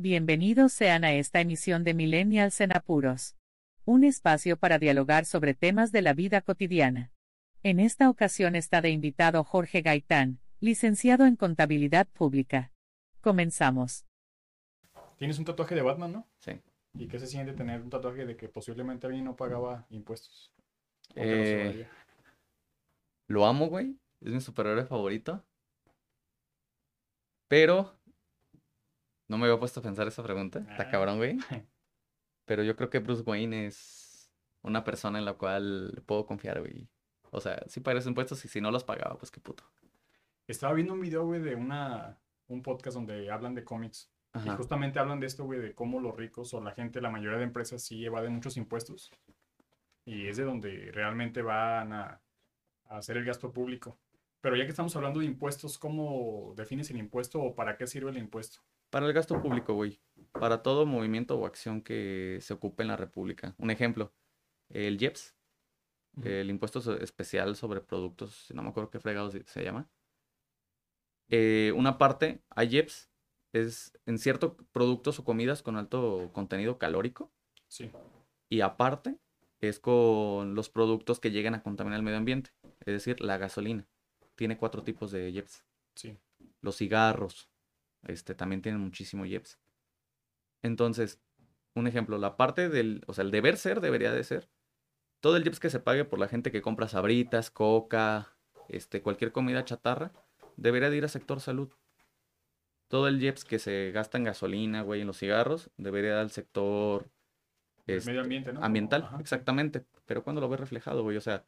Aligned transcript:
Bienvenidos 0.00 0.72
sean 0.74 1.02
a 1.02 1.12
esta 1.12 1.40
emisión 1.40 1.82
de 1.82 1.92
Millennials 1.92 2.60
en 2.60 2.70
Apuros. 2.70 3.34
Un 3.84 4.04
espacio 4.04 4.56
para 4.56 4.78
dialogar 4.78 5.24
sobre 5.24 5.54
temas 5.54 5.90
de 5.90 6.02
la 6.02 6.12
vida 6.12 6.40
cotidiana. 6.40 7.10
En 7.64 7.80
esta 7.80 8.08
ocasión 8.08 8.54
está 8.54 8.80
de 8.80 8.90
invitado 8.90 9.42
Jorge 9.42 9.82
Gaitán, 9.82 10.38
licenciado 10.60 11.26
en 11.26 11.34
Contabilidad 11.34 12.06
Pública. 12.06 12.70
Comenzamos. 13.20 14.06
Tienes 15.16 15.36
un 15.40 15.44
tatuaje 15.44 15.74
de 15.74 15.82
Batman, 15.82 16.12
¿no? 16.12 16.28
Sí. 16.38 16.52
¿Y 16.94 17.08
qué 17.08 17.18
se 17.18 17.26
siente 17.26 17.52
tener 17.52 17.80
un 17.80 17.90
tatuaje 17.90 18.24
de 18.24 18.36
que 18.36 18.48
posiblemente 18.48 19.08
alguien 19.08 19.24
no 19.24 19.34
pagaba 19.34 19.84
impuestos? 19.90 20.52
¿O 21.10 21.14
te 21.14 21.24
lo 21.24 21.70
Eh? 21.72 21.88
Lo 23.26 23.46
amo, 23.46 23.66
güey. 23.66 23.98
Es 24.20 24.32
mi 24.32 24.40
superhéroe 24.40 24.86
favorito. 24.86 25.44
Pero 27.48 27.98
no 29.28 29.38
me 29.38 29.46
había 29.46 29.58
puesto 29.58 29.80
a 29.80 29.82
pensar 29.82 30.06
esa 30.08 30.22
pregunta. 30.22 30.60
Está 30.60 30.84
Ah. 30.84 30.90
cabrón, 30.90 31.18
güey. 31.18 31.36
Pero 32.44 32.62
yo 32.62 32.76
creo 32.76 32.90
que 32.90 32.98
Bruce 32.98 33.22
Wayne 33.22 33.66
es 33.66 34.32
una 34.62 34.82
persona 34.84 35.18
en 35.18 35.24
la 35.24 35.34
cual 35.34 36.02
puedo 36.06 36.26
confiar, 36.26 36.60
güey. 36.60 36.88
O 37.30 37.40
sea, 37.40 37.62
sí 37.68 37.80
paga 37.80 37.96
los 37.96 38.06
impuestos 38.06 38.42
y 38.44 38.48
si 38.48 38.60
no 38.60 38.70
los 38.70 38.84
pagaba, 38.84 39.18
pues 39.18 39.30
qué 39.30 39.40
puto. 39.40 39.64
Estaba 40.46 40.72
viendo 40.72 40.94
un 40.94 41.00
video, 41.00 41.26
güey, 41.26 41.42
de 41.42 41.54
una, 41.54 42.18
un 42.46 42.62
podcast 42.62 42.94
donde 42.94 43.30
hablan 43.30 43.54
de 43.54 43.64
cómics. 43.64 44.10
Y 44.44 44.48
justamente 44.50 44.98
hablan 44.98 45.20
de 45.20 45.26
esto, 45.26 45.44
güey, 45.44 45.58
de 45.58 45.74
cómo 45.74 46.00
los 46.00 46.14
ricos 46.16 46.54
o 46.54 46.60
la 46.62 46.70
gente, 46.72 47.00
la 47.00 47.10
mayoría 47.10 47.38
de 47.38 47.44
empresas 47.44 47.82
sí 47.82 48.04
evaden 48.04 48.32
muchos 48.34 48.56
impuestos. 48.56 49.10
Y 50.04 50.28
es 50.28 50.36
de 50.36 50.44
donde 50.44 50.90
realmente 50.92 51.42
van 51.42 51.92
a, 51.92 52.22
a 52.84 52.96
hacer 52.98 53.16
el 53.16 53.24
gasto 53.24 53.52
público. 53.52 53.98
Pero 54.40 54.54
ya 54.56 54.64
que 54.64 54.70
estamos 54.70 54.94
hablando 54.96 55.20
de 55.20 55.26
impuestos, 55.26 55.76
¿cómo 55.78 56.54
defines 56.56 56.88
el 56.90 56.98
impuesto 56.98 57.40
o 57.42 57.54
para 57.54 57.76
qué 57.76 57.86
sirve 57.86 58.10
el 58.10 58.18
impuesto? 58.18 58.60
Para 58.90 59.06
el 59.06 59.12
gasto 59.12 59.40
público, 59.42 59.74
güey. 59.74 60.00
Para 60.32 60.62
todo 60.62 60.86
movimiento 60.86 61.38
o 61.38 61.46
acción 61.46 61.82
que 61.82 62.38
se 62.40 62.54
ocupe 62.54 62.82
en 62.82 62.88
la 62.88 62.96
República. 62.96 63.54
Un 63.58 63.70
ejemplo, 63.70 64.12
el 64.70 65.00
IEPS, 65.00 65.34
el 66.24 66.50
impuesto 66.50 66.80
especial 66.98 67.54
sobre 67.56 67.80
productos, 67.80 68.46
no 68.54 68.62
me 68.62 68.70
acuerdo 68.70 68.90
qué 68.90 68.98
fregados 68.98 69.34
se- 69.46 69.62
llama. 69.64 69.88
Eh, 71.28 71.72
una 71.76 71.98
parte, 71.98 72.42
hay 72.50 72.68
IEPS, 72.76 73.10
es 73.52 73.92
en 74.06 74.18
ciertos 74.18 74.52
productos 74.72 75.18
o 75.18 75.24
comidas 75.24 75.62
con 75.62 75.76
alto 75.76 76.30
contenido 76.32 76.78
calórico. 76.78 77.30
Sí. 77.68 77.90
Y 78.48 78.62
aparte, 78.62 79.18
es 79.60 79.78
con 79.78 80.54
los 80.54 80.70
productos 80.70 81.20
que 81.20 81.30
llegan 81.30 81.54
a 81.54 81.62
contaminar 81.62 81.98
el 81.98 82.04
medio 82.04 82.18
ambiente. 82.18 82.50
Es 82.80 82.86
decir, 82.94 83.20
la 83.20 83.36
gasolina. 83.36 83.86
Tiene 84.36 84.56
cuatro 84.56 84.82
tipos 84.82 85.10
de 85.10 85.30
IEPS 85.30 85.64
Sí. 85.94 86.16
los 86.62 86.76
cigarros, 86.76 87.50
este, 88.08 88.34
también 88.34 88.62
tienen 88.62 88.80
muchísimo 88.80 89.24
IEPS. 89.24 89.58
Entonces, 90.62 91.20
un 91.74 91.86
ejemplo, 91.86 92.18
la 92.18 92.36
parte 92.36 92.68
del, 92.68 93.04
o 93.06 93.14
sea, 93.14 93.22
el 93.22 93.30
deber 93.30 93.56
ser 93.56 93.80
debería 93.80 94.12
de 94.12 94.24
ser 94.24 94.48
todo 95.20 95.36
el 95.36 95.44
IEPS 95.44 95.60
que 95.60 95.70
se 95.70 95.80
pague 95.80 96.04
por 96.04 96.18
la 96.18 96.28
gente 96.28 96.50
que 96.50 96.62
compra 96.62 96.88
sabritas, 96.88 97.50
coca, 97.50 98.34
este, 98.68 99.02
cualquier 99.02 99.32
comida 99.32 99.64
chatarra, 99.64 100.12
debería 100.56 100.90
de 100.90 100.96
ir 100.96 101.04
a 101.04 101.08
sector 101.08 101.40
salud. 101.40 101.70
Todo 102.88 103.08
el 103.08 103.22
IEPS 103.22 103.44
que 103.44 103.58
se 103.58 103.90
gasta 103.92 104.18
en 104.18 104.24
gasolina, 104.24 104.82
güey, 104.82 105.02
en 105.02 105.06
los 105.06 105.18
cigarros, 105.18 105.70
debería 105.76 106.10
ir 106.12 106.16
al 106.16 106.30
sector 106.30 107.10
El 107.86 107.96
este, 107.96 108.10
medio 108.10 108.22
ambiente, 108.22 108.52
¿no? 108.52 108.62
ambiental, 108.62 109.02
Ajá, 109.02 109.20
exactamente. 109.20 109.84
Pero 110.06 110.24
cuando 110.24 110.40
lo 110.40 110.48
ves 110.48 110.60
reflejado, 110.60 111.02
güey, 111.02 111.16
o 111.16 111.20
sea, 111.20 111.44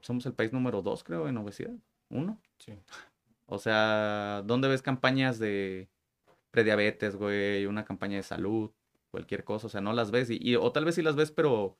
somos 0.00 0.24
el 0.26 0.34
país 0.34 0.52
número 0.52 0.82
dos, 0.82 1.02
creo, 1.02 1.28
en 1.28 1.36
obesidad. 1.36 1.74
Uno. 2.08 2.40
Sí. 2.58 2.78
O 3.50 3.58
sea, 3.58 4.42
¿dónde 4.46 4.68
ves 4.68 4.80
campañas 4.80 5.40
de 5.40 5.88
prediabetes, 6.52 7.16
güey? 7.16 7.66
Una 7.66 7.84
campaña 7.84 8.16
de 8.16 8.22
salud, 8.22 8.70
cualquier 9.10 9.42
cosa. 9.42 9.66
O 9.66 9.70
sea, 9.70 9.80
no 9.80 9.92
las 9.92 10.12
ves. 10.12 10.30
Y, 10.30 10.38
y- 10.40 10.54
o 10.56 10.70
tal 10.72 10.84
vez 10.84 10.94
sí 10.94 11.02
las 11.02 11.16
ves, 11.16 11.32
pero 11.32 11.76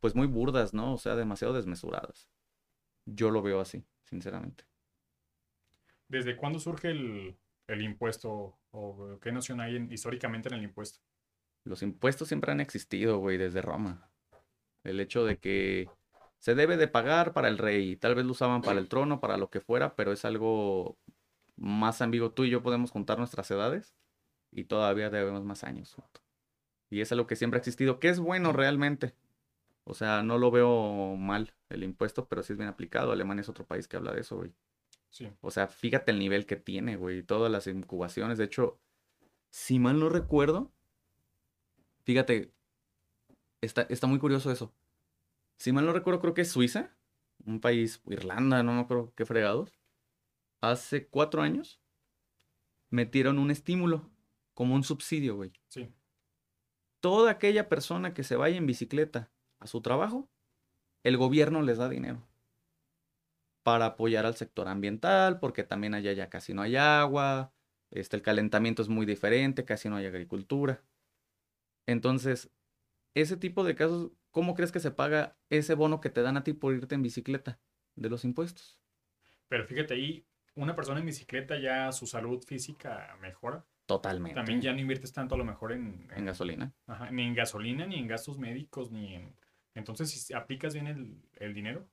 pues 0.00 0.14
muy 0.14 0.26
burdas, 0.26 0.74
¿no? 0.74 0.92
O 0.92 0.98
sea, 0.98 1.16
demasiado 1.16 1.54
desmesuradas. 1.54 2.28
Yo 3.06 3.30
lo 3.30 3.40
veo 3.40 3.60
así, 3.60 3.84
sinceramente. 4.04 4.64
¿Desde 6.08 6.36
cuándo 6.36 6.58
surge 6.58 6.90
el, 6.90 7.36
el 7.68 7.82
impuesto 7.82 8.58
o 8.70 9.18
qué 9.20 9.32
noción 9.32 9.60
hay 9.60 9.76
en- 9.76 9.90
históricamente 9.90 10.48
en 10.50 10.56
el 10.56 10.64
impuesto? 10.64 11.00
Los 11.64 11.82
impuestos 11.82 12.28
siempre 12.28 12.52
han 12.52 12.60
existido, 12.60 13.18
güey, 13.18 13.38
desde 13.38 13.62
Roma. 13.62 14.10
El 14.84 15.00
hecho 15.00 15.24
de 15.24 15.38
que 15.38 15.88
se 16.38 16.54
debe 16.54 16.76
de 16.76 16.88
pagar 16.88 17.32
para 17.32 17.48
el 17.48 17.58
rey. 17.58 17.96
Tal 17.96 18.14
vez 18.14 18.24
lo 18.24 18.32
usaban 18.32 18.62
para 18.62 18.78
el 18.78 18.88
trono, 18.88 19.20
para 19.20 19.36
lo 19.36 19.50
que 19.50 19.60
fuera, 19.60 19.94
pero 19.96 20.12
es 20.12 20.24
algo 20.24 20.96
más 21.56 22.00
ambiguo. 22.00 22.30
Tú 22.30 22.44
y 22.44 22.50
yo 22.50 22.62
podemos 22.62 22.90
juntar 22.90 23.18
nuestras 23.18 23.50
edades 23.50 23.94
y 24.52 24.64
todavía 24.64 25.10
debemos 25.10 25.44
más 25.44 25.64
años. 25.64 25.96
Y 26.90 27.00
es 27.00 27.12
algo 27.12 27.26
que 27.26 27.36
siempre 27.36 27.58
ha 27.58 27.60
existido, 27.60 27.98
que 27.98 28.08
es 28.08 28.20
bueno 28.20 28.52
realmente. 28.52 29.14
O 29.84 29.94
sea, 29.94 30.22
no 30.22 30.38
lo 30.38 30.50
veo 30.50 31.16
mal 31.16 31.54
el 31.70 31.82
impuesto, 31.82 32.26
pero 32.28 32.42
sí 32.42 32.52
es 32.52 32.58
bien 32.58 32.68
aplicado. 32.68 33.10
Alemania 33.10 33.42
es 33.42 33.48
otro 33.48 33.66
país 33.66 33.88
que 33.88 33.96
habla 33.96 34.12
de 34.12 34.20
eso, 34.20 34.36
güey. 34.36 34.52
Sí. 35.10 35.30
O 35.40 35.50
sea, 35.50 35.66
fíjate 35.66 36.12
el 36.12 36.18
nivel 36.18 36.46
que 36.46 36.56
tiene, 36.56 36.96
güey. 36.96 37.22
Todas 37.22 37.50
las 37.50 37.66
incubaciones. 37.66 38.38
De 38.38 38.44
hecho, 38.44 38.78
si 39.50 39.78
mal 39.78 39.98
no 39.98 40.08
recuerdo, 40.08 40.70
fíjate, 42.04 42.52
está, 43.60 43.82
está 43.82 44.06
muy 44.06 44.18
curioso 44.18 44.50
eso. 44.50 44.72
Si 45.58 45.72
mal 45.72 45.84
no 45.84 45.92
recuerdo, 45.92 46.20
creo 46.20 46.34
que 46.34 46.42
es 46.42 46.50
Suiza, 46.50 46.96
un 47.44 47.60
país, 47.60 48.00
Irlanda, 48.06 48.62
no 48.62 48.74
me 48.74 48.80
acuerdo 48.80 49.12
qué 49.14 49.26
fregados. 49.26 49.78
Hace 50.60 51.06
cuatro 51.08 51.42
años 51.42 51.80
metieron 52.90 53.38
un 53.38 53.50
estímulo, 53.50 54.10
como 54.54 54.74
un 54.74 54.84
subsidio, 54.84 55.36
güey. 55.36 55.52
Sí. 55.68 55.92
Toda 57.00 57.30
aquella 57.30 57.68
persona 57.68 58.14
que 58.14 58.24
se 58.24 58.36
vaya 58.36 58.56
en 58.56 58.66
bicicleta 58.66 59.30
a 59.60 59.66
su 59.66 59.82
trabajo, 59.82 60.28
el 61.04 61.16
gobierno 61.16 61.62
les 61.62 61.78
da 61.78 61.88
dinero 61.88 62.26
para 63.62 63.86
apoyar 63.86 64.24
al 64.24 64.34
sector 64.34 64.68
ambiental, 64.68 65.40
porque 65.40 65.62
también 65.62 65.94
allá 65.94 66.12
ya 66.12 66.30
casi 66.30 66.54
no 66.54 66.62
hay 66.62 66.76
agua, 66.76 67.52
este, 67.90 68.16
el 68.16 68.22
calentamiento 68.22 68.82
es 68.82 68.88
muy 68.88 69.06
diferente, 69.06 69.64
casi 69.64 69.88
no 69.88 69.96
hay 69.96 70.06
agricultura. 70.06 70.82
Entonces, 71.86 72.50
ese 73.14 73.36
tipo 73.36 73.64
de 73.64 73.74
casos, 73.74 74.10
¿cómo 74.30 74.54
crees 74.54 74.72
que 74.72 74.80
se 74.80 74.90
paga 74.90 75.38
ese 75.50 75.74
bono 75.74 76.00
que 76.00 76.10
te 76.10 76.22
dan 76.22 76.36
a 76.36 76.44
ti 76.44 76.52
por 76.52 76.74
irte 76.74 76.94
en 76.94 77.02
bicicleta 77.02 77.60
de 77.96 78.08
los 78.10 78.24
impuestos? 78.24 78.78
Pero 79.48 79.64
fíjate 79.64 79.94
ahí, 79.94 80.26
una 80.54 80.74
persona 80.74 81.00
en 81.00 81.06
bicicleta 81.06 81.58
ya 81.58 81.90
su 81.92 82.06
salud 82.06 82.42
física 82.44 83.16
mejora. 83.20 83.64
Totalmente. 83.86 84.34
También 84.34 84.60
ya 84.60 84.72
no 84.72 84.80
inviertes 84.80 85.12
tanto 85.12 85.34
a 85.34 85.38
lo 85.38 85.44
mejor 85.44 85.72
en, 85.72 86.08
En 86.14 86.26
gasolina. 86.26 86.74
ajá, 86.86 87.10
ni 87.10 87.22
en 87.22 87.34
gasolina, 87.34 87.86
ni 87.86 87.98
en 87.98 88.06
gastos 88.06 88.38
médicos, 88.38 88.90
ni 88.90 89.14
en... 89.14 89.34
Entonces, 89.74 90.10
si 90.10 90.34
aplicas 90.34 90.74
bien 90.74 90.86
el, 90.88 91.22
el 91.36 91.54
dinero, 91.54 91.88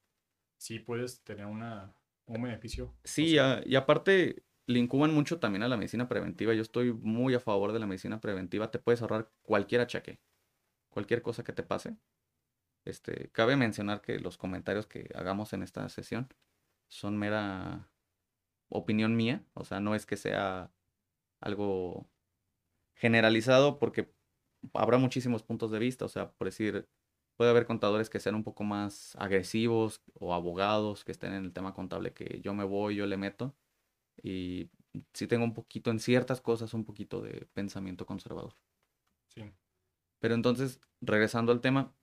sí 0.58 0.80
puedes 0.80 1.22
tener 1.24 1.46
una, 1.46 1.94
un 2.26 2.42
beneficio. 2.42 2.94
Sí, 3.04 3.38
a- 3.38 3.62
y 3.66 3.76
aparte 3.76 4.44
le 4.68 4.80
incuban 4.80 5.14
mucho 5.14 5.40
también 5.40 5.64
a 5.64 5.68
la 5.68 5.78
medicina 5.78 6.08
preventiva. 6.10 6.54
Yo 6.54 6.62
estoy 6.62 6.92
muy 6.94 7.36
a 7.36 7.40
favor 7.40 7.72
de 7.72 7.80
la 7.80 7.86
medicina 7.86 8.20
preventiva. 8.20 8.72
Te 8.72 8.80
puedes 8.80 9.02
ahorrar 9.02 9.32
cualquier 9.44 9.82
achaque, 9.82 10.20
cualquier 10.90 11.22
cosa 11.22 11.44
que 11.44 11.54
te 11.54 11.64
pase. 11.64 11.98
Este, 12.86 13.30
cabe 13.32 13.56
mencionar 13.56 14.02
que 14.02 14.20
los 14.20 14.38
comentarios 14.38 14.86
que 14.86 15.10
hagamos 15.16 15.54
en 15.54 15.64
esta 15.64 15.88
sesión 15.90 16.30
son 16.88 17.18
mera 17.18 17.90
opinión 18.70 19.16
mía. 19.16 19.44
O 19.54 19.66
sea, 19.66 19.80
no 19.80 19.96
es 19.96 20.06
que 20.06 20.18
sea 20.18 20.72
algo 21.42 22.08
generalizado 22.96 23.80
porque 23.80 24.14
habrá 24.74 24.98
muchísimos 24.98 25.44
puntos 25.44 25.72
de 25.72 25.80
vista. 25.80 26.06
O 26.06 26.10
sea, 26.10 26.32
por 26.32 26.46
decir, 26.48 26.88
puede 27.38 27.52
haber 27.52 27.66
contadores 27.66 28.10
que 28.10 28.20
sean 28.20 28.36
un 28.36 28.44
poco 28.44 28.64
más 28.64 29.16
agresivos 29.18 30.02
o 30.14 30.34
abogados 30.34 31.04
que 31.04 31.12
estén 31.12 31.34
en 31.34 31.46
el 31.46 31.54
tema 31.54 31.74
contable 31.74 32.14
que 32.14 32.40
yo 32.42 32.54
me 32.54 32.64
voy, 32.64 32.96
yo 32.96 33.08
le 33.08 33.18
meto. 33.18 33.56
Y 34.22 34.70
sí 35.14 35.28
tengo 35.28 35.44
un 35.44 35.54
poquito, 35.54 35.92
en 35.92 36.00
ciertas 36.00 36.42
cosas, 36.42 36.74
un 36.74 36.86
poquito 36.86 37.22
de 37.22 37.48
pensamiento 37.54 38.06
conservador. 38.06 38.56
Sí. 39.28 39.52
Pero 40.20 40.36
entonces, 40.36 40.80
regresando 41.02 41.52
al 41.52 41.62
tema, 41.62 41.94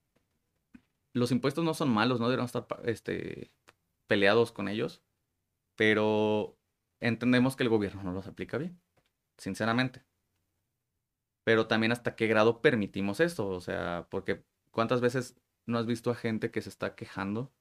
los 1.12 1.31
impuestos 1.31 1.64
no 1.64 1.75
son 1.75 1.91
malos, 1.91 2.20
no 2.20 2.26
deberían 2.29 2.47
estar 2.47 2.67
este, 2.85 3.53
peleados 4.06 4.53
con 4.53 4.69
ellos, 4.69 5.03
pero 5.76 6.59
entendemos 7.00 7.56
que 7.56 7.64
el 7.64 7.69
gobierno 7.69 8.03
no 8.03 8.12
los 8.12 8.26
aplica 8.26 8.59
bien, 8.59 8.81
sinceramente. 9.38 10.05
Pero 11.44 11.67
también 11.67 11.93
hasta 11.93 12.14
qué 12.14 12.26
grado 12.29 12.62
permitimos 12.62 13.20
esto, 13.20 13.49
o 13.49 13.61
sea, 13.61 14.06
porque 14.11 14.44
cuántas 14.70 15.00
veces 15.00 15.37
no 15.67 15.79
has 15.79 15.87
visto 15.87 16.11
a 16.11 16.14
gente 16.14 16.50
que 16.50 16.62
se 16.62 16.69
está 16.69 16.94
quejando 16.94 17.53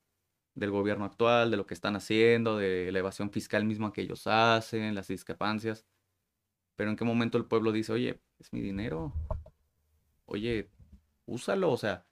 del 0.56 0.72
gobierno 0.72 1.06
actual, 1.06 1.52
de 1.52 1.58
lo 1.58 1.66
que 1.66 1.74
están 1.74 1.96
haciendo, 1.96 2.58
de 2.58 2.92
la 2.92 3.00
evasión 3.00 3.32
fiscal 3.32 3.66
misma 3.66 3.94
que 3.94 4.02
ellos 4.02 4.28
hacen, 4.28 4.96
las 4.96 5.08
discrepancias. 5.08 5.86
Pero 6.76 6.90
en 6.90 6.96
qué 6.96 7.06
momento 7.06 7.38
el 7.38 7.46
pueblo 7.46 7.72
dice, 7.72 7.94
oye, 7.94 8.22
es 8.40 8.54
mi 8.54 8.62
dinero, 8.62 9.14
oye, 10.26 10.70
úsalo, 11.26 11.72
o 11.72 11.78
sea, 11.78 12.06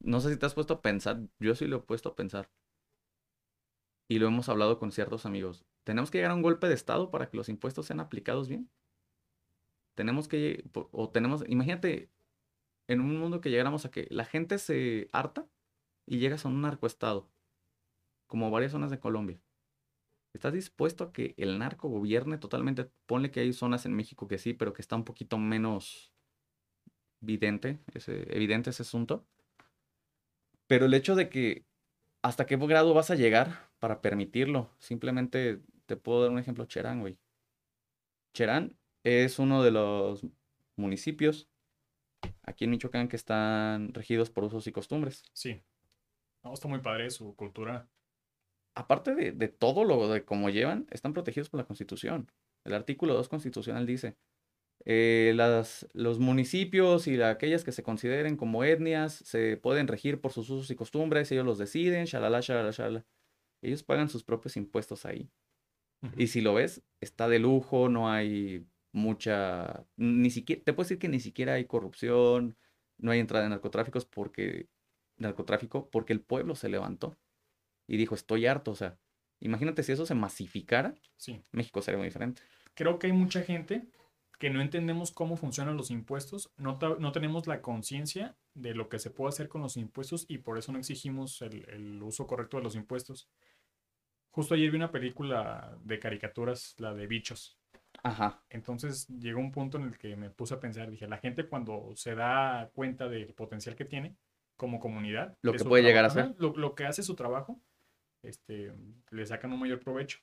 no 0.00 0.20
sé 0.20 0.30
si 0.30 0.38
te 0.38 0.46
has 0.46 0.54
puesto 0.54 0.74
a 0.74 0.82
pensar, 0.82 1.20
yo 1.40 1.54
sí 1.54 1.66
lo 1.66 1.78
he 1.78 1.80
puesto 1.80 2.10
a 2.10 2.16
pensar. 2.16 2.50
Y 4.08 4.18
lo 4.18 4.26
hemos 4.28 4.48
hablado 4.48 4.78
con 4.78 4.92
ciertos 4.92 5.26
amigos. 5.26 5.64
¿Tenemos 5.84 6.10
que 6.10 6.18
llegar 6.18 6.30
a 6.32 6.34
un 6.34 6.42
golpe 6.42 6.68
de 6.68 6.74
Estado 6.74 7.10
para 7.10 7.28
que 7.28 7.36
los 7.36 7.48
impuestos 7.48 7.86
sean 7.86 8.00
aplicados 8.00 8.48
bien? 8.48 8.70
tenemos 9.98 10.28
que, 10.28 10.64
o 10.92 11.10
tenemos, 11.10 11.42
imagínate, 11.48 12.08
en 12.86 13.00
un 13.00 13.18
mundo 13.18 13.40
que 13.40 13.50
llegáramos 13.50 13.84
a 13.84 13.90
que 13.90 14.06
la 14.10 14.24
gente 14.24 14.58
se 14.58 15.08
harta 15.12 15.48
y 16.06 16.18
llegas 16.18 16.44
a 16.44 16.48
un 16.48 16.60
narcoestado, 16.60 17.28
como 18.28 18.52
varias 18.52 18.70
zonas 18.70 18.92
de 18.92 19.00
Colombia. 19.00 19.40
¿Estás 20.32 20.52
dispuesto 20.52 21.02
a 21.02 21.12
que 21.12 21.34
el 21.36 21.58
narco 21.58 21.88
gobierne 21.88 22.38
totalmente? 22.38 22.88
Ponle 23.06 23.32
que 23.32 23.40
hay 23.40 23.52
zonas 23.52 23.86
en 23.86 23.94
México 23.94 24.28
que 24.28 24.38
sí, 24.38 24.54
pero 24.54 24.72
que 24.72 24.82
está 24.82 24.94
un 24.94 25.02
poquito 25.02 25.36
menos 25.36 26.12
evidente 27.20 27.80
ese, 27.92 28.22
evidente 28.32 28.70
ese 28.70 28.84
asunto. 28.84 29.26
Pero 30.68 30.86
el 30.86 30.94
hecho 30.94 31.16
de 31.16 31.28
que 31.28 31.64
hasta 32.22 32.46
qué 32.46 32.56
grado 32.56 32.94
vas 32.94 33.10
a 33.10 33.16
llegar 33.16 33.68
para 33.78 34.00
permitirlo. 34.00 34.70
Simplemente 34.78 35.60
te 35.86 35.96
puedo 35.96 36.22
dar 36.22 36.30
un 36.30 36.38
ejemplo, 36.38 36.66
Cherán, 36.66 37.00
güey. 37.00 37.18
Cherán 38.34 38.76
es 39.02 39.38
uno 39.38 39.62
de 39.62 39.70
los 39.70 40.26
municipios 40.76 41.48
aquí 42.42 42.64
en 42.64 42.70
Michoacán 42.70 43.08
que 43.08 43.16
están 43.16 43.94
regidos 43.94 44.30
por 44.30 44.44
usos 44.44 44.66
y 44.66 44.72
costumbres. 44.72 45.22
Sí. 45.32 45.62
No, 46.42 46.52
está 46.52 46.68
muy 46.68 46.80
padre 46.80 47.10
su 47.10 47.34
cultura. 47.34 47.88
Aparte 48.74 49.14
de, 49.14 49.32
de 49.32 49.48
todo 49.48 49.84
lo 49.84 50.08
de 50.08 50.24
cómo 50.24 50.50
llevan, 50.50 50.86
están 50.90 51.12
protegidos 51.12 51.48
por 51.48 51.58
la 51.58 51.66
Constitución. 51.66 52.30
El 52.64 52.74
artículo 52.74 53.14
2 53.14 53.28
constitucional 53.28 53.86
dice, 53.86 54.16
eh, 54.84 55.32
las, 55.34 55.86
los 55.92 56.18
municipios 56.18 57.06
y 57.06 57.20
aquellas 57.20 57.64
que 57.64 57.72
se 57.72 57.82
consideren 57.82 58.36
como 58.36 58.64
etnias 58.64 59.14
se 59.14 59.56
pueden 59.56 59.88
regir 59.88 60.20
por 60.20 60.32
sus 60.32 60.48
usos 60.50 60.70
y 60.70 60.76
costumbres, 60.76 61.30
ellos 61.32 61.44
los 61.44 61.58
deciden, 61.58 62.06
shalala, 62.06 62.40
shalala, 62.40 62.70
shalala. 62.70 63.04
Ellos 63.62 63.82
pagan 63.82 64.08
sus 64.08 64.24
propios 64.24 64.56
impuestos 64.56 65.04
ahí. 65.04 65.30
Y 66.16 66.28
si 66.28 66.40
lo 66.40 66.54
ves, 66.54 66.84
está 67.00 67.28
de 67.28 67.40
lujo, 67.40 67.88
no 67.88 68.08
hay 68.08 68.64
mucha, 68.92 69.84
ni 69.96 70.30
siquiera, 70.30 70.62
te 70.62 70.72
puedo 70.72 70.84
decir 70.84 71.00
que 71.00 71.08
ni 71.08 71.18
siquiera 71.18 71.54
hay 71.54 71.64
corrupción, 71.64 72.56
no 72.98 73.10
hay 73.10 73.18
entrada 73.18 73.44
de 73.44 73.50
narcotráficos 73.50 74.04
porque, 74.06 74.68
narcotráfico, 75.16 75.90
porque 75.90 76.12
el 76.12 76.20
pueblo 76.20 76.54
se 76.54 76.68
levantó 76.68 77.18
y 77.88 77.96
dijo, 77.96 78.14
estoy 78.14 78.46
harto, 78.46 78.70
o 78.70 78.74
sea, 78.76 78.98
imagínate 79.40 79.82
si 79.82 79.92
eso 79.92 80.06
se 80.06 80.14
masificara, 80.14 80.94
sí. 81.16 81.42
México 81.50 81.82
sería 81.82 81.98
muy 81.98 82.06
diferente. 82.06 82.42
Creo 82.74 82.98
que 82.98 83.08
hay 83.08 83.12
mucha 83.12 83.42
gente 83.42 83.88
que 84.38 84.50
no 84.50 84.60
entendemos 84.60 85.10
cómo 85.10 85.36
funcionan 85.36 85.76
los 85.76 85.90
impuestos, 85.90 86.50
no, 86.56 86.78
no 86.98 87.12
tenemos 87.12 87.46
la 87.46 87.60
conciencia 87.60 88.36
de 88.54 88.74
lo 88.74 88.88
que 88.88 89.00
se 89.00 89.10
puede 89.10 89.30
hacer 89.30 89.48
con 89.48 89.62
los 89.62 89.76
impuestos 89.76 90.26
y 90.28 90.38
por 90.38 90.58
eso 90.58 90.72
no 90.72 90.78
exigimos 90.78 91.42
el, 91.42 91.68
el 91.68 92.02
uso 92.02 92.26
correcto 92.26 92.56
de 92.56 92.62
los 92.62 92.76
impuestos. 92.76 93.28
Justo 94.30 94.54
ayer 94.54 94.70
vi 94.70 94.76
una 94.76 94.92
película 94.92 95.76
de 95.82 95.98
caricaturas, 95.98 96.76
la 96.78 96.94
de 96.94 97.08
bichos. 97.08 97.58
Ajá. 98.04 98.42
Entonces 98.50 99.08
llegó 99.08 99.40
un 99.40 99.50
punto 99.50 99.78
en 99.78 99.84
el 99.84 99.98
que 99.98 100.14
me 100.14 100.30
puse 100.30 100.54
a 100.54 100.60
pensar, 100.60 100.88
dije, 100.88 101.08
la 101.08 101.18
gente 101.18 101.48
cuando 101.48 101.92
se 101.96 102.14
da 102.14 102.70
cuenta 102.72 103.08
del 103.08 103.34
potencial 103.34 103.74
que 103.74 103.84
tiene 103.84 104.16
como 104.56 104.78
comunidad, 104.78 105.36
lo 105.42 105.52
que 105.52 105.64
puede 105.64 105.82
llegar 105.82 106.04
a 106.04 106.10
ser, 106.10 106.34
lo, 106.38 106.54
lo, 106.56 106.74
que 106.74 106.84
hace 106.84 107.02
su 107.02 107.14
trabajo, 107.14 107.60
este, 108.22 108.72
le 109.10 109.26
sacan 109.26 109.52
un 109.52 109.60
mayor 109.60 109.80
provecho. 109.80 110.20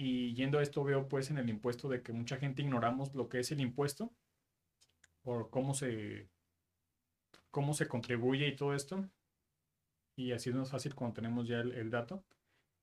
Y 0.00 0.32
yendo 0.34 0.60
a 0.60 0.62
esto 0.62 0.84
veo 0.84 1.08
pues 1.08 1.28
en 1.28 1.38
el 1.38 1.48
impuesto 1.48 1.88
de 1.88 2.02
que 2.02 2.12
mucha 2.12 2.36
gente 2.36 2.62
ignoramos 2.62 3.16
lo 3.16 3.28
que 3.28 3.40
es 3.40 3.50
el 3.50 3.60
impuesto, 3.60 4.12
por 5.22 5.50
cómo 5.50 5.74
se, 5.74 6.28
cómo 7.50 7.74
se 7.74 7.88
contribuye 7.88 8.46
y 8.46 8.54
todo 8.54 8.74
esto. 8.74 9.10
Y 10.14 10.30
así 10.30 10.50
es 10.50 10.70
fácil 10.70 10.94
cuando 10.94 11.16
tenemos 11.16 11.48
ya 11.48 11.58
el, 11.58 11.72
el 11.72 11.90
dato. 11.90 12.22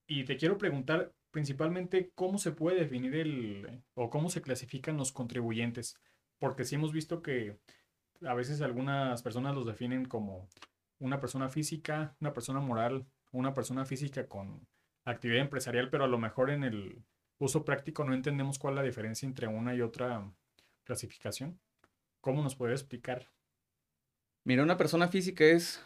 Y 0.07 0.25
te 0.25 0.35
quiero 0.35 0.57
preguntar 0.57 1.13
principalmente 1.31 2.11
cómo 2.15 2.37
se 2.37 2.51
puede 2.51 2.81
definir 2.81 3.15
el 3.15 3.81
o 3.93 4.09
cómo 4.09 4.29
se 4.29 4.41
clasifican 4.41 4.97
los 4.97 5.13
contribuyentes, 5.13 5.95
porque 6.37 6.65
sí 6.65 6.75
hemos 6.75 6.91
visto 6.91 7.21
que 7.21 7.57
a 8.25 8.33
veces 8.33 8.61
algunas 8.61 9.23
personas 9.23 9.55
los 9.55 9.65
definen 9.65 10.03
como 10.03 10.49
una 10.99 11.21
persona 11.21 11.47
física, 11.47 12.13
una 12.19 12.33
persona 12.33 12.59
moral, 12.59 13.05
una 13.31 13.53
persona 13.53 13.85
física 13.85 14.27
con 14.27 14.67
actividad 15.05 15.41
empresarial, 15.41 15.89
pero 15.89 16.03
a 16.03 16.07
lo 16.07 16.17
mejor 16.17 16.49
en 16.49 16.63
el 16.63 17.03
uso 17.37 17.63
práctico 17.63 18.03
no 18.03 18.13
entendemos 18.13 18.59
cuál 18.59 18.73
es 18.73 18.77
la 18.77 18.83
diferencia 18.83 19.27
entre 19.27 19.47
una 19.47 19.75
y 19.75 19.81
otra 19.81 20.31
clasificación. 20.83 21.59
¿Cómo 22.21 22.41
nos 22.41 22.55
puede 22.55 22.73
explicar? 22.73 23.29
Mira, 24.43 24.63
una 24.63 24.77
persona 24.77 25.07
física 25.07 25.43
es 25.43 25.83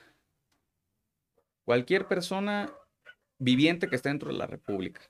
cualquier 1.64 2.08
persona 2.08 2.72
viviente 3.38 3.88
que 3.88 3.96
esté 3.96 4.10
dentro 4.10 4.32
de 4.32 4.38
la 4.38 4.48
República. 4.48 5.02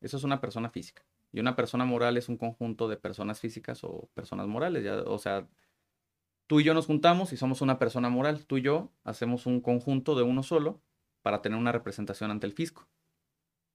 Eso 0.00 0.16
es 0.16 0.24
una 0.24 0.40
persona 0.40 0.70
física. 0.70 1.04
Y 1.32 1.40
una 1.40 1.54
persona 1.54 1.84
moral 1.84 2.16
es 2.16 2.28
un 2.28 2.36
conjunto 2.36 2.88
de 2.88 2.96
personas 2.96 3.38
físicas 3.40 3.84
o 3.84 4.08
personas 4.14 4.48
morales. 4.48 4.82
Ya, 4.82 5.02
o 5.02 5.18
sea, 5.18 5.46
tú 6.46 6.60
y 6.60 6.64
yo 6.64 6.74
nos 6.74 6.86
juntamos 6.86 7.32
y 7.32 7.36
somos 7.36 7.60
una 7.60 7.78
persona 7.78 8.08
moral. 8.08 8.46
Tú 8.46 8.58
y 8.58 8.62
yo 8.62 8.92
hacemos 9.04 9.46
un 9.46 9.60
conjunto 9.60 10.16
de 10.16 10.22
uno 10.22 10.42
solo 10.42 10.82
para 11.22 11.42
tener 11.42 11.58
una 11.58 11.72
representación 11.72 12.30
ante 12.30 12.46
el 12.46 12.52
fisco. 12.52 12.88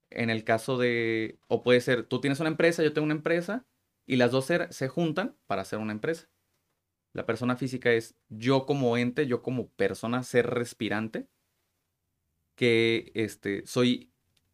En 0.10 0.30
el 0.30 0.44
caso 0.44 0.78
de, 0.78 1.40
o 1.48 1.64
puede 1.64 1.82
ser, 1.82 2.06
tú 2.06 2.22
tienes 2.22 2.40
una 2.40 2.50
empresa, 2.50 2.84
yo 2.84 2.94
tengo 2.94 3.06
una 3.06 3.16
empresa, 3.16 3.66
y 4.06 4.18
las 4.18 4.32
dos 4.32 4.46
se, 4.46 4.72
se 4.72 4.88
juntan 4.88 5.36
para 5.48 5.64
hacer 5.64 5.80
una 5.80 5.94
empresa. 5.94 6.30
La 7.14 7.26
persona 7.26 7.56
física 7.56 7.92
es 7.92 8.16
yo 8.30 8.66
como 8.66 8.98
ente, 8.98 9.26
yo 9.26 9.42
como 9.42 9.70
persona, 9.70 10.24
ser 10.24 10.48
respirante, 10.48 11.28
que 12.56 13.12
este, 13.16 13.66
soy 13.66 14.12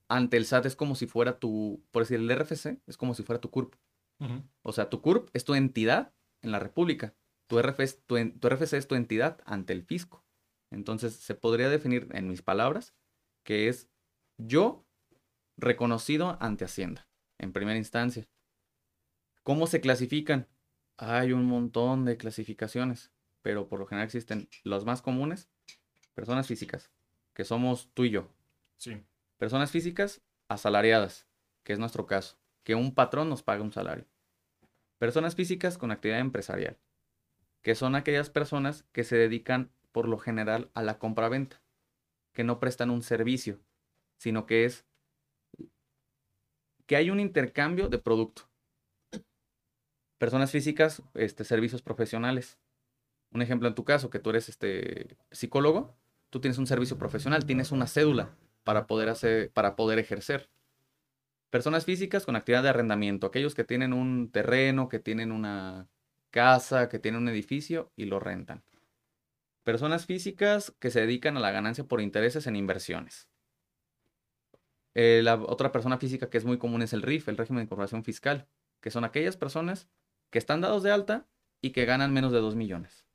ante 0.07 0.37
el 0.37 0.45
SAT 0.45 0.65
es 0.65 0.75
como 0.75 0.95
si 0.95 1.07
fuera 1.07 1.39
tu, 1.39 1.83
por 1.91 2.03
decir, 2.03 2.19
el 2.19 2.29
RFC 2.29 2.81
es 2.85 2.97
como 2.97 3.13
si 3.13 3.23
fuera 3.23 3.39
tu 3.39 3.49
CURP. 3.49 3.75
O 4.61 4.71
sea, 4.71 4.89
tu 4.89 5.01
CURP 5.01 5.29
es 5.33 5.45
tu 5.45 5.55
entidad 5.55 6.13
en 6.41 6.51
la 6.51 6.59
República. 6.59 7.15
Tu, 7.47 7.59
RFC, 7.59 8.03
tu, 8.05 8.17
tu 8.37 8.49
RFC 8.49 8.73
es 8.73 8.87
tu 8.87 8.93
entidad 8.93 9.41
ante 9.45 9.73
el 9.73 9.83
fisco. 9.83 10.23
Entonces, 10.69 11.15
se 11.15 11.33
podría 11.33 11.69
definir 11.69 12.07
en 12.11 12.27
mis 12.27 12.43
palabras 12.43 12.93
que 13.43 13.67
es 13.67 13.89
yo 14.37 14.85
reconocido 15.61 16.37
ante 16.41 16.65
Hacienda, 16.65 17.07
en 17.37 17.53
primera 17.53 17.77
instancia. 17.77 18.27
¿Cómo 19.43 19.67
se 19.67 19.79
clasifican? 19.79 20.47
Hay 20.97 21.31
un 21.31 21.45
montón 21.45 22.05
de 22.05 22.17
clasificaciones, 22.17 23.11
pero 23.41 23.67
por 23.67 23.79
lo 23.79 23.85
general 23.85 24.05
existen 24.05 24.49
los 24.63 24.85
más 24.85 25.01
comunes, 25.01 25.49
personas 26.13 26.47
físicas, 26.47 26.91
que 27.33 27.45
somos 27.45 27.89
tú 27.93 28.03
y 28.05 28.09
yo. 28.11 28.27
Sí. 28.77 29.01
Personas 29.37 29.71
físicas 29.71 30.21
asalariadas, 30.47 31.27
que 31.63 31.73
es 31.73 31.79
nuestro 31.79 32.05
caso, 32.05 32.37
que 32.63 32.75
un 32.75 32.93
patrón 32.93 33.29
nos 33.29 33.41
paga 33.41 33.63
un 33.63 33.71
salario. 33.71 34.05
Personas 34.97 35.35
físicas 35.35 35.77
con 35.77 35.91
actividad 35.91 36.19
empresarial, 36.19 36.77
que 37.61 37.75
son 37.75 37.95
aquellas 37.95 38.29
personas 38.29 38.83
que 38.91 39.03
se 39.03 39.15
dedican 39.15 39.71
por 39.91 40.07
lo 40.07 40.17
general 40.17 40.69
a 40.73 40.83
la 40.83 40.99
compra-venta, 40.99 41.61
que 42.33 42.43
no 42.43 42.59
prestan 42.59 42.89
un 42.89 43.01
servicio, 43.01 43.59
sino 44.17 44.45
que 44.45 44.65
es 44.65 44.85
que 46.91 46.97
hay 46.97 47.09
un 47.09 47.21
intercambio 47.21 47.87
de 47.87 47.99
producto. 47.99 48.49
Personas 50.17 50.51
físicas, 50.51 51.01
este, 51.13 51.45
servicios 51.45 51.81
profesionales. 51.81 52.59
Un 53.31 53.41
ejemplo 53.41 53.69
en 53.69 53.75
tu 53.75 53.85
caso, 53.85 54.09
que 54.09 54.19
tú 54.19 54.31
eres 54.31 54.49
este, 54.49 55.15
psicólogo, 55.31 55.95
tú 56.29 56.41
tienes 56.41 56.57
un 56.57 56.67
servicio 56.67 56.97
profesional, 56.97 57.45
tienes 57.45 57.71
una 57.71 57.87
cédula 57.87 58.35
para 58.65 58.87
poder, 58.87 59.07
hacer, 59.07 59.53
para 59.53 59.77
poder 59.77 59.99
ejercer. 59.99 60.49
Personas 61.49 61.85
físicas 61.85 62.25
con 62.25 62.35
actividad 62.35 62.63
de 62.63 62.69
arrendamiento, 62.71 63.27
aquellos 63.27 63.55
que 63.55 63.63
tienen 63.63 63.93
un 63.93 64.29
terreno, 64.29 64.89
que 64.89 64.99
tienen 64.99 65.31
una 65.31 65.87
casa, 66.29 66.89
que 66.89 66.99
tienen 66.99 67.21
un 67.21 67.29
edificio 67.29 67.93
y 67.95 68.03
lo 68.03 68.19
rentan. 68.19 68.65
Personas 69.63 70.05
físicas 70.05 70.75
que 70.77 70.91
se 70.91 70.99
dedican 70.99 71.37
a 71.37 71.39
la 71.39 71.51
ganancia 71.51 71.85
por 71.85 72.01
intereses 72.01 72.47
en 72.47 72.57
inversiones. 72.57 73.30
Eh, 74.93 75.21
la 75.23 75.35
otra 75.35 75.71
persona 75.71 75.97
física 75.97 76.29
que 76.29 76.37
es 76.37 76.45
muy 76.45 76.57
común 76.57 76.81
es 76.81 76.93
el 76.93 77.01
RIF, 77.01 77.27
el 77.29 77.37
régimen 77.37 77.59
de 77.59 77.63
incorporación 77.65 78.03
fiscal, 78.03 78.47
que 78.81 78.91
son 78.91 79.03
aquellas 79.03 79.37
personas 79.37 79.89
que 80.29 80.39
están 80.39 80.61
dados 80.61 80.83
de 80.83 80.91
alta 80.91 81.27
y 81.61 81.71
que 81.71 81.85
ganan 81.85 82.13
menos 82.13 82.31
de 82.31 82.39
2 82.39 82.55
millones 82.55 83.05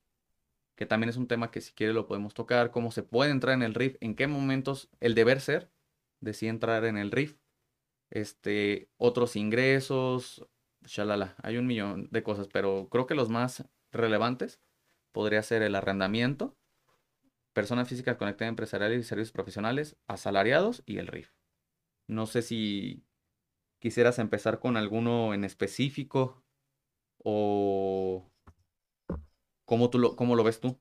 que 0.76 0.87
también 0.87 1.09
es 1.09 1.16
un 1.16 1.26
tema 1.26 1.50
que 1.50 1.61
si 1.61 1.73
quiere 1.73 1.95
lo 1.95 2.06
podemos 2.06 2.35
tocar, 2.35 2.71
cómo 2.71 2.92
se 2.92 3.02
puede 3.02 3.30
entrar 3.30 3.54
en 3.54 3.62
el 3.62 3.75
RIF, 3.75 3.97
en 4.00 4.14
qué 4.14 4.26
momentos 4.26 4.90
el 5.00 5.14
deber 5.14 5.40
ser 5.40 5.71
de 6.21 6.35
si 6.35 6.49
entrar 6.49 6.85
en 6.85 6.99
el 6.99 7.11
RIF, 7.11 7.38
este, 8.11 8.90
otros 8.99 9.37
ingresos, 9.37 10.47
shalala, 10.85 11.35
hay 11.42 11.56
un 11.56 11.66
millón 11.66 12.09
de 12.11 12.23
cosas, 12.23 12.49
pero 12.52 12.88
creo 12.90 13.06
que 13.06 13.14
los 13.14 13.30
más 13.30 13.64
relevantes 13.90 14.61
podría 15.12 15.42
ser 15.42 15.62
el 15.62 15.75
arrendamiento, 15.75 16.56
personas 17.54 17.88
físicas 17.88 18.16
conectadas 18.16 18.50
empresariales 18.50 19.00
y 19.00 19.09
servicios 19.09 19.33
profesionales, 19.33 19.97
asalariados 20.06 20.83
y 20.85 20.99
el 20.99 21.06
RIF. 21.06 21.36
No 22.06 22.26
sé 22.26 22.42
si 22.42 23.04
quisieras 23.78 24.18
empezar 24.18 24.58
con 24.60 24.76
alguno 24.76 25.34
en 25.34 25.44
específico 25.44 26.42
o 27.18 28.30
¿Cómo, 29.66 29.90
tú 29.90 29.98
lo, 29.98 30.14
cómo 30.14 30.36
lo 30.36 30.44
ves 30.44 30.60
tú? 30.60 30.78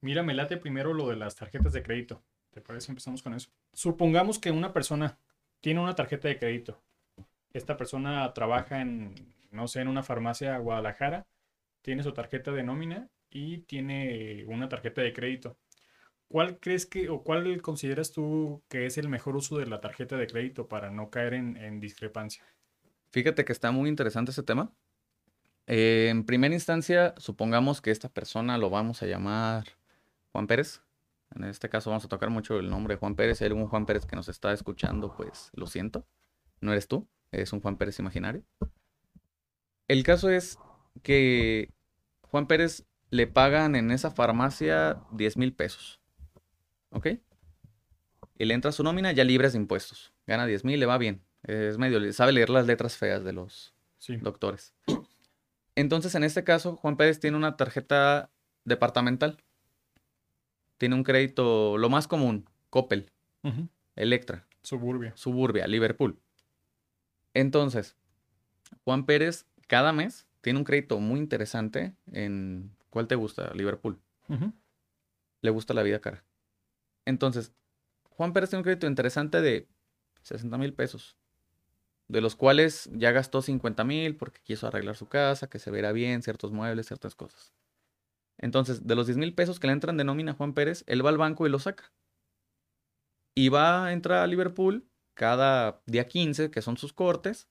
Mira, 0.00 0.22
me 0.22 0.32
late 0.32 0.56
primero 0.56 0.94
lo 0.94 1.08
de 1.08 1.16
las 1.16 1.34
tarjetas 1.34 1.72
de 1.72 1.82
crédito. 1.82 2.22
¿Te 2.52 2.60
parece? 2.60 2.92
Empezamos 2.92 3.20
con 3.22 3.34
eso. 3.34 3.50
Supongamos 3.72 4.38
que 4.38 4.52
una 4.52 4.72
persona 4.72 5.18
tiene 5.60 5.80
una 5.80 5.96
tarjeta 5.96 6.28
de 6.28 6.38
crédito. 6.38 6.80
Esta 7.52 7.76
persona 7.76 8.32
trabaja 8.32 8.80
en, 8.80 9.34
no 9.50 9.66
sé, 9.66 9.80
en 9.80 9.88
una 9.88 10.04
farmacia 10.04 10.56
Guadalajara, 10.58 11.26
tiene 11.82 12.04
su 12.04 12.12
tarjeta 12.12 12.52
de 12.52 12.62
nómina 12.62 13.10
y 13.28 13.58
tiene 13.58 14.44
una 14.46 14.68
tarjeta 14.68 15.02
de 15.02 15.12
crédito. 15.12 15.58
¿Cuál 16.28 16.58
crees 16.58 16.86
que 16.86 17.08
o 17.08 17.22
cuál 17.22 17.62
consideras 17.62 18.12
tú 18.12 18.62
que 18.68 18.86
es 18.86 18.98
el 18.98 19.08
mejor 19.08 19.36
uso 19.36 19.58
de 19.58 19.66
la 19.66 19.80
tarjeta 19.80 20.16
de 20.16 20.26
crédito 20.26 20.66
para 20.68 20.90
no 20.90 21.10
caer 21.10 21.34
en, 21.34 21.80
discrepancia? 21.80 22.44
Fíjate 23.10 23.44
que 23.44 23.52
está 23.52 23.70
muy 23.70 23.88
interesante 23.88 24.32
ese 24.32 24.42
tema. 24.42 24.72
Eh, 25.68 26.08
en 26.10 26.24
primera 26.24 26.54
instancia, 26.54 27.14
supongamos 27.16 27.80
que 27.80 27.90
esta 27.90 28.08
persona 28.08 28.58
lo 28.58 28.70
vamos 28.70 29.02
a 29.02 29.06
llamar 29.06 29.66
Juan 30.32 30.46
Pérez. 30.46 30.82
En 31.34 31.44
este 31.44 31.68
caso 31.68 31.90
vamos 31.90 32.04
a 32.04 32.08
tocar 32.08 32.30
mucho 32.30 32.58
el 32.58 32.70
nombre 32.70 32.94
de 32.94 32.98
Juan 32.98 33.14
Pérez. 33.14 33.38
Si 33.38 33.44
hay 33.44 33.48
algún 33.48 33.68
Juan 33.68 33.86
Pérez 33.86 34.04
que 34.04 34.16
nos 34.16 34.28
está 34.28 34.52
escuchando, 34.52 35.14
pues 35.16 35.50
lo 35.54 35.66
siento. 35.66 36.06
No 36.60 36.72
eres 36.72 36.88
tú, 36.88 37.06
es 37.30 37.52
un 37.52 37.60
Juan 37.60 37.76
Pérez 37.76 37.98
imaginario. 37.98 38.42
El 39.88 40.02
caso 40.02 40.28
es 40.30 40.58
que 41.02 41.72
Juan 42.22 42.48
Pérez 42.48 42.84
le 43.10 43.26
pagan 43.26 43.76
en 43.76 43.92
esa 43.92 44.10
farmacia 44.10 45.02
10 45.12 45.36
mil 45.36 45.54
pesos. 45.54 46.00
¿Ok? 46.96 47.08
Y 48.38 48.44
le 48.46 48.54
entra 48.54 48.72
su 48.72 48.82
nómina 48.82 49.12
ya 49.12 49.22
libres 49.22 49.52
de 49.52 49.58
impuestos. 49.58 50.14
Gana 50.26 50.46
10 50.46 50.64
mil, 50.64 50.80
le 50.80 50.86
va 50.86 50.96
bien. 50.96 51.22
Es 51.42 51.76
medio, 51.76 52.12
sabe 52.14 52.32
leer 52.32 52.48
las 52.48 52.66
letras 52.66 52.96
feas 52.96 53.22
de 53.22 53.34
los 53.34 53.74
doctores. 54.22 54.74
Entonces, 55.74 56.14
en 56.14 56.24
este 56.24 56.42
caso, 56.42 56.76
Juan 56.76 56.96
Pérez 56.96 57.20
tiene 57.20 57.36
una 57.36 57.58
tarjeta 57.58 58.30
departamental. 58.64 59.42
Tiene 60.78 60.94
un 60.94 61.04
crédito, 61.04 61.76
lo 61.76 61.90
más 61.90 62.08
común, 62.08 62.48
Coppel, 62.70 63.12
Electra. 63.94 64.46
Suburbia. 64.62 65.12
Suburbia, 65.16 65.66
Liverpool. 65.66 66.18
Entonces, 67.34 67.94
Juan 68.84 69.04
Pérez 69.04 69.46
cada 69.66 69.92
mes 69.92 70.26
tiene 70.40 70.58
un 70.58 70.64
crédito 70.64 70.98
muy 70.98 71.20
interesante 71.20 71.94
en... 72.10 72.74
¿Cuál 72.88 73.06
te 73.06 73.14
gusta? 73.14 73.52
Liverpool. 73.52 74.00
Le 75.42 75.50
gusta 75.50 75.74
la 75.74 75.82
vida 75.82 76.00
cara. 76.00 76.24
Entonces, 77.06 77.52
Juan 78.10 78.34
Pérez 78.34 78.50
tiene 78.50 78.60
un 78.60 78.64
crédito 78.64 78.86
interesante 78.86 79.40
de 79.40 79.68
60 80.22 80.58
mil 80.58 80.74
pesos, 80.74 81.16
de 82.08 82.20
los 82.20 82.36
cuales 82.36 82.90
ya 82.92 83.12
gastó 83.12 83.40
50 83.40 83.84
mil 83.84 84.16
porque 84.16 84.40
quiso 84.42 84.66
arreglar 84.66 84.96
su 84.96 85.08
casa, 85.08 85.48
que 85.48 85.58
se 85.58 85.70
viera 85.70 85.92
bien, 85.92 86.22
ciertos 86.22 86.52
muebles, 86.52 86.86
ciertas 86.86 87.14
cosas. 87.14 87.54
Entonces, 88.38 88.86
de 88.86 88.94
los 88.94 89.06
10 89.06 89.16
mil 89.16 89.34
pesos 89.34 89.58
que 89.58 89.68
le 89.68 89.72
entran 89.72 89.96
de 89.96 90.04
nómina 90.04 90.32
a 90.32 90.34
Juan 90.34 90.52
Pérez, 90.52 90.84
él 90.86 91.04
va 91.04 91.10
al 91.10 91.16
banco 91.16 91.46
y 91.46 91.50
lo 91.50 91.58
saca. 91.58 91.92
Y 93.34 93.48
va 93.48 93.86
a 93.86 93.92
entrar 93.92 94.22
a 94.22 94.26
Liverpool 94.26 94.88
cada 95.14 95.80
día 95.86 96.08
15, 96.08 96.50
que 96.50 96.62
son 96.62 96.76
sus 96.76 96.92
cortes, 96.92 97.48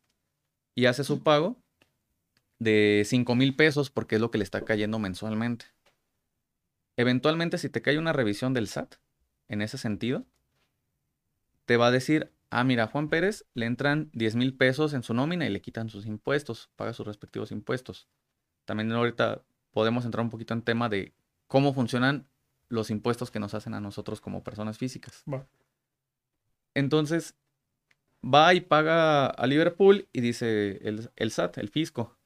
y 0.75 0.85
hace 0.85 1.03
su 1.03 1.23
pago 1.23 1.57
de 2.59 3.03
5 3.05 3.35
mil 3.35 3.55
pesos 3.55 3.89
porque 3.89 4.15
es 4.15 4.21
lo 4.21 4.31
que 4.31 4.37
le 4.37 4.43
está 4.43 4.61
cayendo 4.61 4.99
mensualmente. 4.99 5.65
Eventualmente, 6.97 7.57
si 7.57 7.69
te 7.69 7.81
cae 7.81 7.97
una 7.97 8.13
revisión 8.13 8.53
del 8.53 8.67
SAT, 8.67 8.95
en 9.47 9.61
ese 9.61 9.77
sentido, 9.77 10.25
te 11.65 11.77
va 11.77 11.87
a 11.87 11.91
decir, 11.91 12.31
ah, 12.49 12.63
mira, 12.63 12.87
Juan 12.87 13.09
Pérez 13.09 13.45
le 13.53 13.65
entran 13.65 14.09
10 14.13 14.35
mil 14.35 14.55
pesos 14.55 14.93
en 14.93 15.03
su 15.03 15.13
nómina 15.13 15.45
y 15.45 15.49
le 15.49 15.61
quitan 15.61 15.89
sus 15.89 16.05
impuestos, 16.05 16.69
paga 16.75 16.93
sus 16.93 17.05
respectivos 17.05 17.51
impuestos. 17.51 18.07
También 18.65 18.91
ahorita 18.91 19.43
podemos 19.71 20.05
entrar 20.05 20.23
un 20.23 20.29
poquito 20.29 20.53
en 20.53 20.61
tema 20.61 20.89
de 20.89 21.13
cómo 21.47 21.73
funcionan 21.73 22.27
los 22.69 22.89
impuestos 22.89 23.31
que 23.31 23.39
nos 23.39 23.53
hacen 23.53 23.73
a 23.73 23.81
nosotros 23.81 24.21
como 24.21 24.43
personas 24.43 24.77
físicas. 24.77 25.23
Entonces, 26.73 27.35
va 28.23 28.53
y 28.53 28.61
paga 28.61 29.27
a 29.27 29.47
Liverpool 29.47 30.07
y 30.11 30.21
dice 30.21 30.79
el, 30.87 31.09
el 31.15 31.31
SAT, 31.31 31.57
el 31.57 31.69
fisco. 31.69 32.17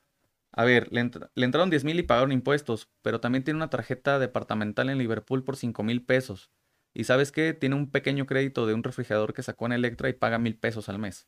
A 0.51 0.63
ver, 0.63 0.91
le, 0.91 1.09
le 1.35 1.45
entraron 1.45 1.69
10 1.69 1.83
mil 1.83 1.99
y 1.99 2.03
pagaron 2.03 2.31
impuestos, 2.31 2.89
pero 3.01 3.19
también 3.19 3.43
tiene 3.43 3.57
una 3.57 3.69
tarjeta 3.69 4.17
departamental 4.19 4.89
en 4.89 4.97
Liverpool 4.97 5.43
por 5.43 5.55
5 5.57 5.83
mil 5.83 6.03
pesos. 6.03 6.51
Y 6.93 7.03
sabes 7.03 7.31
qué? 7.31 7.53
Tiene 7.53 7.75
un 7.75 7.91
pequeño 7.91 8.25
crédito 8.25 8.65
de 8.65 8.73
un 8.73 8.83
refrigerador 8.83 9.33
que 9.33 9.43
sacó 9.43 9.65
en 9.67 9.73
Electra 9.73 10.09
y 10.09 10.13
paga 10.13 10.39
mil 10.39 10.57
pesos 10.57 10.89
al 10.89 10.99
mes. 10.99 11.27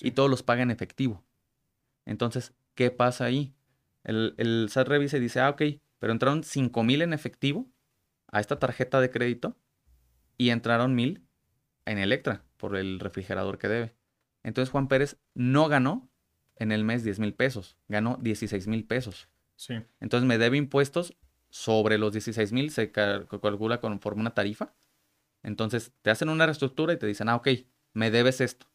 Y 0.00 0.12
todos 0.12 0.30
los 0.30 0.42
paga 0.42 0.62
en 0.62 0.70
efectivo. 0.70 1.24
Entonces, 2.04 2.54
¿qué 2.74 2.90
pasa 2.90 3.24
ahí? 3.24 3.54
El, 4.04 4.34
el 4.38 4.68
SAT 4.70 4.88
revisa 4.88 5.16
y 5.16 5.20
dice, 5.20 5.40
ah, 5.40 5.50
ok, 5.50 5.62
pero 5.98 6.12
entraron 6.12 6.44
cinco 6.44 6.84
mil 6.84 7.02
en 7.02 7.12
efectivo 7.12 7.68
a 8.28 8.40
esta 8.40 8.58
tarjeta 8.58 9.00
de 9.00 9.10
crédito 9.10 9.56
y 10.36 10.50
entraron 10.50 10.94
mil 10.94 11.26
en 11.84 11.98
Electra 11.98 12.44
por 12.56 12.76
el 12.76 13.00
refrigerador 13.00 13.58
que 13.58 13.68
debe. 13.68 13.94
Entonces 14.42 14.70
Juan 14.70 14.88
Pérez 14.88 15.18
no 15.34 15.68
ganó 15.68 16.10
en 16.56 16.72
el 16.72 16.84
mes 16.84 17.04
10 17.04 17.18
mil 17.18 17.34
pesos, 17.34 17.76
ganó 17.88 18.18
16 18.20 18.66
mil 18.66 18.84
pesos. 18.84 19.28
Sí. 19.56 19.74
Entonces 20.00 20.26
me 20.26 20.38
debe 20.38 20.56
impuestos 20.56 21.16
sobre 21.50 21.98
los 21.98 22.12
16 22.12 22.52
mil, 22.52 22.70
se 22.70 22.90
calcula 22.92 23.80
conforme 23.80 24.20
una 24.20 24.34
tarifa 24.34 24.74
entonces 25.42 25.92
te 26.02 26.10
hacen 26.10 26.28
una 26.28 26.46
reestructura 26.46 26.92
y 26.92 26.98
te 26.98 27.06
dicen, 27.06 27.28
ah, 27.28 27.36
ok, 27.36 27.48
me 27.92 28.10
debes 28.10 28.40
esto. 28.40 28.66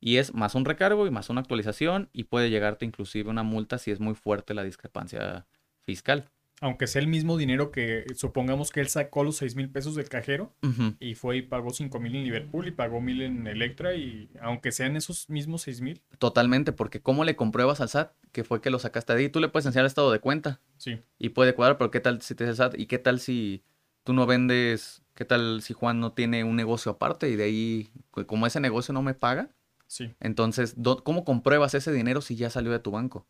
Y 0.00 0.18
es 0.18 0.34
más 0.34 0.54
un 0.54 0.64
recargo 0.64 1.06
y 1.06 1.10
más 1.10 1.30
una 1.30 1.40
actualización 1.40 2.10
y 2.12 2.24
puede 2.24 2.50
llegarte 2.50 2.84
inclusive 2.84 3.30
una 3.30 3.42
multa 3.42 3.78
si 3.78 3.90
es 3.90 4.00
muy 4.00 4.14
fuerte 4.14 4.52
la 4.52 4.62
discrepancia 4.62 5.46
fiscal. 5.80 6.30
Aunque 6.60 6.86
sea 6.86 7.02
el 7.02 7.08
mismo 7.08 7.36
dinero 7.36 7.70
que 7.70 8.04
supongamos 8.14 8.70
que 8.70 8.80
él 8.80 8.88
sacó 8.88 9.24
los 9.24 9.36
6 9.36 9.56
mil 9.56 9.70
pesos 9.70 9.96
del 9.96 10.08
cajero 10.08 10.54
y 11.00 11.14
fue 11.14 11.38
y 11.38 11.42
pagó 11.42 11.70
5 11.70 11.98
mil 12.00 12.14
en 12.14 12.24
Liverpool 12.24 12.68
y 12.68 12.70
pagó 12.70 13.00
mil 13.00 13.22
en 13.22 13.46
Electra 13.46 13.94
y 13.94 14.30
aunque 14.40 14.72
sean 14.72 14.96
esos 14.96 15.28
mismos 15.28 15.62
6 15.62 15.80
mil. 15.80 16.02
Totalmente, 16.18 16.72
porque 16.72 17.00
¿cómo 17.00 17.24
le 17.24 17.34
compruebas 17.34 17.80
al 17.80 17.88
SAT 17.88 18.12
que 18.30 18.44
fue 18.44 18.60
que 18.60 18.70
lo 18.70 18.78
sacaste 18.78 19.14
de 19.14 19.20
ahí? 19.20 19.28
Tú 19.28 19.40
le 19.40 19.48
puedes 19.48 19.66
enseñar 19.66 19.84
el 19.84 19.88
estado 19.88 20.12
de 20.12 20.20
cuenta. 20.20 20.60
Sí. 20.76 21.00
Y 21.18 21.30
puede 21.30 21.54
cuadrar, 21.54 21.76
pero 21.76 21.90
¿qué 21.90 22.00
tal 22.00 22.22
si 22.22 22.34
te 22.34 22.44
dice 22.44 22.50
el 22.50 22.56
SAT? 22.56 22.78
¿Y 22.78 22.86
qué 22.86 22.98
tal 22.98 23.20
si 23.20 23.64
tú 24.04 24.12
no 24.12 24.26
vendes 24.26 25.03
¿Qué 25.14 25.24
tal 25.24 25.62
si 25.62 25.74
Juan 25.74 26.00
no 26.00 26.12
tiene 26.12 26.44
un 26.44 26.56
negocio 26.56 26.92
aparte 26.92 27.30
y 27.30 27.36
de 27.36 27.44
ahí, 27.44 27.90
como 28.26 28.46
ese 28.46 28.60
negocio 28.60 28.92
no 28.92 29.02
me 29.02 29.14
paga? 29.14 29.50
Sí. 29.86 30.12
Entonces, 30.20 30.74
¿cómo 31.04 31.24
compruebas 31.24 31.74
ese 31.74 31.92
dinero 31.92 32.20
si 32.20 32.36
ya 32.36 32.50
salió 32.50 32.72
de 32.72 32.80
tu 32.80 32.90
banco? 32.90 33.26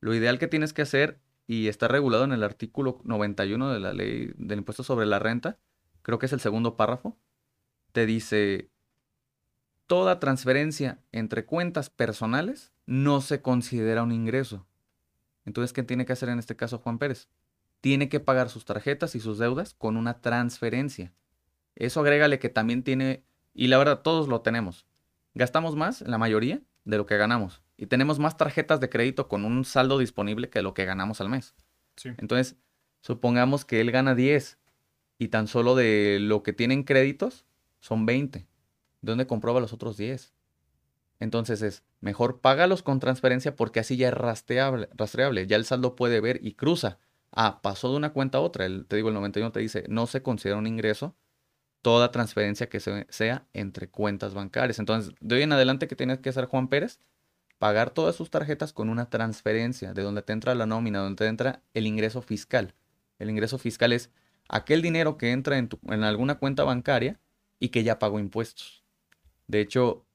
Lo 0.00 0.14
ideal 0.14 0.38
que 0.38 0.48
tienes 0.48 0.72
que 0.72 0.82
hacer, 0.82 1.20
y 1.46 1.68
está 1.68 1.88
regulado 1.88 2.24
en 2.24 2.32
el 2.32 2.42
artículo 2.42 3.00
91 3.04 3.72
de 3.72 3.80
la 3.80 3.92
ley 3.92 4.32
del 4.36 4.58
impuesto 4.58 4.82
sobre 4.82 5.06
la 5.06 5.18
renta, 5.18 5.58
creo 6.02 6.18
que 6.18 6.26
es 6.26 6.32
el 6.32 6.40
segundo 6.40 6.76
párrafo, 6.76 7.16
te 7.92 8.06
dice, 8.06 8.70
toda 9.86 10.20
transferencia 10.20 11.00
entre 11.12 11.44
cuentas 11.44 11.90
personales 11.90 12.72
no 12.86 13.20
se 13.20 13.42
considera 13.42 14.02
un 14.02 14.12
ingreso. 14.12 14.66
Entonces, 15.44 15.72
¿qué 15.72 15.82
tiene 15.82 16.06
que 16.06 16.12
hacer 16.12 16.28
en 16.28 16.38
este 16.38 16.56
caso 16.56 16.78
Juan 16.78 16.98
Pérez? 16.98 17.28
Tiene 17.80 18.08
que 18.08 18.20
pagar 18.20 18.50
sus 18.50 18.64
tarjetas 18.64 19.14
y 19.14 19.20
sus 19.20 19.38
deudas 19.38 19.74
con 19.74 19.96
una 19.96 20.20
transferencia. 20.20 21.12
Eso 21.76 22.00
agrégale 22.00 22.38
que 22.38 22.48
también 22.48 22.82
tiene, 22.82 23.24
y 23.54 23.68
la 23.68 23.78
verdad 23.78 24.02
todos 24.02 24.28
lo 24.28 24.42
tenemos, 24.42 24.86
gastamos 25.34 25.76
más, 25.76 26.02
la 26.02 26.18
mayoría, 26.18 26.60
de 26.84 26.96
lo 26.96 27.06
que 27.06 27.16
ganamos. 27.16 27.62
Y 27.76 27.86
tenemos 27.86 28.18
más 28.18 28.36
tarjetas 28.36 28.80
de 28.80 28.90
crédito 28.90 29.28
con 29.28 29.44
un 29.44 29.64
saldo 29.64 29.98
disponible 29.98 30.50
que 30.50 30.62
lo 30.62 30.74
que 30.74 30.84
ganamos 30.84 31.20
al 31.20 31.30
mes. 31.30 31.54
Entonces, 32.18 32.56
supongamos 33.00 33.64
que 33.64 33.80
él 33.80 33.90
gana 33.90 34.14
10 34.14 34.58
y 35.18 35.28
tan 35.28 35.46
solo 35.46 35.74
de 35.74 36.18
lo 36.20 36.42
que 36.42 36.52
tienen 36.52 36.82
créditos 36.84 37.46
son 37.80 38.06
20. 38.06 38.40
¿De 38.40 38.46
dónde 39.00 39.26
comprueba 39.26 39.60
los 39.60 39.72
otros 39.72 39.96
10? 39.96 40.32
Entonces 41.20 41.60
es, 41.60 41.82
mejor 42.00 42.40
págalos 42.40 42.82
con 42.82 42.98
transferencia 42.98 43.54
porque 43.54 43.80
así 43.80 43.96
ya 43.96 44.08
es 44.08 44.14
rastreable, 44.14 44.88
rastreable, 44.94 45.46
ya 45.46 45.56
el 45.56 45.66
saldo 45.66 45.94
puede 45.94 46.20
ver 46.20 46.40
y 46.42 46.54
cruza. 46.54 46.98
Ah, 47.32 47.60
pasó 47.62 47.90
de 47.90 47.96
una 47.96 48.12
cuenta 48.12 48.38
a 48.38 48.40
otra. 48.40 48.66
te 48.88 48.96
digo, 48.96 49.08
el 49.08 49.14
91 49.14 49.52
te 49.52 49.60
dice, 49.60 49.84
no 49.88 50.06
se 50.06 50.22
considera 50.22 50.58
un 50.58 50.66
ingreso 50.66 51.14
toda 51.82 52.10
transferencia 52.10 52.68
que 52.68 52.80
sea 52.80 53.46
entre 53.52 53.88
cuentas 53.88 54.34
bancarias. 54.34 54.78
Entonces, 54.78 55.14
de 55.20 55.36
hoy 55.36 55.42
en 55.42 55.52
adelante, 55.52 55.88
¿qué 55.88 55.96
tienes 55.96 56.18
que 56.18 56.28
hacer 56.28 56.46
Juan 56.46 56.68
Pérez? 56.68 57.00
Pagar 57.58 57.90
todas 57.90 58.16
sus 58.16 58.30
tarjetas 58.30 58.72
con 58.72 58.88
una 58.88 59.10
transferencia, 59.10 59.92
de 59.92 60.02
donde 60.02 60.22
te 60.22 60.32
entra 60.32 60.54
la 60.54 60.66
nómina, 60.66 61.00
donde 61.00 61.24
te 61.24 61.28
entra 61.28 61.62
el 61.74 61.86
ingreso 61.86 62.22
fiscal. 62.22 62.74
El 63.18 63.30
ingreso 63.30 63.58
fiscal 63.58 63.92
es 63.92 64.10
aquel 64.48 64.82
dinero 64.82 65.16
que 65.18 65.32
entra 65.32 65.58
en, 65.58 65.68
en 65.88 66.04
alguna 66.04 66.38
cuenta 66.38 66.64
bancaria 66.64 67.20
y 67.58 67.68
que 67.68 67.84
ya 67.84 67.98
pagó 67.98 68.18
impuestos. 68.18 68.84
De 69.46 69.60
hecho, 69.60 70.06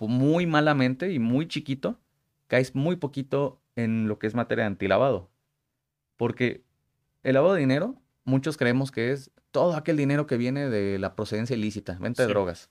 muy 0.00 0.46
malamente 0.46 1.12
y 1.12 1.18
muy 1.18 1.48
chiquito, 1.48 2.00
caes 2.46 2.74
muy 2.74 2.96
poquito 2.96 3.60
en 3.76 4.08
lo 4.08 4.18
que 4.18 4.26
es 4.26 4.34
materia 4.34 4.64
de 4.64 4.68
antilavado. 4.68 5.30
Porque 6.16 6.62
el 7.22 7.34
lavado 7.34 7.54
de 7.54 7.60
dinero, 7.60 7.96
muchos 8.24 8.56
creemos 8.56 8.90
que 8.90 9.12
es 9.12 9.30
todo 9.50 9.76
aquel 9.76 9.96
dinero 9.96 10.26
que 10.26 10.36
viene 10.36 10.68
de 10.68 10.98
la 10.98 11.14
procedencia 11.14 11.56
ilícita, 11.56 11.96
venta 12.00 12.22
de 12.22 12.28
drogas. 12.28 12.70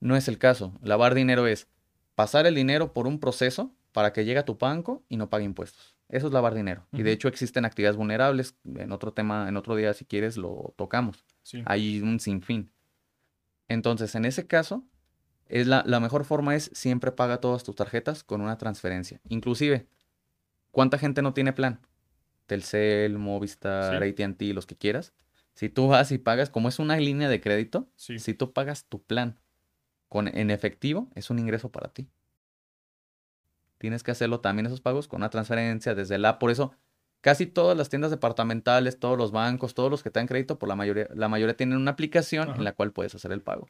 No 0.00 0.16
es 0.16 0.26
el 0.28 0.38
caso. 0.38 0.78
Lavar 0.82 1.14
dinero 1.14 1.46
es 1.46 1.68
pasar 2.14 2.46
el 2.46 2.54
dinero 2.54 2.92
por 2.92 3.06
un 3.06 3.20
proceso 3.20 3.72
para 3.92 4.12
que 4.12 4.24
llegue 4.24 4.40
a 4.40 4.44
tu 4.44 4.56
banco 4.56 5.04
y 5.08 5.16
no 5.16 5.30
pague 5.30 5.44
impuestos. 5.44 5.96
Eso 6.08 6.26
es 6.26 6.32
lavar 6.32 6.54
dinero. 6.54 6.86
Y 6.92 7.02
de 7.02 7.12
hecho 7.12 7.28
existen 7.28 7.64
actividades 7.64 7.96
vulnerables. 7.96 8.54
En 8.74 8.92
otro 8.92 9.12
tema, 9.12 9.48
en 9.48 9.56
otro 9.56 9.76
día, 9.76 9.94
si 9.94 10.04
quieres, 10.04 10.36
lo 10.36 10.74
tocamos. 10.76 11.24
Hay 11.64 12.00
un 12.02 12.20
sinfín. 12.20 12.70
Entonces, 13.68 14.14
en 14.14 14.24
ese 14.26 14.46
caso, 14.46 14.84
es 15.46 15.66
la, 15.66 15.82
la, 15.86 16.00
mejor 16.00 16.24
forma 16.24 16.54
es 16.54 16.70
siempre 16.74 17.12
paga 17.12 17.40
todas 17.40 17.62
tus 17.62 17.76
tarjetas 17.76 18.24
con 18.24 18.42
una 18.42 18.58
transferencia. 18.58 19.20
Inclusive, 19.28 19.86
¿cuánta 20.70 20.98
gente 20.98 21.22
no 21.22 21.32
tiene 21.32 21.52
plan? 21.52 21.80
Telcel, 22.46 23.18
Movistar, 23.18 24.02
Sí. 24.02 24.08
AT&T, 24.10 24.52
los 24.54 24.66
que 24.66 24.76
quieras. 24.76 25.12
Si 25.54 25.68
tú 25.68 25.88
vas 25.88 26.10
y 26.12 26.18
pagas, 26.18 26.50
como 26.50 26.68
es 26.68 26.78
una 26.78 26.96
línea 26.96 27.28
de 27.28 27.40
crédito, 27.40 27.88
Sí. 27.96 28.18
si 28.18 28.34
tú 28.34 28.52
pagas 28.52 28.86
tu 28.86 29.02
plan 29.02 29.38
con, 30.08 30.28
en 30.28 30.50
efectivo, 30.50 31.08
es 31.14 31.30
un 31.30 31.38
ingreso 31.38 31.70
para 31.70 31.92
ti. 31.92 32.08
Tienes 33.78 34.02
que 34.02 34.10
hacerlo 34.12 34.40
también 34.40 34.66
esos 34.66 34.80
pagos 34.80 35.08
con 35.08 35.18
una 35.20 35.30
transferencia 35.30 35.94
desde 35.94 36.16
la. 36.18 36.38
Por 36.38 36.50
eso, 36.50 36.72
casi 37.20 37.46
todas 37.46 37.76
las 37.76 37.88
tiendas 37.88 38.10
departamentales, 38.10 38.98
todos 38.98 39.18
los 39.18 39.32
bancos, 39.32 39.74
todos 39.74 39.90
los 39.90 40.02
que 40.02 40.10
te 40.10 40.20
dan 40.20 40.26
crédito, 40.28 40.58
por 40.58 40.68
la 40.68 40.76
mayoría, 40.76 41.08
la 41.14 41.28
mayoría 41.28 41.56
tienen 41.56 41.78
una 41.78 41.90
aplicación 41.90 42.48
Ajá. 42.50 42.58
en 42.58 42.64
la 42.64 42.72
cual 42.72 42.92
puedes 42.92 43.14
hacer 43.14 43.32
el 43.32 43.42
pago. 43.42 43.68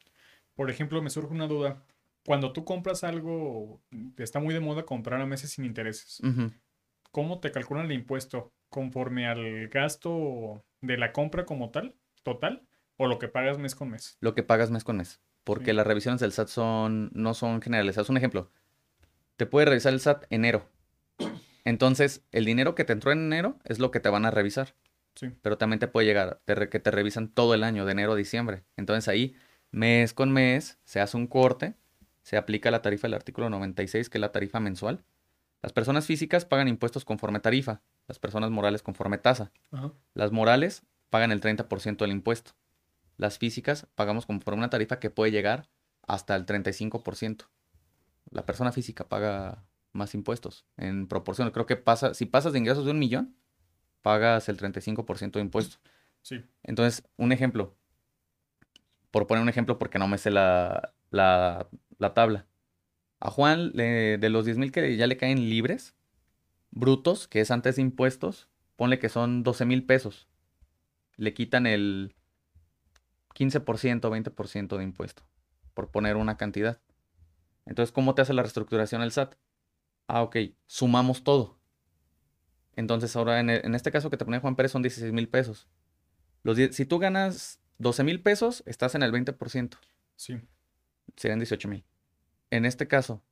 Por 0.54 0.70
ejemplo, 0.70 1.00
me 1.00 1.08
surge 1.10 1.32
una 1.32 1.46
duda. 1.46 1.82
Cuando 2.26 2.52
tú 2.52 2.64
compras 2.64 3.02
algo, 3.04 3.80
está 4.18 4.38
muy 4.38 4.52
de 4.54 4.60
moda 4.60 4.84
comprar 4.84 5.20
a 5.20 5.26
meses 5.26 5.50
sin 5.50 5.64
intereses. 5.64 6.20
¿Cómo 7.10 7.40
te 7.40 7.50
calculan 7.50 7.86
el 7.86 7.92
impuesto? 7.92 8.52
¿Conforme 8.72 9.26
al 9.28 9.68
gasto 9.68 10.64
de 10.80 10.96
la 10.96 11.12
compra 11.12 11.44
como 11.44 11.70
tal, 11.70 11.94
total? 12.22 12.62
¿O 12.96 13.06
lo 13.06 13.18
que 13.18 13.28
pagas 13.28 13.58
mes 13.58 13.74
con 13.74 13.90
mes? 13.90 14.16
Lo 14.20 14.34
que 14.34 14.42
pagas 14.42 14.70
mes 14.70 14.82
con 14.82 14.96
mes. 14.96 15.20
Porque 15.44 15.66
Sí. 15.66 15.72
las 15.76 15.86
revisiones 15.86 16.20
del 16.22 16.32
SAT 16.32 16.48
son, 16.48 17.10
no 17.12 17.34
son 17.34 17.60
generalizadas. 17.60 18.08
Un 18.08 18.16
ejemplo, 18.16 18.50
te 19.36 19.44
puede 19.44 19.66
revisar 19.66 19.92
el 19.92 20.00
SAT 20.00 20.24
enero. 20.30 20.66
Entonces, 21.64 22.24
el 22.32 22.44
dinero 22.46 22.74
que 22.74 22.84
te 22.84 22.94
entró 22.94 23.12
en 23.12 23.18
enero 23.26 23.58
es 23.64 23.78
lo 23.78 23.90
que 23.90 24.00
te 24.00 24.08
van 24.08 24.24
a 24.24 24.30
revisar. 24.30 24.74
Sí. 25.14 25.28
pero 25.42 25.58
también 25.58 25.78
te 25.78 25.88
puede 25.88 26.06
llegar 26.06 26.40
te 26.46 26.70
que 26.70 26.80
te 26.80 26.90
revisan 26.90 27.28
todo 27.28 27.52
el 27.52 27.64
año, 27.64 27.84
de 27.84 27.92
enero 27.92 28.12
a 28.12 28.16
diciembre. 28.16 28.64
Entonces 28.78 29.08
ahí, 29.08 29.36
mes 29.70 30.14
con 30.14 30.32
mes, 30.32 30.78
se 30.84 31.00
hace 31.00 31.18
un 31.18 31.26
corte, 31.26 31.74
se 32.22 32.38
aplica 32.38 32.70
la 32.70 32.80
tarifa 32.80 33.08
del 33.08 33.12
artículo 33.12 33.50
96, 33.50 34.08
que 34.08 34.16
es 34.16 34.20
la 34.22 34.32
tarifa 34.32 34.58
mensual. 34.58 35.04
Las 35.60 35.74
personas 35.74 36.06
físicas 36.06 36.46
pagan 36.46 36.66
impuestos 36.66 37.04
conforme 37.04 37.40
tarifa, 37.40 37.82
las 38.08 38.18
personas 38.18 38.50
morales 38.50 38.82
conforme 38.82 39.18
tasa. 39.18 39.52
Ajá. 39.70 39.92
Las 40.14 40.32
morales 40.32 40.82
pagan 41.10 41.32
el 41.32 41.40
30% 41.40 42.04
del 42.04 42.10
impuesto. 42.12 42.52
Las 43.16 43.38
físicas 43.38 43.86
pagamos 43.94 44.26
conforme 44.26 44.58
una 44.58 44.70
tarifa 44.70 44.98
que 44.98 45.10
puede 45.10 45.30
llegar 45.32 45.68
hasta 46.06 46.34
el 46.36 46.46
35%. 46.46 47.48
La 48.30 48.44
persona 48.46 48.72
física 48.72 49.08
paga 49.08 49.64
más 49.92 50.14
impuestos 50.14 50.64
en 50.76 51.06
proporción. 51.06 51.50
Creo 51.50 51.66
que 51.66 51.76
pasa, 51.76 52.14
si 52.14 52.26
pasas 52.26 52.52
de 52.52 52.58
ingresos 52.58 52.84
de 52.84 52.90
un 52.92 52.98
millón, 52.98 53.36
pagas 54.00 54.48
el 54.48 54.56
35% 54.58 55.32
de 55.32 55.40
impuesto. 55.44 55.76
Sí. 56.22 56.42
Entonces, 56.62 57.04
un 57.16 57.30
ejemplo, 57.32 57.76
por 59.10 59.26
poner 59.26 59.42
un 59.42 59.48
ejemplo 59.48 59.78
porque 59.78 59.98
no 59.98 60.08
me 60.08 60.18
sé 60.18 60.30
la, 60.30 60.94
la, 61.10 61.68
la 61.98 62.14
tabla. 62.14 62.46
A 63.20 63.30
Juan, 63.30 63.70
le- 63.74 64.18
de 64.18 64.28
los 64.30 64.44
10 64.44 64.58
mil 64.58 64.72
que 64.72 64.96
ya 64.96 65.06
le 65.06 65.16
caen 65.16 65.48
libres, 65.48 65.94
brutos, 66.72 67.28
que 67.28 67.40
es 67.40 67.50
antes 67.52 67.76
de 67.76 67.82
impuestos, 67.82 68.48
ponle 68.76 68.98
que 68.98 69.08
son 69.08 69.44
12 69.44 69.64
mil 69.64 69.86
pesos. 69.86 70.28
Le 71.16 71.34
quitan 71.34 71.66
el 71.66 72.16
15%, 73.34 74.10
20% 74.10 74.76
de 74.76 74.84
impuesto, 74.84 75.22
por 75.74 75.90
poner 75.90 76.16
una 76.16 76.36
cantidad. 76.36 76.80
Entonces, 77.66 77.92
¿cómo 77.92 78.14
te 78.14 78.22
hace 78.22 78.34
la 78.34 78.42
reestructuración 78.42 79.02
el 79.02 79.12
SAT? 79.12 79.36
Ah, 80.08 80.22
ok, 80.22 80.36
sumamos 80.66 81.22
todo. 81.22 81.58
Entonces, 82.74 83.14
ahora 83.16 83.40
en, 83.40 83.50
e- 83.50 83.60
en 83.64 83.74
este 83.74 83.92
caso 83.92 84.10
que 84.10 84.16
te 84.16 84.24
pone 84.24 84.40
Juan 84.40 84.56
Pérez 84.56 84.72
son 84.72 84.82
16 84.82 85.12
mil 85.12 85.28
pesos. 85.28 85.68
Los 86.42 86.58
si 86.74 86.86
tú 86.86 86.98
ganas 86.98 87.60
12 87.78 88.02
mil 88.04 88.20
pesos, 88.22 88.62
estás 88.66 88.94
en 88.94 89.02
el 89.02 89.12
20%. 89.12 89.78
Sí. 90.16 90.40
Serían 91.16 91.38
18 91.38 91.68
mil. 91.68 91.84
En 92.50 92.64
este 92.64 92.88
caso, 92.88 93.22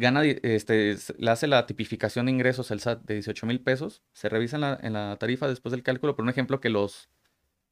gana, 0.00 0.24
este, 0.24 0.96
le 1.18 1.30
hace 1.30 1.46
la 1.46 1.66
tipificación 1.66 2.26
de 2.26 2.32
ingresos 2.32 2.70
el 2.70 2.80
SAT 2.80 3.02
de 3.04 3.14
18 3.14 3.46
mil 3.46 3.60
pesos. 3.60 4.02
Se 4.12 4.28
revisa 4.28 4.56
en 4.56 4.62
la, 4.62 4.78
en 4.82 4.92
la 4.92 5.16
tarifa 5.18 5.48
después 5.48 5.70
del 5.70 5.82
cálculo. 5.82 6.16
Por 6.16 6.24
un 6.24 6.30
ejemplo, 6.30 6.60
que 6.60 6.70
los 6.70 7.08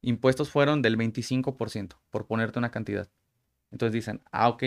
impuestos 0.01 0.51
fueron 0.51 0.83
del 0.83 0.97
25%, 0.97 1.97
por 2.11 2.27
ponerte 2.27 2.59
una 2.59 2.71
cantidad. 2.71 3.09
Entonces 3.71 3.93
dicen, 3.93 4.23
ah, 4.31 4.49
ok, 4.49 4.65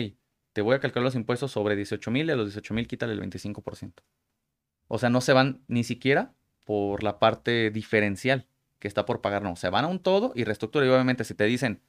te 0.52 0.60
voy 0.60 0.74
a 0.74 0.80
calcular 0.80 1.04
los 1.04 1.14
impuestos 1.14 1.50
sobre 1.50 1.76
18 1.76 2.10
mil 2.10 2.28
y 2.28 2.30
a 2.30 2.36
los 2.36 2.46
18 2.46 2.74
mil 2.74 2.86
quítale 2.86 3.14
el 3.14 3.20
25%. 3.20 4.02
O 4.88 4.98
sea, 4.98 5.10
no 5.10 5.20
se 5.20 5.32
van 5.32 5.62
ni 5.68 5.84
siquiera 5.84 6.34
por 6.64 7.02
la 7.02 7.18
parte 7.18 7.70
diferencial 7.70 8.46
que 8.78 8.88
está 8.88 9.06
por 9.06 9.20
pagar, 9.20 9.42
no. 9.42 9.56
Se 9.56 9.70
van 9.70 9.84
a 9.84 9.88
un 9.88 10.00
todo 10.00 10.32
y 10.34 10.44
reestructura. 10.44 10.84
Y 10.84 10.88
obviamente, 10.88 11.24
si 11.24 11.34
te 11.34 11.44
dicen, 11.44 11.80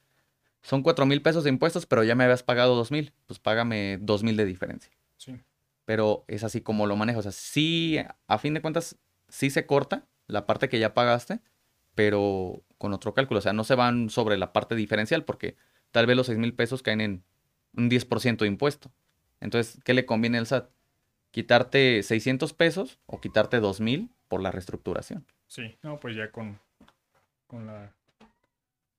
son 0.62 0.82
4 0.82 1.04
mil 1.06 1.20
pesos 1.20 1.44
de 1.44 1.50
impuestos, 1.50 1.86
pero 1.86 2.04
ya 2.04 2.14
me 2.14 2.24
habías 2.24 2.42
pagado 2.42 2.74
2 2.76 2.90
mil, 2.90 3.12
pues 3.26 3.38
págame 3.38 3.98
2 4.00 4.22
mil 4.22 4.36
de 4.36 4.44
diferencia. 4.44 4.92
Sí. 5.16 5.40
Pero 5.84 6.24
es 6.28 6.44
así 6.44 6.60
como 6.60 6.86
lo 6.86 6.96
manejo. 6.96 7.20
O 7.20 7.22
sea, 7.22 7.32
sí, 7.32 7.98
a 8.26 8.38
fin 8.38 8.54
de 8.54 8.62
cuentas, 8.62 8.96
sí 9.28 9.50
se 9.50 9.66
corta 9.66 10.06
la 10.26 10.46
parte 10.46 10.68
que 10.68 10.78
ya 10.78 10.94
pagaste, 10.94 11.40
pero 11.94 12.62
con 12.78 12.92
otro 12.92 13.14
cálculo. 13.14 13.38
O 13.38 13.42
sea, 13.42 13.52
no 13.52 13.64
se 13.64 13.74
van 13.74 14.10
sobre 14.10 14.38
la 14.38 14.52
parte 14.52 14.74
diferencial 14.74 15.24
porque 15.24 15.56
tal 15.90 16.06
vez 16.06 16.16
los 16.16 16.26
6 16.26 16.38
mil 16.38 16.54
pesos 16.54 16.82
caen 16.82 17.00
en 17.00 17.24
un 17.76 17.90
10% 17.90 18.38
de 18.38 18.46
impuesto. 18.46 18.90
Entonces, 19.40 19.80
¿qué 19.84 19.94
le 19.94 20.06
conviene 20.06 20.38
al 20.38 20.46
SAT? 20.46 20.70
¿Quitarte 21.30 22.02
600 22.02 22.52
pesos 22.54 23.00
o 23.06 23.20
quitarte 23.20 23.60
2 23.60 23.80
mil 23.80 24.10
por 24.28 24.40
la 24.40 24.50
reestructuración? 24.50 25.26
Sí. 25.46 25.76
No, 25.82 25.98
pues 26.00 26.16
ya 26.16 26.30
con, 26.30 26.58
con 27.46 27.66
la 27.66 27.92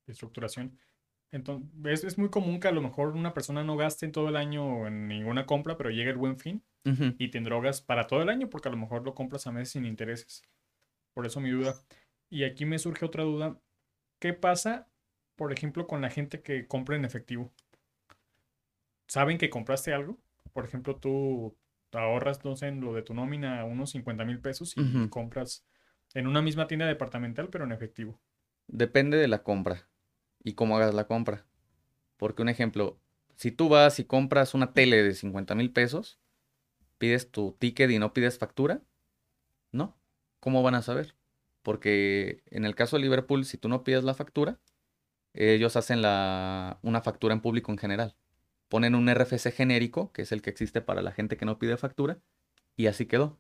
estructuración. 0.08 0.78
Entonces, 1.36 1.70
es, 1.84 2.04
es 2.06 2.18
muy 2.18 2.30
común 2.30 2.62
que 2.62 2.70
a 2.70 2.72
lo 2.72 2.82
mejor 2.82 3.10
una 3.10 3.34
persona 3.34 3.62
no 3.62 3.76
gaste 3.76 4.06
en 4.06 4.14
todo 4.14 4.30
el 4.30 4.38
año 4.38 4.88
en 4.88 5.10
ninguna 5.10 5.46
compra, 5.46 5.76
pero 5.76 5.90
llegue 5.90 6.12
el 6.12 6.18
buen 6.18 6.40
fin 6.40 6.64
y 7.18 7.30
te 7.30 7.40
endrogas 7.40 7.82
para 7.82 8.08
todo 8.08 8.22
el 8.22 8.30
año 8.30 8.50
porque 8.50 8.70
a 8.70 8.72
lo 8.72 8.78
mejor 8.78 9.04
lo 9.04 9.16
compras 9.16 9.46
a 9.46 9.52
meses 9.52 9.72
sin 9.72 9.86
intereses. 9.86 10.44
Por 11.14 11.26
eso 11.26 11.42
mi 11.42 11.50
duda. 11.50 11.76
Y 12.30 12.46
aquí 12.46 12.64
me 12.64 12.80
surge 12.80 13.04
otra 13.04 13.24
duda. 13.24 13.60
¿Qué 14.20 14.32
pasa, 14.32 14.88
por 15.36 15.52
ejemplo, 15.52 15.88
con 15.88 16.02
la 16.02 16.10
gente 16.10 16.42
que 16.42 16.68
compra 16.68 16.96
en 16.96 17.04
efectivo? 17.04 17.52
¿Saben 19.08 19.38
que 19.38 19.50
compraste 19.50 19.94
algo? 19.94 20.18
Por 20.54 20.64
ejemplo, 20.64 20.96
tú 20.96 21.58
ahorras, 21.92 22.46
no 22.46 22.56
sé, 22.56 22.68
en 22.68 22.80
lo 22.80 22.94
de 22.94 23.02
tu 23.02 23.14
nómina 23.14 23.66
unos 23.66 23.90
50 23.90 24.24
mil 24.24 24.40
pesos 24.40 24.74
y 24.78 25.10
compras 25.10 25.66
en 26.14 26.28
una 26.28 26.42
misma 26.42 26.68
tienda 26.68 26.86
departamental, 26.86 27.50
pero 27.50 27.66
en 27.66 27.74
efectivo. 27.74 28.22
Depende 28.68 29.18
de 29.18 29.28
la 29.28 29.44
compra 29.44 29.86
y 30.46 30.54
cómo 30.54 30.78
hagas 30.78 30.94
la 30.94 31.08
compra. 31.08 31.46
Porque 32.16 32.44
un 32.44 32.50
ejemplo, 32.50 32.98
si 33.36 33.52
tú 33.52 33.68
vas 33.68 34.00
y 34.00 34.06
compras 34.06 34.54
una 34.54 34.72
tele 34.72 35.04
de 35.04 35.14
50 35.14 35.56
mil 35.56 35.74
pesos, 35.74 36.20
pides 36.98 37.32
tu 37.32 37.54
ticket 37.60 37.92
y 37.92 38.00
no 38.00 38.14
pides 38.14 38.38
factura, 38.38 38.82
¿no? 39.72 39.98
¿Cómo 40.40 40.64
van 40.64 40.76
a 40.76 40.84
saber? 40.84 41.16
Porque 41.64 42.44
en 42.52 42.64
el 42.64 42.76
caso 42.76 42.96
de 42.96 43.02
Liverpool, 43.02 43.44
si 43.44 43.58
tú 43.58 43.68
no 43.68 43.84
pides 43.84 44.04
la 44.04 44.14
factura, 44.14 44.60
ellos 45.34 45.76
hacen 45.76 46.02
la, 46.02 46.80
una 46.84 47.02
factura 47.02 47.34
en 47.34 47.42
público 47.42 47.72
en 47.72 47.80
general. 47.80 48.16
Ponen 48.70 48.94
un 48.96 49.10
RFC 49.10 49.52
genérico, 49.52 50.12
que 50.12 50.22
es 50.22 50.32
el 50.32 50.44
que 50.44 50.52
existe 50.52 50.80
para 50.80 51.02
la 51.02 51.12
gente 51.12 51.38
que 51.38 51.46
no 51.46 51.58
pide 51.58 51.76
factura, 51.76 52.20
y 52.78 52.86
así 52.86 53.08
quedó. 53.08 53.40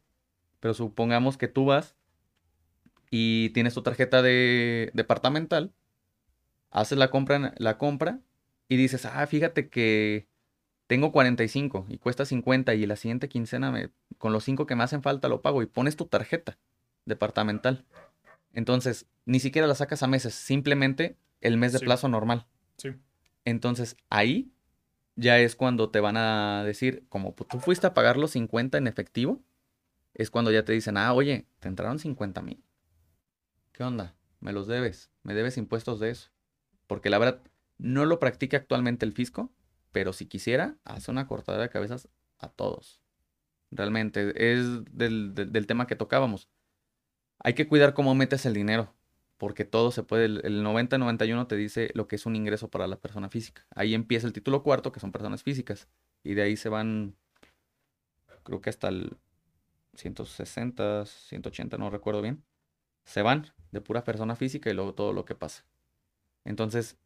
Pero 0.59 0.73
supongamos 0.73 1.37
que 1.37 1.47
tú 1.47 1.65
vas 1.65 1.95
y 3.11 3.51
tienes 3.51 3.75
tu 3.75 3.83
tarjeta 3.83 4.23
de 4.23 4.89
departamental, 4.95 5.73
haces 6.71 6.97
la 6.97 7.09
compra, 7.09 7.53
la 7.57 7.77
compra 7.77 8.19
y 8.67 8.77
dices, 8.77 9.05
ah, 9.05 9.25
fíjate 9.27 9.69
que 9.69 10.27
tengo 10.87 11.11
45 11.11 11.85
y 11.89 11.97
cuesta 11.97 12.25
50 12.25 12.73
y 12.75 12.85
la 12.85 12.95
siguiente 12.95 13.27
quincena 13.29 13.71
me- 13.71 13.89
con 14.17 14.33
los 14.33 14.43
5 14.43 14.65
que 14.65 14.75
me 14.75 14.83
hacen 14.83 15.01
falta 15.01 15.27
lo 15.29 15.41
pago 15.41 15.61
y 15.61 15.65
pones 15.65 15.95
tu 15.95 16.05
tarjeta 16.05 16.57
departamental. 17.05 17.85
Entonces, 18.53 19.07
ni 19.25 19.39
siquiera 19.39 19.67
la 19.67 19.75
sacas 19.75 20.03
a 20.03 20.07
meses, 20.07 20.33
simplemente 20.35 21.17
el 21.41 21.57
mes 21.57 21.73
de 21.73 21.79
Sí. 21.79 21.85
plazo 21.85 22.07
normal. 22.07 22.45
Sí. 22.77 22.89
Entonces, 23.43 23.97
ahí 24.09 24.51
ya 25.15 25.37
es 25.39 25.55
cuando 25.55 25.89
te 25.89 25.99
van 25.99 26.17
a 26.17 26.63
decir, 26.65 27.05
como 27.09 27.35
pu- 27.35 27.47
tú 27.47 27.59
fuiste 27.59 27.87
a 27.87 27.93
pagar 27.93 28.17
los 28.17 28.31
50 28.31 28.77
en 28.77 28.87
efectivo, 28.87 29.41
es 30.13 30.29
cuando 30.31 30.51
ya 30.51 30.63
te 30.63 30.73
dicen, 30.73 30.97
ah, 30.97 31.13
oye, 31.13 31.45
te 31.59 31.67
entraron 31.67 31.99
50 31.99 32.41
mil. 32.41 32.63
¿Qué 33.71 33.83
onda? 33.83 34.15
Me 34.39 34.53
los 34.53 34.67
debes, 34.67 35.11
me 35.23 35.33
debes 35.33 35.57
impuestos 35.57 35.99
de 35.99 36.11
eso. 36.11 36.29
Porque 36.87 37.09
la 37.09 37.17
verdad, 37.19 37.41
no 37.77 38.05
lo 38.05 38.19
practica 38.19 38.57
actualmente 38.57 39.05
el 39.05 39.13
fisco, 39.13 39.51
pero 39.91 40.13
si 40.13 40.25
quisiera, 40.27 40.77
hace 40.83 41.11
una 41.11 41.27
cortadera 41.27 41.63
de 41.63 41.69
cabezas 41.69 42.09
a 42.39 42.49
todos. 42.49 43.01
Realmente, 43.71 44.33
es 44.53 44.85
del, 44.91 45.33
del- 45.35 45.51
del 45.51 45.67
tema 45.67 45.87
que 45.87 45.95
tocábamos. 45.95 46.49
Hay 47.39 47.53
que 47.53 47.67
cuidar 47.67 47.93
cómo 47.93 48.15
metes 48.15 48.45
el 48.45 48.53
dinero, 48.53 48.95
porque 49.37 49.65
todo 49.65 49.91
se 49.91 50.03
puede, 50.03 50.25
el, 50.25 50.41
el 50.45 50.63
90-91 50.63 51.47
te 51.47 51.55
dice 51.55 51.91
lo 51.93 52.07
que 52.07 52.15
es 52.17 52.25
un 52.25 52.35
ingreso 52.35 52.69
para 52.69 52.87
la 52.87 52.97
persona 52.99 53.29
física. 53.29 53.65
Ahí 53.75 53.93
empieza 53.93 54.27
el 54.27 54.33
título 54.33 54.63
cuarto, 54.63 54.91
que 54.91 54.99
son 54.99 55.11
personas 55.11 55.43
físicas, 55.43 55.87
y 56.23 56.33
de 56.35 56.43
ahí 56.43 56.57
se 56.57 56.69
van, 56.69 57.15
creo 58.43 58.61
que 58.61 58.69
hasta 58.69 58.87
el 58.89 59.17
160, 59.95 61.05
180, 61.05 61.77
no 61.77 61.89
recuerdo 61.89 62.21
bien. 62.21 62.43
Se 63.05 63.21
van 63.23 63.47
de 63.71 63.81
pura 63.81 64.03
persona 64.05 64.35
física 64.37 64.69
y 64.69 64.73
luego 64.73 64.95
todo 64.95 65.13
lo 65.13 65.25
que 65.25 65.35
pasa. 65.35 65.65
Entonces, 66.45 66.97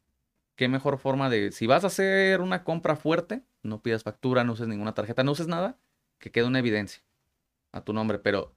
qué 0.56 0.68
mejor 0.70 1.00
forma 1.00 1.30
de, 1.30 1.52
si 1.52 1.68
vas 1.68 1.84
a 1.86 1.88
hacer 1.88 2.42
una 2.42 2.64
compra 2.64 2.96
fuerte, 2.96 3.44
no 3.64 3.82
pidas 3.82 4.04
factura, 4.04 4.44
no 4.44 4.54
uses 4.54 4.68
ninguna 4.68 4.94
tarjeta, 4.94 5.24
no 5.24 5.34
uses 5.34 5.48
nada, 5.48 5.80
que 6.20 6.32
quede 6.32 6.46
una 6.48 6.60
evidencia. 6.60 7.04
a 7.74 7.84
tu 7.84 7.94
nombre, 7.94 8.20
pero 8.20 8.56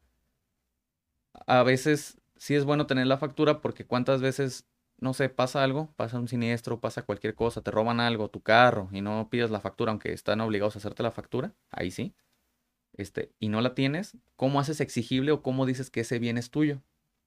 a 1.47 1.63
veces 1.63 2.19
sí 2.37 2.55
es 2.55 2.65
bueno 2.65 2.87
tener 2.87 3.07
la 3.07 3.19
factura 3.19 3.61
porque 3.61 3.87
cuántas 3.87 4.21
veces, 4.21 4.67
no 4.99 5.15
sé, 5.15 5.29
pasa 5.29 5.63
algo, 5.65 5.93
pasa 5.97 6.19
un 6.19 6.29
siniestro, 6.29 6.81
pasa 6.81 7.03
cualquier 7.03 7.35
cosa, 7.35 7.63
te 7.63 7.71
roban 7.71 8.01
algo, 8.01 8.29
tu 8.31 8.41
carro 8.43 8.89
y 8.93 9.01
no 9.01 9.29
pides 9.31 9.51
la 9.51 9.61
factura, 9.61 9.91
aunque 9.93 10.13
están 10.13 10.41
obligados 10.41 10.77
a 10.77 10.79
hacerte 10.79 11.03
la 11.03 11.11
factura, 11.13 11.55
ahí 11.71 11.91
sí, 11.91 12.15
este, 12.95 13.33
y 13.41 13.49
no 13.49 13.61
la 13.61 13.75
tienes, 13.75 14.17
¿cómo 14.37 14.61
haces 14.61 14.81
exigible 14.81 15.33
o 15.33 15.43
cómo 15.43 15.67
dices 15.67 15.91
que 15.91 16.01
ese 16.01 16.19
bien 16.19 16.39
es 16.39 16.51
tuyo 16.51 16.83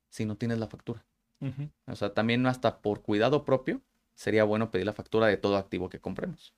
si 0.09 0.25
no 0.25 0.37
tienes 0.37 0.59
la 0.59 0.67
factura? 0.67 1.05
O 1.85 1.95
sea, 1.95 2.13
también 2.13 2.45
hasta 2.47 2.81
por 2.81 3.01
cuidado 3.01 3.45
propio 3.45 3.81
sería 4.15 4.43
bueno 4.43 4.71
pedir 4.71 4.85
la 4.85 4.93
factura 4.93 5.27
de 5.27 5.37
todo 5.37 5.57
activo 5.57 5.89
que 5.89 5.99
compremos. 5.99 6.53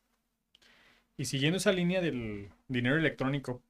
Y 1.18 1.26
siguiendo 1.26 1.58
esa 1.58 1.72
línea 1.72 2.00
del 2.00 2.52
dinero 2.68 2.96
electrónico, 2.96 3.62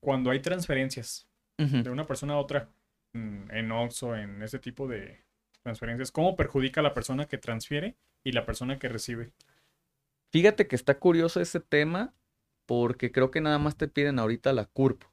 cuando 0.00 0.30
hay 0.30 0.40
transferencias 0.40 1.28
de 1.58 1.90
una 1.90 2.06
persona 2.06 2.34
a 2.34 2.38
otra 2.38 2.70
mm, 3.12 3.50
en 3.52 3.70
OXO, 3.70 4.16
en 4.16 4.42
ese 4.42 4.58
tipo 4.58 4.88
de 4.88 5.22
transferencias, 5.62 6.10
¿cómo 6.10 6.34
perjudica 6.34 6.80
a 6.80 6.82
la 6.82 6.94
persona 6.94 7.26
que 7.26 7.38
transfiere 7.38 7.94
y 8.24 8.32
la 8.32 8.44
persona 8.44 8.78
que 8.78 8.88
recibe? 8.88 9.32
Fíjate 10.32 10.66
que 10.66 10.76
está 10.76 10.98
curioso 10.98 11.40
ese 11.40 11.60
tema 11.60 12.14
porque 12.66 13.12
creo 13.12 13.30
que 13.30 13.40
nada 13.40 13.58
más 13.58 13.76
te 13.76 13.86
piden 13.86 14.18
ahorita 14.18 14.52
la 14.52 14.64
CURP. 14.66 15.04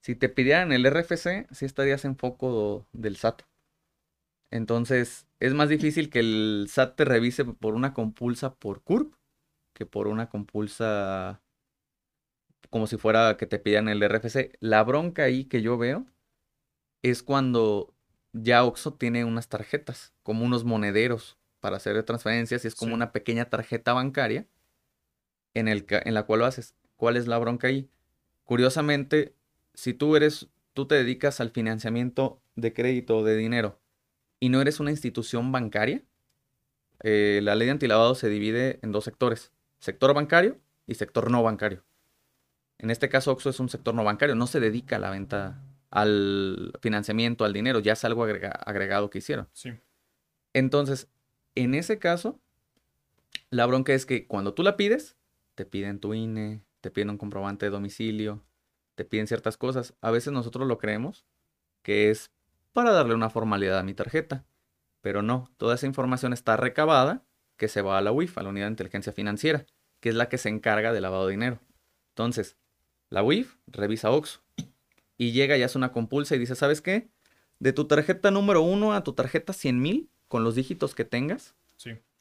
Si 0.00 0.14
te 0.14 0.28
pidieran 0.28 0.72
el 0.72 0.88
RFC, 0.88 1.46
sí 1.52 1.64
estarías 1.64 2.04
en 2.04 2.16
foco 2.16 2.86
del 2.92 3.16
SAT. 3.16 3.42
Entonces, 4.50 5.26
es 5.40 5.54
más 5.54 5.68
difícil 5.68 6.10
que 6.10 6.20
el 6.20 6.66
SAT 6.68 6.96
te 6.96 7.04
revise 7.04 7.44
por 7.44 7.74
una 7.74 7.92
compulsa 7.94 8.54
por 8.54 8.82
CURP 8.82 9.14
que 9.76 9.84
por 9.84 10.08
una 10.08 10.30
compulsa 10.30 11.42
como 12.70 12.86
si 12.86 12.96
fuera 12.96 13.36
que 13.36 13.46
te 13.46 13.58
pidan 13.58 13.88
el 13.88 14.02
RFC. 14.02 14.56
La 14.60 14.82
bronca 14.82 15.24
ahí 15.24 15.44
que 15.44 15.62
yo 15.62 15.76
veo 15.76 16.06
es 17.02 17.22
cuando 17.22 17.94
ya 18.32 18.64
Oxo 18.64 18.94
tiene 18.94 19.24
unas 19.24 19.48
tarjetas, 19.48 20.14
como 20.22 20.44
unos 20.44 20.64
monederos 20.64 21.38
para 21.60 21.76
hacer 21.76 22.02
transferencias 22.04 22.64
y 22.64 22.68
es 22.68 22.74
como 22.74 22.94
una 22.94 23.12
pequeña 23.12 23.50
tarjeta 23.50 23.92
bancaria 23.92 24.46
en, 25.54 25.68
el, 25.68 25.86
en 25.88 26.14
la 26.14 26.24
cual 26.24 26.40
lo 26.40 26.46
haces. 26.46 26.74
¿Cuál 26.96 27.16
es 27.16 27.26
la 27.26 27.38
bronca 27.38 27.68
ahí? 27.68 27.90
Curiosamente, 28.44 29.34
si 29.74 29.92
tú 29.92 30.16
eres, 30.16 30.48
tú 30.72 30.86
te 30.86 30.94
dedicas 30.94 31.40
al 31.40 31.50
financiamiento 31.50 32.40
de 32.54 32.72
crédito 32.72 33.22
de 33.24 33.36
dinero 33.36 33.78
y 34.40 34.48
no 34.48 34.60
eres 34.60 34.80
una 34.80 34.90
institución 34.90 35.52
bancaria, 35.52 36.02
eh, 37.02 37.40
la 37.42 37.54
ley 37.54 37.66
de 37.66 37.72
antilavado 37.72 38.14
se 38.14 38.28
divide 38.28 38.78
en 38.82 38.92
dos 38.92 39.04
sectores, 39.04 39.52
sector 39.78 40.14
bancario 40.14 40.58
y 40.86 40.94
sector 40.94 41.30
no 41.30 41.42
bancario. 41.42 41.84
En 42.78 42.90
este 42.90 43.08
caso, 43.08 43.32
Oxo 43.32 43.50
es 43.50 43.60
un 43.60 43.68
sector 43.68 43.94
no 43.94 44.04
bancario, 44.04 44.34
no 44.34 44.46
se 44.46 44.60
dedica 44.60 44.96
a 44.96 44.98
la 44.98 45.10
venta, 45.10 45.62
al 45.90 46.72
financiamiento, 46.80 47.44
al 47.44 47.52
dinero, 47.52 47.80
ya 47.80 47.94
es 47.94 48.04
algo 48.04 48.24
agregado 48.24 49.08
que 49.08 49.18
hicieron. 49.18 49.48
Sí. 49.52 49.72
Entonces, 50.52 51.08
en 51.54 51.74
ese 51.74 51.98
caso, 51.98 52.38
la 53.50 53.66
bronca 53.66 53.94
es 53.94 54.06
que 54.06 54.26
cuando 54.26 54.54
tú 54.54 54.62
la 54.62 54.76
pides, 54.76 55.16
te 55.54 55.64
piden 55.64 56.00
tu 56.00 56.12
INE, 56.12 56.62
te 56.80 56.90
piden 56.90 57.10
un 57.10 57.18
comprobante 57.18 57.66
de 57.66 57.70
domicilio, 57.70 58.44
te 58.94 59.04
piden 59.04 59.26
ciertas 59.26 59.56
cosas. 59.56 59.94
A 60.00 60.10
veces 60.10 60.32
nosotros 60.32 60.66
lo 60.66 60.78
creemos 60.78 61.24
que 61.82 62.10
es 62.10 62.30
para 62.76 62.92
darle 62.92 63.14
una 63.14 63.30
formalidad 63.30 63.78
a 63.78 63.82
mi 63.82 63.94
tarjeta, 63.94 64.44
pero 65.00 65.22
no, 65.22 65.50
toda 65.56 65.76
esa 65.76 65.86
información 65.86 66.34
está 66.34 66.58
recabada 66.58 67.24
que 67.56 67.68
se 67.68 67.80
va 67.80 67.96
a 67.96 68.02
la 68.02 68.12
UIF, 68.12 68.36
a 68.36 68.42
la 68.42 68.50
Unidad 68.50 68.66
de 68.66 68.72
Inteligencia 68.72 69.14
Financiera, 69.14 69.64
que 70.00 70.10
es 70.10 70.14
la 70.14 70.28
que 70.28 70.36
se 70.36 70.50
encarga 70.50 70.92
del 70.92 71.04
lavado 71.04 71.24
de 71.26 71.30
dinero. 71.30 71.58
Entonces, 72.10 72.58
la 73.08 73.22
UIF 73.22 73.56
revisa 73.66 74.10
OXO 74.10 74.42
y 75.16 75.32
llega 75.32 75.56
y 75.56 75.62
hace 75.62 75.78
una 75.78 75.90
compulsa 75.90 76.36
y 76.36 76.38
dice, 76.38 76.54
¿sabes 76.54 76.82
qué? 76.82 77.08
De 77.60 77.72
tu 77.72 77.86
tarjeta 77.86 78.30
número 78.30 78.60
uno 78.60 78.92
a 78.92 79.02
tu 79.02 79.14
tarjeta 79.14 79.54
100 79.54 79.80
mil, 79.80 80.10
con 80.28 80.44
los 80.44 80.54
dígitos 80.54 80.94
que 80.94 81.06
tengas, 81.06 81.54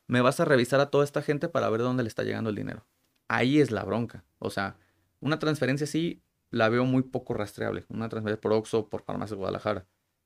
me 0.08 0.22
vas 0.22 0.40
a 0.40 0.46
revisar 0.46 0.80
a 0.80 0.90
toda 0.90 1.04
esta 1.04 1.22
gente 1.22 1.50
para 1.50 1.70
ver 1.70 1.82
dónde 1.82 2.04
le 2.04 2.08
está 2.08 2.24
llegando 2.24 2.50
el 2.50 2.56
dinero. 2.56 2.88
Ahí 3.28 3.60
es 3.60 3.72
la 3.72 3.84
bronca. 3.84 4.24
O 4.40 4.50
sea, 4.50 4.78
una 5.20 5.38
transferencia 5.38 5.84
así 5.84 6.22
la 6.50 6.70
veo 6.70 6.86
muy 6.86 7.04
poco 7.04 7.34
rastreable. 7.34 7.84
Una 7.90 8.08
transferencia 8.08 8.40
por 8.40 8.54
OXO, 8.54 8.88
por 8.88 9.02
Farmacia 9.02 9.36
Guadalajara. 9.36 9.86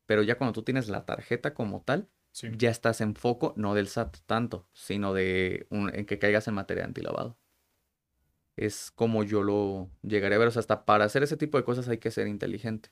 Pero 0.10 0.24
ya 0.24 0.40
cuando 0.40 0.54
tú 0.54 0.64
tienes 0.64 0.90
la 0.90 1.06
tarjeta 1.06 1.54
como 1.54 1.84
tal, 1.84 2.10
ya 2.58 2.72
estás 2.72 3.00
en 3.02 3.14
foco, 3.14 3.54
no 3.58 3.76
del 3.76 3.88
SAT 3.88 4.18
tanto, 4.26 4.68
sino 4.74 5.14
de 5.14 5.68
en 5.70 6.06
que 6.08 6.18
caigas 6.18 6.48
en 6.48 6.56
materia 6.56 6.82
de 6.82 6.88
antilavado 6.88 7.38
es 8.60 8.92
como 8.92 9.24
yo 9.24 9.42
lo 9.42 9.90
llegaré 10.02 10.36
a 10.36 10.40
ver. 10.40 10.48
O 10.50 10.52
sea, 10.52 10.60
hasta 10.60 10.86
para 10.86 11.06
hacer 11.06 11.24
ese 11.24 11.38
tipo 11.38 11.58
de 11.58 11.64
cosas 11.64 11.88
hay 11.88 11.98
que 11.98 12.12
ser 12.12 12.28
inteligente. 12.28 12.90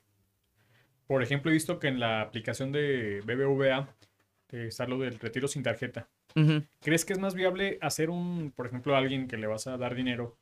Por 1.06 1.22
ejemplo, 1.22 1.50
he 1.50 1.54
visto 1.54 1.78
que 1.78 1.88
en 1.88 2.00
la 2.00 2.20
aplicación 2.20 2.72
de 2.72 3.20
BBVA 3.24 3.94
está 4.50 4.86
lo 4.86 4.98
del 4.98 5.18
retiro 5.18 5.48
sin 5.48 5.62
tarjeta. 5.62 6.08
¿Crees 6.80 7.04
que 7.04 7.12
es 7.12 7.18
más 7.18 7.34
viable 7.34 7.78
hacer 7.80 8.10
un, 8.10 8.52
por 8.54 8.66
ejemplo, 8.66 8.94
a 8.94 8.98
alguien 8.98 9.26
que 9.26 9.36
le 9.36 9.46
vas 9.46 9.66
a 9.66 9.76
dar 9.76 9.94
dinero, 9.94 10.38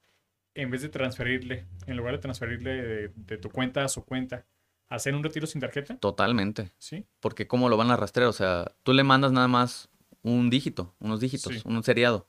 en 0.55 0.71
vez 0.71 0.83
de 0.83 0.89
transferirle, 0.89 1.67
en 1.87 1.97
lugar 1.97 2.15
de 2.15 2.19
transferirle 2.19 3.09
de, 3.09 3.39
tu 3.39 3.51
cuenta 3.51 3.85
a 3.85 3.89
su 3.89 4.05
cuenta, 4.05 4.45
hacer 4.89 5.15
un 5.15 5.23
retiro 5.23 5.47
sin 5.47 5.61
tarjeta? 5.61 5.97
Totalmente. 5.97 6.73
Sí. 6.79 7.07
Porque 7.21 7.47
¿cómo 7.47 7.69
lo 7.69 7.77
van 7.77 7.91
a 7.91 7.97
rastrear? 7.97 8.29
O 8.29 8.33
sea, 8.33 8.73
tú 8.83 8.93
le 8.93 9.05
mandas 9.05 9.33
nada 9.33 9.49
más 9.49 9.89
un 10.23 10.51
dígito, 10.51 10.95
unos 10.99 11.21
dígitos, 11.21 11.65
un 11.65 11.83
seriado 11.83 12.29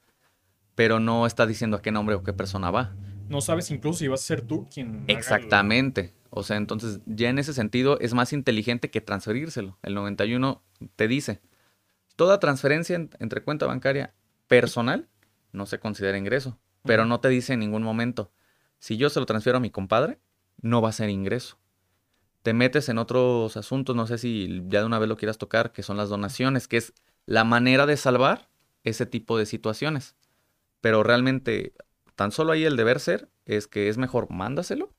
pero 0.78 1.00
no 1.00 1.26
está 1.26 1.48
diciendo 1.48 1.76
a 1.78 1.82
qué 1.82 1.92
nombre 1.92 2.14
o 2.14 2.22
qué 2.22 2.34
persona 2.34 2.70
va. 2.70 2.94
No 3.30 3.42
sabes 3.42 3.72
incluso 3.72 3.98
si 3.98 4.08
vas 4.08 4.22
a 4.22 4.28
ser 4.28 4.42
tú 4.44 4.68
quien. 4.72 5.06
Exactamente. 5.08 6.14
O 6.30 6.44
sea, 6.44 6.58
entonces 6.58 7.00
ya 7.08 7.30
en 7.30 7.40
ese 7.40 7.56
sentido 7.56 8.00
es 8.00 8.14
más 8.14 8.32
inteligente 8.32 8.92
que 8.92 9.02
transferírselo. 9.02 9.80
El 9.82 9.96
91 9.96 10.62
te 10.96 11.08
dice, 11.08 11.42
toda 12.16 12.40
transferencia 12.40 12.96
entre 12.96 13.42
cuenta 13.42 13.66
bancaria 13.66 14.14
personal 14.46 15.10
no 15.52 15.66
se 15.66 15.80
considera 15.80 16.16
ingreso, 16.16 16.60
pero 16.84 17.06
no 17.06 17.22
te 17.22 17.30
dice 17.30 17.54
en 17.54 17.60
ningún 17.62 17.82
momento, 17.82 18.32
si 18.78 18.98
yo 18.98 19.10
se 19.10 19.20
lo 19.20 19.26
transfiero 19.26 19.58
a 19.58 19.62
mi 19.62 19.72
compadre, 19.72 20.20
no 20.62 20.80
va 20.84 20.90
a 20.90 20.94
ser 20.94 21.10
ingreso. 21.10 21.58
Te 22.48 22.54
metes 22.54 22.88
en 22.88 22.98
otros 22.98 23.58
asuntos, 23.58 23.94
no 23.94 24.08
sé 24.08 24.18
si 24.18 24.64
ya 24.70 24.80
de 24.80 24.86
una 24.86 25.00
vez 25.00 25.10
lo 25.10 25.18
quieras 25.18 25.38
tocar, 25.38 25.74
que 25.74 25.84
son 25.84 25.98
las 25.98 26.08
donaciones, 26.08 26.70
que 26.70 26.78
es 26.78 26.94
la 27.26 27.44
manera 27.44 27.86
de 27.86 27.98
salvar 27.98 28.48
ese 28.86 29.06
tipo 29.06 29.38
de 29.38 29.46
situaciones. 29.46 30.16
Pero 30.80 31.04
realmente, 31.04 31.74
tan 32.16 32.32
solo 32.32 32.54
ahí 32.54 32.64
el 32.64 32.78
deber 32.78 33.02
ser 33.02 33.28
es 33.44 33.68
que 33.68 33.90
es 33.90 33.98
mejor 33.98 34.32
mándaselo 34.32 34.94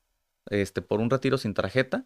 este, 0.51 0.83
por 0.83 0.99
un 0.99 1.09
retiro 1.09 1.39
sin 1.39 1.55
tarjeta 1.55 2.05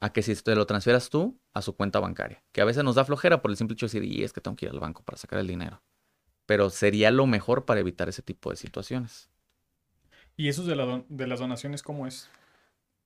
a 0.00 0.12
que 0.12 0.20
si 0.20 0.34
te 0.34 0.56
lo 0.56 0.66
transfieras 0.66 1.10
tú 1.10 1.38
a 1.54 1.62
su 1.62 1.76
cuenta 1.76 2.00
bancaria. 2.00 2.42
Que 2.50 2.60
a 2.60 2.64
veces 2.64 2.82
nos 2.82 2.96
da 2.96 3.04
flojera 3.04 3.40
por 3.40 3.52
el 3.52 3.56
simple 3.56 3.74
hecho 3.74 3.86
de 3.86 4.00
decir, 4.00 4.02
y 4.02 4.24
es 4.24 4.32
que 4.32 4.40
tengo 4.40 4.56
que 4.56 4.66
ir 4.66 4.72
al 4.72 4.80
banco 4.80 5.04
para 5.04 5.16
sacar 5.16 5.38
el 5.38 5.46
dinero. 5.46 5.80
Pero 6.44 6.70
sería 6.70 7.12
lo 7.12 7.28
mejor 7.28 7.66
para 7.66 7.78
evitar 7.78 8.08
ese 8.08 8.22
tipo 8.22 8.50
de 8.50 8.56
situaciones. 8.56 9.30
¿Y 10.36 10.48
eso 10.48 10.64
de, 10.64 11.04
de 11.08 11.26
las 11.28 11.38
donaciones 11.38 11.84
cómo 11.84 12.08
es? 12.08 12.28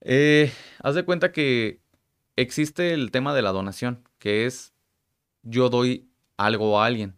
Eh, 0.01 0.51
haz 0.81 0.95
de 0.95 1.05
cuenta 1.05 1.31
que 1.31 1.81
existe 2.35 2.93
el 2.93 3.11
tema 3.11 3.33
de 3.33 3.41
la 3.41 3.51
donación, 3.51 4.07
que 4.19 4.45
es 4.45 4.73
yo 5.43 5.69
doy 5.69 6.09
algo 6.37 6.79
a 6.79 6.85
alguien. 6.85 7.15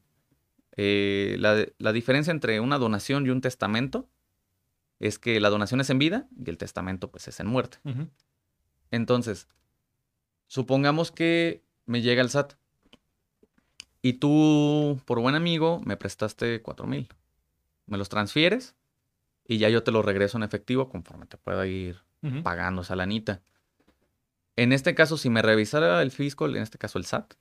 Eh, 0.78 1.36
la, 1.40 1.92
diferencia 1.92 2.32
entre 2.32 2.60
una 2.60 2.78
donación 2.78 3.26
y 3.26 3.30
un 3.30 3.42
testamento 3.42 4.08
es 5.00 5.20
que 5.20 5.40
la 5.40 5.50
donación 5.50 5.82
es 5.82 5.90
en 5.90 6.00
vida 6.00 6.28
y 6.38 6.50
el 6.50 6.58
testamento 6.58 7.12
pues 7.12 7.28
es 7.28 7.40
en 7.40 7.48
muerte. 7.48 7.80
Entonces, 8.92 9.48
supongamos 10.48 11.12
que 11.12 11.64
me 11.86 12.02
llega 12.02 12.22
el 12.22 12.30
SAT 12.30 12.54
y 14.02 14.14
tú, 14.14 15.02
por 15.06 15.20
buen 15.20 15.36
amigo, 15.36 15.82
me 15.84 15.98
prestaste 15.98 16.62
cuatro 16.62 16.88
mil. 16.88 17.10
Me 17.86 17.98
los 17.98 18.08
transfieres 18.08 18.76
y 19.46 19.58
ya 19.58 19.70
yo 19.70 19.84
te 19.84 19.92
los 19.92 20.06
regreso 20.06 20.38
en 20.38 20.44
efectivo 20.44 20.90
conforme 20.90 21.26
te 21.26 21.38
pueda 21.38 21.68
ir 21.68 22.09
pagando 22.44 22.82
esa 22.82 22.96
lanita. 22.96 23.42
En 24.56 24.74
este 24.74 24.94
caso, 24.94 25.18
si 25.18 25.30
me 25.30 25.42
revisara 25.42 26.02
el 26.02 26.12
fisco, 26.12 26.48
en 26.48 26.58
este 26.58 26.78
caso 26.78 26.98
el 26.98 27.06
SAT, 27.06 27.34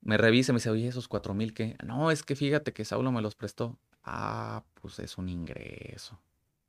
me 0.00 0.16
revisa 0.16 0.52
y 0.52 0.54
me 0.54 0.58
dice, 0.58 0.70
oye, 0.70 0.86
esos 0.86 1.08
cuatro 1.08 1.34
mil 1.34 1.52
que. 1.52 1.76
No, 1.84 2.10
es 2.10 2.22
que 2.22 2.36
fíjate 2.36 2.72
que 2.72 2.84
Saulo 2.84 3.10
me 3.10 3.22
los 3.22 3.34
prestó. 3.34 3.78
Ah, 4.04 4.64
pues 4.80 4.98
es 5.00 5.18
un 5.18 5.28
ingreso. 5.28 6.20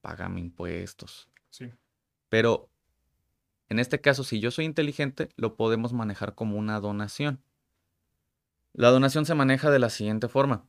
Págame 0.02 0.39
impuestos. 0.39 1.30
Sí. 1.50 1.71
Pero 2.30 2.69
en 3.69 3.80
este 3.80 4.02
caso, 4.02 4.23
si 4.23 4.39
yo 4.39 4.52
soy 4.52 4.65
inteligente, 4.65 5.30
lo 5.36 5.56
podemos 5.56 5.93
manejar 5.93 6.36
como 6.36 6.58
una 6.58 6.80
donación. 6.80 7.41
La 8.73 8.89
donación 8.89 9.26
se 9.26 9.36
maneja 9.36 9.69
de 9.71 9.80
la 9.80 9.89
siguiente 9.89 10.28
forma. 10.28 10.65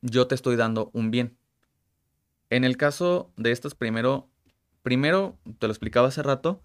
Yo 0.00 0.26
te 0.26 0.34
estoy 0.34 0.56
dando 0.56 0.90
un 0.92 1.10
bien. 1.10 1.36
En 2.50 2.64
el 2.64 2.76
caso 2.76 3.32
de 3.36 3.52
estas, 3.52 3.74
primero, 3.74 4.30
primero, 4.88 5.38
te 5.58 5.66
lo 5.66 5.72
explicaba 5.74 6.08
hace 6.08 6.22
rato, 6.22 6.62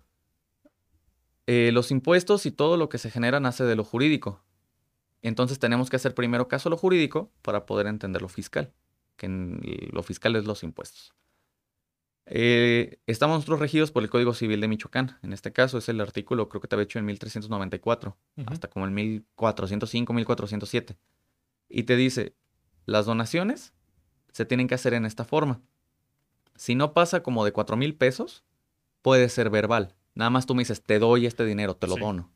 eh, 1.46 1.72
los 1.74 1.92
impuestos 1.92 2.46
y 2.46 2.52
todo 2.52 2.78
lo 2.78 2.88
que 2.88 2.98
se 2.98 3.12
genera 3.12 3.42
nace 3.42 3.66
de 3.66 3.76
lo 3.76 3.84
jurídico. 3.84 4.42
Entonces 5.22 5.60
tenemos 5.60 5.90
que 5.90 5.98
hacer 5.98 6.16
primero 6.16 6.48
caso 6.48 6.70
a 6.70 6.72
lo 6.72 6.78
jurídico 6.78 7.34
para 7.42 7.66
poder 7.66 7.86
entender 7.86 8.22
lo 8.22 8.30
fiscal, 8.30 8.72
que 9.18 9.28
lo 9.92 10.04
fiscal 10.04 10.38
es 10.38 10.46
los 10.46 10.64
impuestos. 10.64 11.14
Eh, 12.28 12.98
estamos 13.08 13.36
nosotros 13.36 13.60
regidos 13.60 13.92
por 13.92 14.04
el 14.04 14.10
Código 14.10 14.34
Civil 14.34 14.62
de 14.62 14.70
Michoacán. 14.70 15.20
En 15.22 15.34
este 15.34 15.52
caso 15.52 15.78
es 15.78 15.90
el 15.90 16.00
artículo, 16.00 16.48
creo 16.48 16.62
que 16.62 16.70
te 16.70 16.76
había 16.76 16.86
hecho 16.86 17.00
en 17.00 17.06
1394, 17.06 18.16
hasta 18.46 18.70
como 18.70 18.86
el 18.86 18.92
1405, 18.92 20.14
1407. 20.14 20.96
Y 21.68 21.84
te 21.84 21.98
dice, 21.98 22.38
las 22.86 23.06
donaciones 23.06 23.74
se 24.32 24.46
tienen 24.46 24.70
que 24.70 24.76
hacer 24.76 24.94
en 24.94 25.04
esta 25.04 25.26
forma. 25.26 25.62
Si 26.56 26.76
no 26.76 26.94
pasa 26.94 27.24
como 27.24 27.46
de 27.46 27.52
4 27.52 27.76
mil 27.78 27.96
pesos, 27.96 28.44
puede 29.02 29.30
ser 29.30 29.50
verbal. 29.50 29.96
Nada 30.16 30.30
más 30.30 30.46
tú 30.46 30.56
me 30.56 30.62
dices, 30.62 30.84
te 30.84 31.00
doy 31.00 31.26
este 31.26 31.46
dinero, 31.46 31.76
te 31.76 31.88
lo 31.88 31.98
dono. 31.98 32.32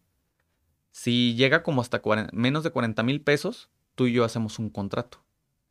Si 0.91 1.36
llega 1.36 1.62
como 1.62 1.82
hasta 1.82 2.01
menos 2.34 2.63
de 2.63 2.71
40 2.71 3.03
mil 3.03 3.21
pesos, 3.21 3.69
tú 3.95 4.08
y 4.08 4.13
yo 4.13 4.23
hacemos 4.23 4.58
un 4.60 4.69
contrato. 4.69 5.23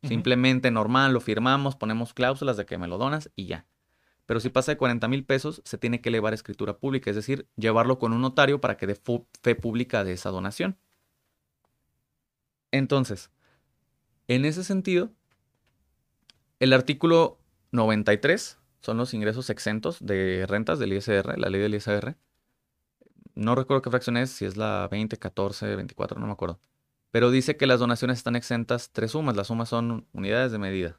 Simplemente 0.02 0.70
normal, 0.70 1.12
lo 1.12 1.20
firmamos, 1.20 1.74
ponemos 1.74 2.14
cláusulas 2.14 2.56
de 2.56 2.64
que 2.64 2.78
me 2.78 2.86
lo 2.86 2.96
donas 2.96 3.30
y 3.34 3.46
ya. 3.46 3.66
Pero 4.24 4.40
si 4.40 4.50
pasa 4.50 4.72
de 4.72 4.76
40 4.76 5.08
mil 5.08 5.24
pesos, 5.24 5.62
se 5.64 5.78
tiene 5.78 6.00
que 6.00 6.10
elevar 6.10 6.32
a 6.32 6.36
escritura 6.36 6.78
pública, 6.78 7.10
es 7.10 7.16
decir, 7.16 7.48
llevarlo 7.56 7.98
con 7.98 8.12
un 8.12 8.20
notario 8.20 8.60
para 8.60 8.76
que 8.76 8.86
dé 8.86 9.00
fe 9.42 9.54
pública 9.54 10.04
de 10.04 10.12
esa 10.12 10.30
donación. 10.30 10.76
Entonces, 12.70 13.30
en 14.28 14.44
ese 14.44 14.64
sentido, 14.64 15.12
el 16.58 16.72
artículo 16.72 17.38
93 17.72 18.58
son 18.80 18.96
los 18.96 19.14
ingresos 19.14 19.50
exentos 19.50 19.98
de 20.04 20.44
rentas 20.48 20.78
del 20.78 20.92
ISR, 20.92 21.38
la 21.38 21.48
ley 21.48 21.60
del 21.60 21.74
ISR. 21.74 22.16
No 23.34 23.54
recuerdo 23.54 23.82
qué 23.82 23.90
fracción 23.90 24.16
es, 24.16 24.30
si 24.30 24.44
es 24.44 24.56
la 24.56 24.88
20, 24.90 25.16
14, 25.18 25.76
24, 25.76 26.20
no 26.20 26.26
me 26.26 26.32
acuerdo. 26.32 26.60
Pero 27.10 27.30
dice 27.30 27.56
que 27.56 27.66
las 27.66 27.80
donaciones 27.80 28.18
están 28.18 28.36
exentas 28.36 28.90
tres 28.92 29.12
sumas. 29.12 29.36
Las 29.36 29.48
sumas 29.48 29.68
son 29.68 30.06
unidades 30.12 30.52
de 30.52 30.58
medida 30.58 30.98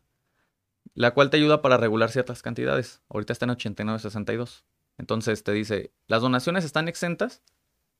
la 0.97 1.13
cual 1.13 1.29
te 1.29 1.37
ayuda 1.37 1.61
para 1.61 1.77
regular 1.77 2.09
ciertas 2.09 2.41
cantidades. 2.41 3.01
Ahorita 3.09 3.33
está 3.33 3.45
en 3.45 3.51
89.62. 3.51 4.63
Entonces 4.97 5.43
te 5.43 5.51
dice, 5.51 5.93
las 6.07 6.23
donaciones 6.23 6.65
están 6.65 6.87
exentas 6.87 7.43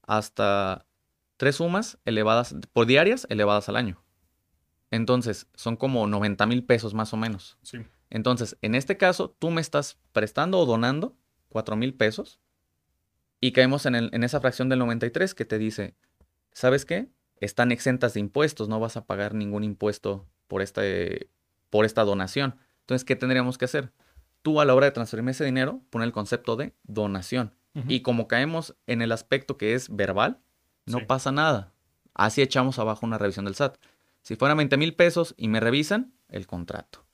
hasta 0.01 0.87
tres 1.37 1.57
sumas 1.57 1.99
elevadas 2.05 2.55
por 2.73 2.87
diarias 2.87 3.27
elevadas 3.29 3.69
al 3.69 3.75
año. 3.75 4.03
Entonces, 4.89 5.47
son 5.53 5.75
como 5.75 6.07
90 6.07 6.45
mil 6.47 6.63
pesos 6.63 6.95
más 6.95 7.13
o 7.13 7.17
menos. 7.17 7.57
Sí. 7.61 7.85
Entonces, 8.09 8.57
en 8.61 8.75
este 8.75 8.97
caso, 8.97 9.35
tú 9.37 9.49
me 9.51 9.61
estás 9.61 9.97
prestando 10.11 10.59
o 10.59 10.65
donando 10.65 11.15
4 11.49 11.75
mil 11.75 11.93
pesos 11.93 12.39
y 13.41 13.51
caemos 13.51 13.85
en, 13.85 13.95
en 13.95 14.23
esa 14.23 14.39
fracción 14.39 14.69
del 14.69 14.79
93 14.79 15.33
que 15.33 15.45
te 15.45 15.57
dice, 15.57 15.95
¿sabes 16.51 16.85
qué? 16.85 17.09
Están 17.39 17.71
exentas 17.71 18.13
de 18.13 18.19
impuestos, 18.19 18.67
no 18.67 18.79
vas 18.79 18.97
a 18.97 19.05
pagar 19.05 19.33
ningún 19.33 19.63
impuesto 19.63 20.27
por, 20.47 20.61
este, 20.61 21.29
por 21.69 21.85
esta 21.85 22.03
donación. 22.03 22.55
Entonces, 22.81 23.05
¿qué 23.05 23.15
tendríamos 23.15 23.57
que 23.57 23.65
hacer? 23.65 23.91
Tú 24.41 24.61
a 24.61 24.65
la 24.65 24.73
hora 24.73 24.85
de 24.85 24.91
transferirme 24.91 25.31
ese 25.31 25.45
dinero, 25.45 25.81
pon 25.89 26.01
el 26.01 26.11
concepto 26.11 26.55
de 26.55 26.73
donación. 26.83 27.53
Y 27.87 27.99
como 27.99 28.27
caemos 28.27 28.75
en 28.87 29.03
el 29.03 29.11
aspecto 29.11 29.55
que 29.55 29.75
es 29.75 29.95
verbal, 29.95 30.39
no 30.87 31.05
pasa 31.05 31.31
nada. 31.31 31.73
Así 32.15 32.41
echamos 32.41 32.79
abajo 32.79 33.05
una 33.05 33.19
revisión 33.19 33.45
del 33.45 33.53
SAT. 33.53 33.77
Si 34.23 34.35
fueran 34.35 34.57
20 34.57 34.77
mil 34.77 34.95
pesos 34.95 35.35
y 35.37 35.47
me 35.47 35.59
revisan, 35.59 36.11
el 36.27 36.47
contrato. 36.47 37.05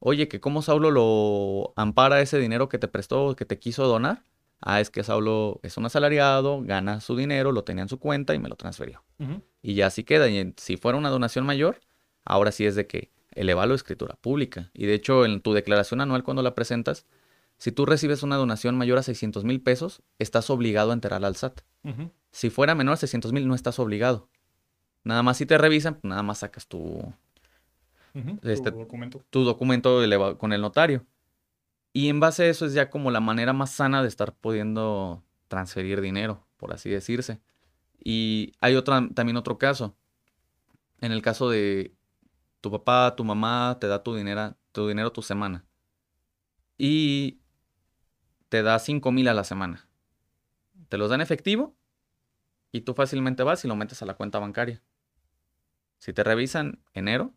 Oye, 0.00 0.28
que 0.28 0.40
cómo 0.40 0.62
Saulo 0.62 0.90
lo 0.90 1.72
ampara 1.76 2.20
ese 2.20 2.38
dinero 2.38 2.68
que 2.68 2.78
te 2.78 2.88
prestó, 2.88 3.34
que 3.36 3.44
te 3.44 3.58
quiso 3.58 3.86
donar. 3.86 4.22
Ah, 4.60 4.80
es 4.80 4.90
que 4.90 5.04
Saulo 5.04 5.60
es 5.62 5.76
un 5.76 5.86
asalariado, 5.86 6.62
gana 6.62 7.00
su 7.00 7.16
dinero, 7.16 7.52
lo 7.52 7.64
tenía 7.64 7.82
en 7.82 7.88
su 7.88 7.98
cuenta 7.98 8.34
y 8.34 8.38
me 8.38 8.48
lo 8.48 8.56
transfirió. 8.56 9.04
Y 9.62 9.74
ya 9.74 9.86
así 9.86 10.04
queda. 10.04 10.28
Y 10.28 10.54
si 10.56 10.76
fuera 10.76 10.98
una 10.98 11.10
donación 11.10 11.46
mayor, 11.46 11.80
ahora 12.24 12.52
sí 12.52 12.66
es 12.66 12.74
de 12.74 12.86
que 12.86 13.10
elevalo 13.32 13.72
a 13.72 13.76
escritura 13.76 14.16
pública. 14.20 14.70
Y 14.74 14.86
de 14.86 14.94
hecho, 14.94 15.24
en 15.24 15.40
tu 15.40 15.52
declaración 15.52 16.00
anual 16.00 16.24
cuando 16.24 16.42
la 16.42 16.54
presentas, 16.54 17.06
si 17.56 17.72
tú 17.72 17.86
recibes 17.86 18.22
una 18.22 18.36
donación 18.36 18.76
mayor 18.76 18.98
a 18.98 19.02
600 19.02 19.44
mil 19.44 19.60
pesos, 19.60 20.02
estás 20.18 20.50
obligado 20.50 20.90
a 20.90 20.94
enterarla 20.94 21.28
al 21.28 21.36
SAT. 21.36 21.60
Si 22.30 22.50
fuera 22.50 22.74
menor 22.74 22.94
a 22.94 22.96
600 22.98 23.32
mil, 23.32 23.48
no 23.48 23.54
estás 23.54 23.78
obligado. 23.78 24.28
Nada 25.04 25.22
más 25.22 25.38
si 25.38 25.46
te 25.46 25.56
revisan, 25.56 25.98
nada 26.02 26.22
más 26.22 26.38
sacas 26.38 26.66
tu, 26.66 27.14
este, 28.42 28.70
tu 28.72 28.78
documento, 28.78 29.24
tu 29.30 29.44
documento 29.44 30.00
con 30.38 30.52
el 30.52 30.60
notario. 30.60 31.06
Y 31.92 32.08
en 32.08 32.20
base 32.20 32.44
a 32.44 32.46
eso 32.46 32.66
es 32.66 32.74
ya 32.74 32.90
como 32.90 33.10
la 33.10 33.20
manera 33.20 33.52
más 33.52 33.70
sana 33.70 34.02
de 34.02 34.08
estar 34.08 34.34
pudiendo 34.34 35.24
transferir 35.48 36.00
dinero, 36.00 36.46
por 36.56 36.72
así 36.72 36.90
decirse. 36.90 37.40
Y 38.02 38.52
hay 38.60 38.76
otra, 38.76 39.08
también 39.14 39.36
otro 39.36 39.58
caso. 39.58 39.96
En 41.00 41.12
el 41.12 41.22
caso 41.22 41.48
de 41.48 41.94
tu 42.60 42.70
papá, 42.70 43.14
tu 43.16 43.24
mamá 43.24 43.78
te 43.80 43.86
da 43.86 44.02
tu 44.02 44.14
dinero, 44.14 44.56
tu 44.72 44.88
dinero 44.88 45.12
tu 45.12 45.22
semana. 45.22 45.64
Y 46.76 47.40
te 48.48 48.62
da 48.62 48.78
5 48.78 49.10
mil 49.12 49.28
a 49.28 49.34
la 49.34 49.44
semana. 49.44 49.88
Te 50.88 50.98
los 50.98 51.08
da 51.08 51.16
en 51.16 51.20
efectivo 51.20 51.76
y 52.72 52.82
tú 52.82 52.94
fácilmente 52.94 53.42
vas 53.42 53.64
y 53.64 53.68
lo 53.68 53.76
metes 53.76 54.02
a 54.02 54.06
la 54.06 54.14
cuenta 54.14 54.38
bancaria. 54.38 54.82
Si 55.98 56.12
te 56.12 56.22
revisan 56.22 56.82
enero 56.92 57.34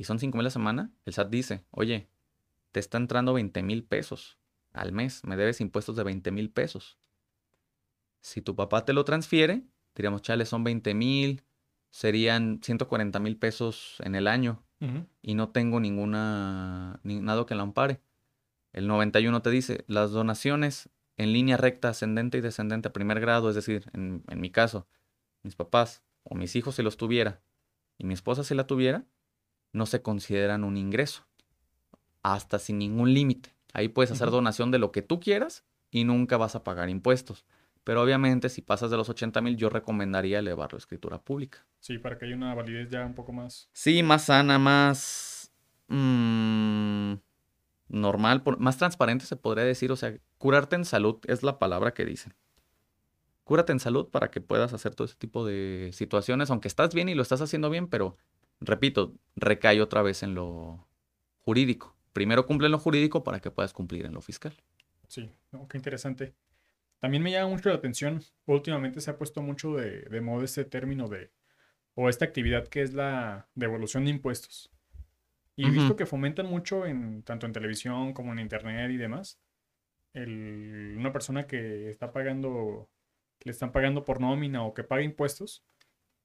y 0.00 0.04
son 0.04 0.18
5 0.18 0.34
mil 0.38 0.44
a 0.44 0.48
la 0.48 0.50
semana, 0.50 0.90
el 1.04 1.12
SAT 1.12 1.28
dice, 1.28 1.66
oye, 1.72 2.08
te 2.72 2.80
está 2.80 2.96
entrando 2.96 3.34
20 3.34 3.62
mil 3.62 3.84
pesos 3.84 4.38
al 4.72 4.92
mes, 4.92 5.22
me 5.24 5.36
debes 5.36 5.60
impuestos 5.60 5.94
de 5.94 6.04
20 6.04 6.30
mil 6.30 6.48
pesos. 6.48 6.96
Si 8.22 8.40
tu 8.40 8.56
papá 8.56 8.86
te 8.86 8.94
lo 8.94 9.04
transfiere, 9.04 9.62
diríamos, 9.94 10.22
chale, 10.22 10.46
son 10.46 10.64
20 10.64 10.94
mil, 10.94 11.42
serían 11.90 12.60
140 12.62 13.18
mil 13.18 13.36
pesos 13.36 13.96
en 14.00 14.14
el 14.14 14.26
año 14.26 14.62
y 15.20 15.34
no 15.34 15.50
tengo 15.50 15.80
ninguna, 15.80 16.98
ni, 17.02 17.20
nada 17.20 17.44
que 17.44 17.54
la 17.54 17.64
ampare. 17.64 18.00
El 18.72 18.86
91 18.86 19.42
te 19.42 19.50
dice, 19.50 19.84
las 19.86 20.12
donaciones 20.12 20.88
en 21.18 21.34
línea 21.34 21.58
recta, 21.58 21.90
ascendente 21.90 22.38
y 22.38 22.40
descendente 22.40 22.88
a 22.88 22.94
primer 22.94 23.20
grado, 23.20 23.50
es 23.50 23.54
decir, 23.54 23.90
en, 23.92 24.24
en 24.28 24.40
mi 24.40 24.48
caso, 24.48 24.86
mis 25.42 25.56
papás 25.56 26.02
o 26.22 26.36
mis 26.36 26.56
hijos 26.56 26.76
si 26.76 26.82
los 26.82 26.96
tuviera 26.96 27.42
y 27.98 28.04
mi 28.04 28.14
esposa 28.14 28.44
si 28.44 28.54
la 28.54 28.66
tuviera, 28.66 29.04
no 29.72 29.86
se 29.86 30.02
consideran 30.02 30.64
un 30.64 30.76
ingreso, 30.76 31.26
hasta 32.22 32.58
sin 32.58 32.78
ningún 32.78 33.14
límite. 33.14 33.54
Ahí 33.72 33.88
puedes 33.88 34.10
hacer 34.10 34.30
donación 34.30 34.70
de 34.70 34.78
lo 34.78 34.92
que 34.92 35.02
tú 35.02 35.20
quieras 35.20 35.64
y 35.90 36.04
nunca 36.04 36.36
vas 36.36 36.54
a 36.54 36.64
pagar 36.64 36.88
impuestos. 36.88 37.44
Pero 37.84 38.02
obviamente 38.02 38.48
si 38.48 38.62
pasas 38.62 38.90
de 38.90 38.96
los 38.96 39.08
80 39.08 39.40
mil, 39.40 39.56
yo 39.56 39.70
recomendaría 39.70 40.38
elevarlo 40.38 40.76
a 40.76 40.78
escritura 40.78 41.20
pública. 41.20 41.64
Sí, 41.80 41.98
para 41.98 42.18
que 42.18 42.26
haya 42.26 42.36
una 42.36 42.54
validez 42.54 42.90
ya 42.90 43.04
un 43.04 43.14
poco 43.14 43.32
más. 43.32 43.68
Sí, 43.72 44.02
más 44.02 44.26
sana, 44.26 44.58
más 44.58 45.50
mm, 45.88 47.14
normal, 47.88 48.42
más 48.58 48.76
transparente 48.76 49.24
se 49.24 49.36
podría 49.36 49.64
decir. 49.64 49.90
O 49.92 49.96
sea, 49.96 50.14
curarte 50.38 50.76
en 50.76 50.84
salud 50.84 51.18
es 51.26 51.42
la 51.42 51.58
palabra 51.58 51.94
que 51.94 52.04
dicen. 52.04 52.34
Cúrate 53.44 53.72
en 53.72 53.80
salud 53.80 54.08
para 54.08 54.30
que 54.30 54.40
puedas 54.40 54.72
hacer 54.72 54.94
todo 54.94 55.06
ese 55.06 55.16
tipo 55.16 55.44
de 55.44 55.90
situaciones, 55.92 56.50
aunque 56.50 56.68
estás 56.68 56.94
bien 56.94 57.08
y 57.08 57.14
lo 57.14 57.22
estás 57.22 57.40
haciendo 57.40 57.70
bien, 57.70 57.88
pero 57.88 58.16
repito, 58.60 59.14
recae 59.36 59.80
otra 59.80 60.02
vez 60.02 60.22
en 60.22 60.34
lo 60.34 60.86
jurídico. 61.38 61.96
Primero 62.12 62.46
cumple 62.46 62.66
en 62.66 62.72
lo 62.72 62.78
jurídico 62.78 63.24
para 63.24 63.40
que 63.40 63.50
puedas 63.50 63.72
cumplir 63.72 64.06
en 64.06 64.14
lo 64.14 64.20
fiscal. 64.20 64.54
Sí, 65.08 65.30
qué 65.68 65.76
interesante. 65.76 66.34
También 66.98 67.22
me 67.22 67.32
llama 67.32 67.50
mucho 67.50 67.70
la 67.70 67.76
atención, 67.76 68.22
últimamente 68.44 69.00
se 69.00 69.10
ha 69.10 69.16
puesto 69.16 69.40
mucho 69.42 69.74
de, 69.74 70.02
de 70.02 70.20
moda 70.20 70.44
este 70.44 70.64
término 70.64 71.08
de, 71.08 71.32
o 71.94 72.08
esta 72.08 72.26
actividad 72.26 72.68
que 72.68 72.82
es 72.82 72.92
la 72.92 73.48
devolución 73.54 74.04
de 74.04 74.10
impuestos. 74.10 74.70
Y 75.56 75.66
he 75.66 75.70
visto 75.70 75.94
que 75.96 76.06
fomentan 76.06 76.46
mucho, 76.46 76.86
en, 76.86 77.22
tanto 77.22 77.44
en 77.44 77.52
televisión 77.52 78.14
como 78.14 78.32
en 78.32 78.38
internet 78.38 78.90
y 78.90 78.96
demás, 78.96 79.38
el, 80.14 80.94
una 80.96 81.12
persona 81.12 81.46
que 81.46 81.90
está 81.90 82.12
pagando, 82.12 82.88
le 83.44 83.50
están 83.50 83.70
pagando 83.70 84.04
por 84.04 84.20
nómina 84.20 84.62
o 84.62 84.72
que 84.72 84.84
paga 84.84 85.02
impuestos, 85.02 85.62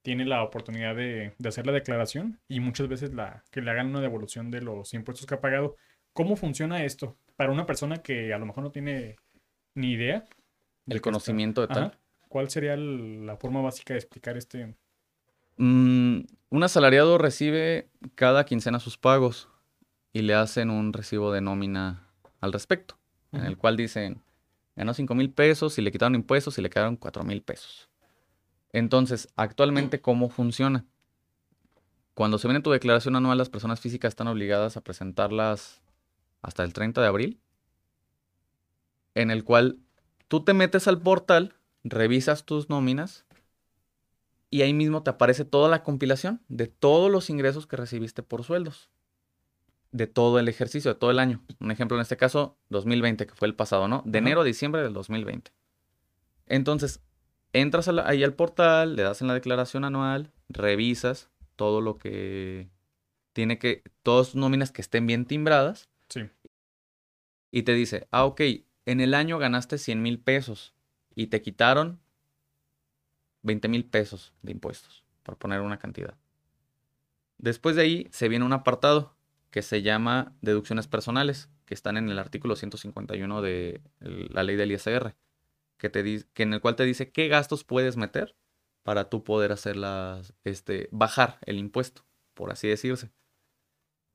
tiene 0.05 0.23
la 0.23 0.43
oportunidad 0.43 0.95
de, 0.95 1.33
de, 1.37 1.49
hacer 1.49 1.65
la 1.65 1.73
declaración 1.73 2.39
y 2.47 2.61
muchas 2.61 2.87
veces 2.87 3.13
la, 3.13 3.43
que 3.51 3.61
le 3.61 3.71
hagan 3.71 3.87
una 3.87 3.99
devolución 3.99 4.51
de 4.51 4.61
los 4.61 4.93
impuestos 4.93 5.25
que 5.25 5.33
ha 5.33 5.41
pagado. 5.41 5.75
¿Cómo 6.13 6.37
funciona 6.37 6.85
esto? 6.85 7.17
Para 7.35 7.51
una 7.51 7.65
persona 7.65 7.97
que 7.97 8.33
a 8.33 8.37
lo 8.37 8.45
mejor 8.45 8.63
no 8.63 8.71
tiene 8.71 9.17
ni 9.73 9.91
idea, 9.91 10.23
el 10.87 11.01
conocimiento 11.01 11.61
de 11.61 11.67
tal. 11.67 11.97
¿Cuál 12.29 12.49
sería 12.49 12.75
la 12.77 13.37
forma 13.37 13.61
básica 13.61 13.93
de 13.93 13.99
explicar 13.99 14.37
este? 14.37 14.75
Mm, 15.57 16.19
un 16.49 16.63
asalariado 16.63 17.17
recibe 17.17 17.89
cada 18.15 18.45
quincena 18.45 18.79
sus 18.79 18.97
pagos 18.97 19.49
y 20.13 20.21
le 20.21 20.33
hacen 20.33 20.69
un 20.69 20.93
recibo 20.93 21.31
de 21.31 21.41
nómina 21.41 22.07
al 22.41 22.53
respecto, 22.53 22.97
en 23.31 23.45
el 23.45 23.57
cual 23.57 23.77
dicen, 23.77 24.21
ganó 24.75 24.93
5 24.93 25.15
mil 25.15 25.31
pesos 25.31 25.77
y 25.77 25.81
le 25.81 25.91
quitaron 25.91 26.15
impuestos 26.15 26.57
y 26.57 26.61
le 26.61 26.69
quedaron 26.69 26.97
4 26.97 27.23
mil 27.23 27.41
pesos. 27.41 27.89
Entonces, 28.75 29.29
actualmente, 29.35 30.01
¿cómo 30.01 30.29
funciona? 30.29 30.85
Cuando 32.13 32.37
se 32.37 32.47
viene 32.47 32.61
tu 32.61 32.71
declaración 32.71 33.15
anual, 33.15 33.37
las 33.37 33.49
personas 33.49 33.79
físicas 33.79 34.09
están 34.09 34.27
obligadas 34.27 34.77
a 34.77 34.81
presentarlas 34.81 35.81
hasta 36.41 36.63
el 36.63 36.73
30 36.73 37.01
de 37.01 37.07
abril, 37.07 37.39
en 39.13 39.31
el 39.31 39.43
cual 39.43 39.79
Tú 40.27 40.43
te 40.43 40.53
metes 40.53 40.87
al 40.87 41.01
portal, 41.01 41.53
revisas 41.83 42.45
tus 42.45 42.69
nóminas 42.69 43.25
y 44.49 44.63
ahí 44.63 44.73
mismo 44.73 45.03
te 45.03 45.11
aparece 45.11 45.45
toda 45.45 45.69
la 45.69 45.83
compilación 45.83 46.41
de 46.47 46.67
todos 46.67 47.11
los 47.11 47.29
ingresos 47.29 47.67
que 47.67 47.77
recibiste 47.77 48.23
por 48.23 48.43
sueldos. 48.43 48.89
de 49.91 50.07
todo 50.07 50.39
el 50.39 50.49
ejercicio, 50.49 50.93
de 50.93 50.99
todo 50.99 51.09
el 51.09 51.19
año. 51.19 51.41
Un 51.61 51.71
ejemplo 51.71 51.95
en 51.95 52.01
este 52.01 52.17
caso, 52.17 52.57
2020, 52.67 53.27
que 53.27 53.33
fue 53.33 53.47
el 53.47 53.55
pasado, 53.55 53.87
¿no? 53.87 54.03
De 54.05 54.17
enero 54.17 54.41
a 54.41 54.43
diciembre 54.43 54.81
del 54.81 54.91
2020. 54.91 55.53
Entonces, 56.47 56.99
entras 57.61 57.87
la- 57.87 58.07
ahí 58.07 58.23
al 58.23 58.33
portal, 58.33 58.95
le 58.95 59.03
das 59.03 59.21
en 59.21 59.27
la 59.27 59.33
declaración 59.33 59.83
anual, 59.85 60.31
revisas 60.49 61.29
todo 61.55 61.81
lo 61.81 61.97
que 61.97 62.69
tiene 63.33 63.57
que, 63.59 63.83
todas 64.03 64.27
tus 64.27 64.35
nóminas 64.35 64.71
que 64.71 64.81
estén 64.81 65.07
bien 65.07 65.25
timbradas 65.25 65.89
Sí. 66.09 66.29
y 67.51 67.63
te 67.63 67.73
dice, 67.73 68.07
ah, 68.11 68.25
ok, 68.25 68.41
en 68.85 69.01
el 69.01 69.13
año 69.13 69.37
ganaste 69.39 69.77
100 69.77 70.01
mil 70.01 70.19
pesos 70.19 70.73
y 71.15 71.27
te 71.27 71.41
quitaron 71.41 71.99
20 73.41 73.67
mil 73.67 73.85
pesos 73.85 74.33
de 74.41 74.51
impuestos, 74.51 75.03
por 75.23 75.37
poner 75.37 75.61
una 75.61 75.77
cantidad. 75.79 76.15
Después 77.37 77.75
de 77.75 77.83
ahí 77.83 78.07
se 78.11 78.27
viene 78.29 78.45
un 78.45 78.53
apartado 78.53 79.15
que 79.51 79.61
se 79.61 79.81
llama 79.81 80.33
deducciones 80.41 80.87
personales, 80.87 81.49
que 81.65 81.73
están 81.73 81.97
en 81.97 82.09
el 82.09 82.19
artículo 82.19 82.55
151 82.55 83.41
de 83.41 83.81
la 83.99 84.43
ley 84.43 84.55
del 84.55 84.71
ISR, 84.71 85.15
que 85.77 85.89
te 85.89 86.03
di- 86.03 86.23
que 86.33 86.43
en 86.43 86.53
el 86.53 86.61
cual 86.61 86.75
te 86.75 86.83
dice 86.85 87.11
qué 87.11 87.27
gastos 87.27 87.63
puedes 87.63 87.97
meter 87.97 88.35
para 88.83 89.09
tú 89.09 89.23
poder 89.23 89.51
hacerlas, 89.51 90.33
este, 90.43 90.89
bajar 90.91 91.39
el 91.45 91.57
impuesto, 91.57 92.05
por 92.33 92.51
así 92.51 92.67
decirse. 92.67 93.11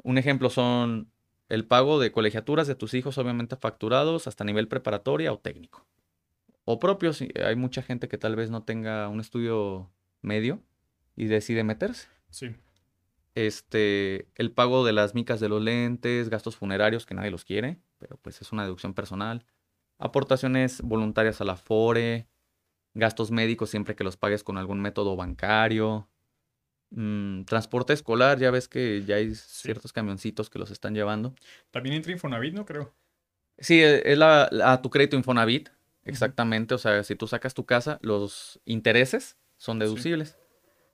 Un 0.03 0.17
ejemplo 0.17 0.49
son 0.51 1.13
el 1.49 1.67
pago 1.67 1.99
de 1.99 2.13
colegiaturas 2.13 2.67
de 2.67 2.77
tus 2.77 2.95
hijos, 2.95 3.19
obviamente 3.19 3.57
facturados 3.57 4.27
hasta 4.27 4.45
nivel 4.45 4.69
preparatoria 4.69 5.33
o 5.33 5.39
técnico. 5.39 5.87
O 6.65 6.79
propios, 6.79 7.17
si 7.19 7.31
hay 7.45 7.57
mucha 7.57 7.83
gente 7.83 8.09
que 8.09 8.19
tal 8.19 8.37
vez 8.37 8.51
no 8.51 8.63
tenga 8.63 9.09
un 9.09 9.19
estudio 9.21 9.91
medio 10.23 10.63
y 11.17 11.27
decide 11.27 11.65
meterse. 11.65 12.09
Sí. 12.31 12.55
Este, 13.35 14.29
el 14.37 14.53
pago 14.53 14.85
de 14.85 14.93
las 14.93 15.15
micas 15.15 15.41
de 15.41 15.49
los 15.49 15.63
lentes, 15.63 16.29
gastos 16.29 16.57
funerarios 16.57 17.07
que 17.07 17.15
nadie 17.15 17.31
los 17.31 17.45
quiere, 17.45 17.81
pero 17.99 18.17
pues 18.19 18.41
es 18.41 18.53
una 18.53 18.63
deducción 18.63 18.95
personal. 18.95 19.45
Aportaciones 20.01 20.81
voluntarias 20.83 21.41
a 21.41 21.45
la 21.45 21.57
FORE, 21.57 22.27
gastos 22.95 23.31
médicos 23.31 23.71
siempre 23.71 23.95
que 23.95 24.03
los 24.05 24.17
pagues 24.17 24.43
con 24.43 24.59
algún 24.59 24.81
método 24.81 25.17
bancario. 25.17 26.09
mm, 26.93 27.45
transporte 27.45 27.93
escolar, 27.93 28.41
ya 28.41 28.51
ves 28.51 28.67
que 28.67 29.05
ya 29.07 29.15
hay 29.15 29.33
ciertos 29.37 29.93
camioncitos 29.93 30.51
que 30.51 30.59
los 30.59 30.73
están 30.73 30.93
llevando. 30.93 31.35
También 31.71 31.95
entra 31.95 32.11
Infonavit, 32.11 32.53
¿no? 32.53 32.65
Creo. 32.67 32.93
Sí, 33.59 33.81
e- 33.81 34.11
es 34.11 34.19
la, 34.19 34.49
la- 34.51 34.73
a 34.73 34.83
tu 34.83 34.91
crédito 34.91 35.15
Infonavit, 35.17 35.69
exactamente. 36.05 36.75
O 36.75 36.79
sea, 36.79 37.05
si 37.05 37.15
tú 37.15 37.29
sacas 37.29 37.55
tu 37.55 37.65
casa, 37.65 38.01
los 38.03 38.59
intereses 38.65 39.37
son 39.57 39.77
Sí. 39.77 39.85
deducibles. 39.85 40.37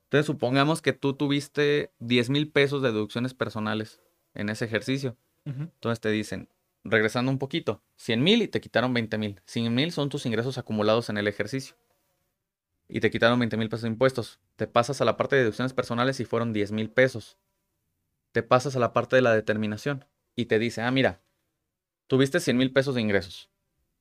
Entonces, 0.05 0.27
supongamos 0.27 0.83
que 0.83 0.93
tú 0.93 1.15
tuviste 1.15 1.93
10 1.99 2.29
mil 2.29 2.51
pesos 2.53 2.83
de 2.83 2.93
deducciones 2.93 3.33
personales 3.33 4.03
en 4.35 4.51
ese 4.51 4.67
ejercicio. 4.67 5.17
Entonces 5.47 6.01
te 6.01 6.11
dicen, 6.11 6.51
regresando 6.91 7.31
un 7.31 7.39
poquito, 7.39 7.83
100 7.97 8.23
mil 8.23 8.43
y 8.43 8.49
te 8.49 8.61
quitaron 8.61 8.93
20 8.95 9.19
mil. 9.19 9.41
100 9.47 9.75
mil 9.75 9.93
son 9.93 10.09
tus 10.09 10.27
ingresos 10.27 10.59
acumulados 10.59 11.09
en 11.11 11.19
el 11.19 11.29
ejercicio. 11.29 11.77
Y 12.89 13.01
te 13.01 13.11
quitaron 13.11 13.39
20 13.39 13.57
mil 13.57 13.69
pesos 13.69 13.83
de 13.83 13.89
impuestos. 13.89 14.39
Te 14.57 14.67
pasas 14.67 15.01
a 15.01 15.05
la 15.05 15.17
parte 15.17 15.37
de 15.37 15.43
deducciones 15.43 15.73
personales 15.73 16.21
y 16.21 16.25
fueron 16.25 16.53
10 16.53 16.73
mil 16.73 16.91
pesos. 16.91 17.37
Te 18.33 18.43
pasas 18.43 18.77
a 18.77 18.79
la 18.79 18.93
parte 18.93 19.17
de 19.17 19.23
la 19.23 19.35
determinación 19.35 20.05
y 20.37 20.47
te 20.47 20.59
dice, 20.59 20.83
ah, 20.83 20.91
mira, 20.91 21.23
tuviste 22.07 22.41
100 22.41 22.57
mil 22.57 22.73
pesos 22.73 22.95
de 22.95 23.01
ingresos, 23.01 23.51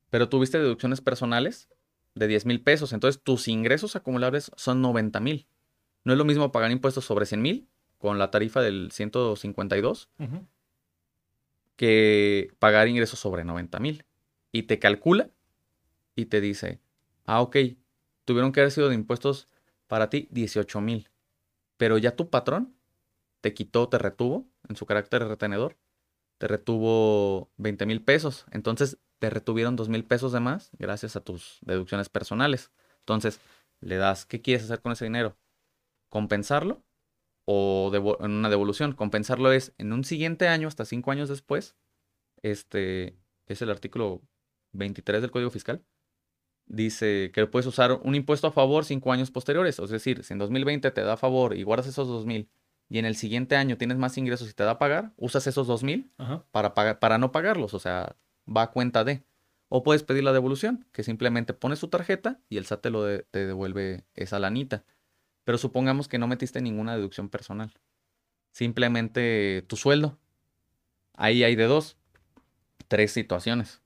pero 0.10 0.30
tuviste 0.30 0.60
deducciones 0.60 1.02
personales 1.02 1.70
de 2.14 2.28
10 2.28 2.46
mil 2.46 2.62
pesos. 2.62 2.94
Entonces 2.94 3.22
tus 3.22 3.48
ingresos 3.48 3.96
acumulables 3.96 4.52
son 4.56 4.82
90 4.82 5.20
mil. 5.20 5.48
No 6.04 6.14
es 6.14 6.18
lo 6.18 6.26
mismo 6.26 6.52
pagar 6.52 6.72
impuestos 6.72 7.06
sobre 7.06 7.26
100 7.26 7.42
mil 7.42 7.68
con 7.98 8.20
la 8.20 8.30
tarifa 8.30 8.62
del 8.62 8.92
152 8.92 10.10
Ujú. 10.20 10.46
Que 11.76 12.52
pagar 12.60 12.88
ingresos 12.88 13.20
sobre 13.20 13.44
90 13.44 13.80
mil. 13.80 14.06
Y 14.52 14.64
te 14.64 14.80
calcula 14.80 15.32
y 16.16 16.26
te 16.28 16.42
dice, 16.42 16.82
ah, 17.26 17.42
ok, 17.42 17.58
tuvieron 18.26 18.52
que 18.52 18.62
haber 18.62 18.72
sido 18.72 18.90
de 18.90 18.96
impuestos 18.96 19.50
para 19.88 20.10
ti 20.10 20.28
18 20.32 20.82
mil. 20.82 21.10
Pero 21.78 21.98
ya 21.98 22.16
tu 22.16 22.30
patrón 22.30 22.76
te 23.42 23.54
quitó, 23.54 23.90
te 23.90 23.98
retuvo 23.98 24.48
en 24.70 24.76
su 24.76 24.86
carácter 24.86 25.28
retenedor, 25.28 25.78
te 26.38 26.48
retuvo 26.48 27.52
20 27.58 27.86
mil 27.86 28.04
pesos. 28.04 28.46
Entonces 28.52 29.00
te 29.20 29.30
retuvieron 29.30 29.76
2 29.76 29.90
mil 29.90 30.06
pesos 30.06 30.32
de 30.32 30.40
más 30.40 30.72
gracias 30.80 31.16
a 31.16 31.22
tus 31.22 31.60
deducciones 31.62 32.10
personales. 32.10 32.72
Entonces 33.00 33.42
le 33.82 33.98
das, 33.98 34.26
¿qué 34.26 34.42
quieres 34.42 34.66
hacer 34.66 34.82
con 34.82 34.94
ese 34.94 35.06
dinero? 35.06 35.38
¿Compensarlo? 36.10 36.85
O 37.46 37.92
en 38.22 38.32
una 38.32 38.50
devolución. 38.50 38.94
Compensarlo 38.94 39.52
es 39.52 39.74
en 39.78 39.94
un 39.94 40.04
siguiente 40.04 40.48
año, 40.48 40.68
hasta 40.68 40.84
cinco 40.86 41.12
años 41.12 41.30
después, 41.30 41.76
este 42.42 43.18
es 43.48 43.62
el 43.62 43.70
artículo 43.70 44.22
23 44.74 45.22
del 45.22 45.32
Código 45.32 45.52
Fiscal. 45.52 45.84
Dice 46.68 47.32
que 47.34 47.46
puedes 47.46 47.68
usar 47.68 48.00
un 48.04 48.16
impuesto 48.16 48.48
a 48.48 48.52
favor 48.52 48.86
cinco 48.86 49.12
años 49.12 49.30
posteriores. 49.30 49.78
Es 49.78 49.90
decir, 49.92 50.24
si 50.24 50.34
en 50.34 50.40
2020 50.40 50.90
te 50.92 51.02
da 51.02 51.14
a 51.14 51.18
favor 51.18 51.56
y 51.56 51.62
guardas 51.64 51.88
esos 51.88 52.08
2000 52.08 52.50
y 52.90 52.98
en 52.98 53.06
el 53.06 53.16
siguiente 53.16 53.56
año 53.56 53.78
tienes 53.78 53.98
más 53.98 54.18
ingresos 54.18 54.50
y 54.50 54.54
te 54.54 54.64
da 54.64 54.72
a 54.72 54.80
pagar, 54.80 55.14
usas 55.18 55.46
esos 55.48 55.68
2000 55.68 56.12
Ajá. 56.18 56.44
para, 56.52 56.74
pagar, 56.74 57.00
para 57.00 57.18
no 57.20 57.32
pagarlos. 57.32 57.74
O 57.76 57.80
sea, 57.80 58.16
va 58.48 58.64
a 58.64 58.72
cuenta 58.72 59.04
de. 59.04 59.24
O 59.70 59.84
puedes 59.84 60.04
pedir 60.04 60.24
la 60.24 60.34
devolución, 60.34 60.88
que 60.92 61.04
simplemente 61.04 61.54
pones 61.54 61.80
tu 61.80 61.88
tarjeta 61.88 62.40
y 62.50 62.58
el 62.58 62.66
SAT 62.66 62.82
te, 62.82 62.90
lo 62.92 63.04
de- 63.04 63.24
te 63.30 63.46
devuelve 63.46 64.06
esa 64.16 64.40
lanita. 64.40 64.84
Pero 65.46 65.58
supongamos 65.58 66.08
que 66.10 66.18
no 66.18 66.28
metiste 66.28 66.60
ninguna 66.60 66.96
deducción 66.96 67.30
personal. 67.30 67.74
Simplemente 68.52 69.64
tu 69.68 69.78
sueldo. 69.78 70.20
Ahí 71.14 71.44
hay 71.44 71.56
de 71.56 71.66
dos. 71.66 71.98
Tres 72.88 73.12
situaciones. 73.12 73.82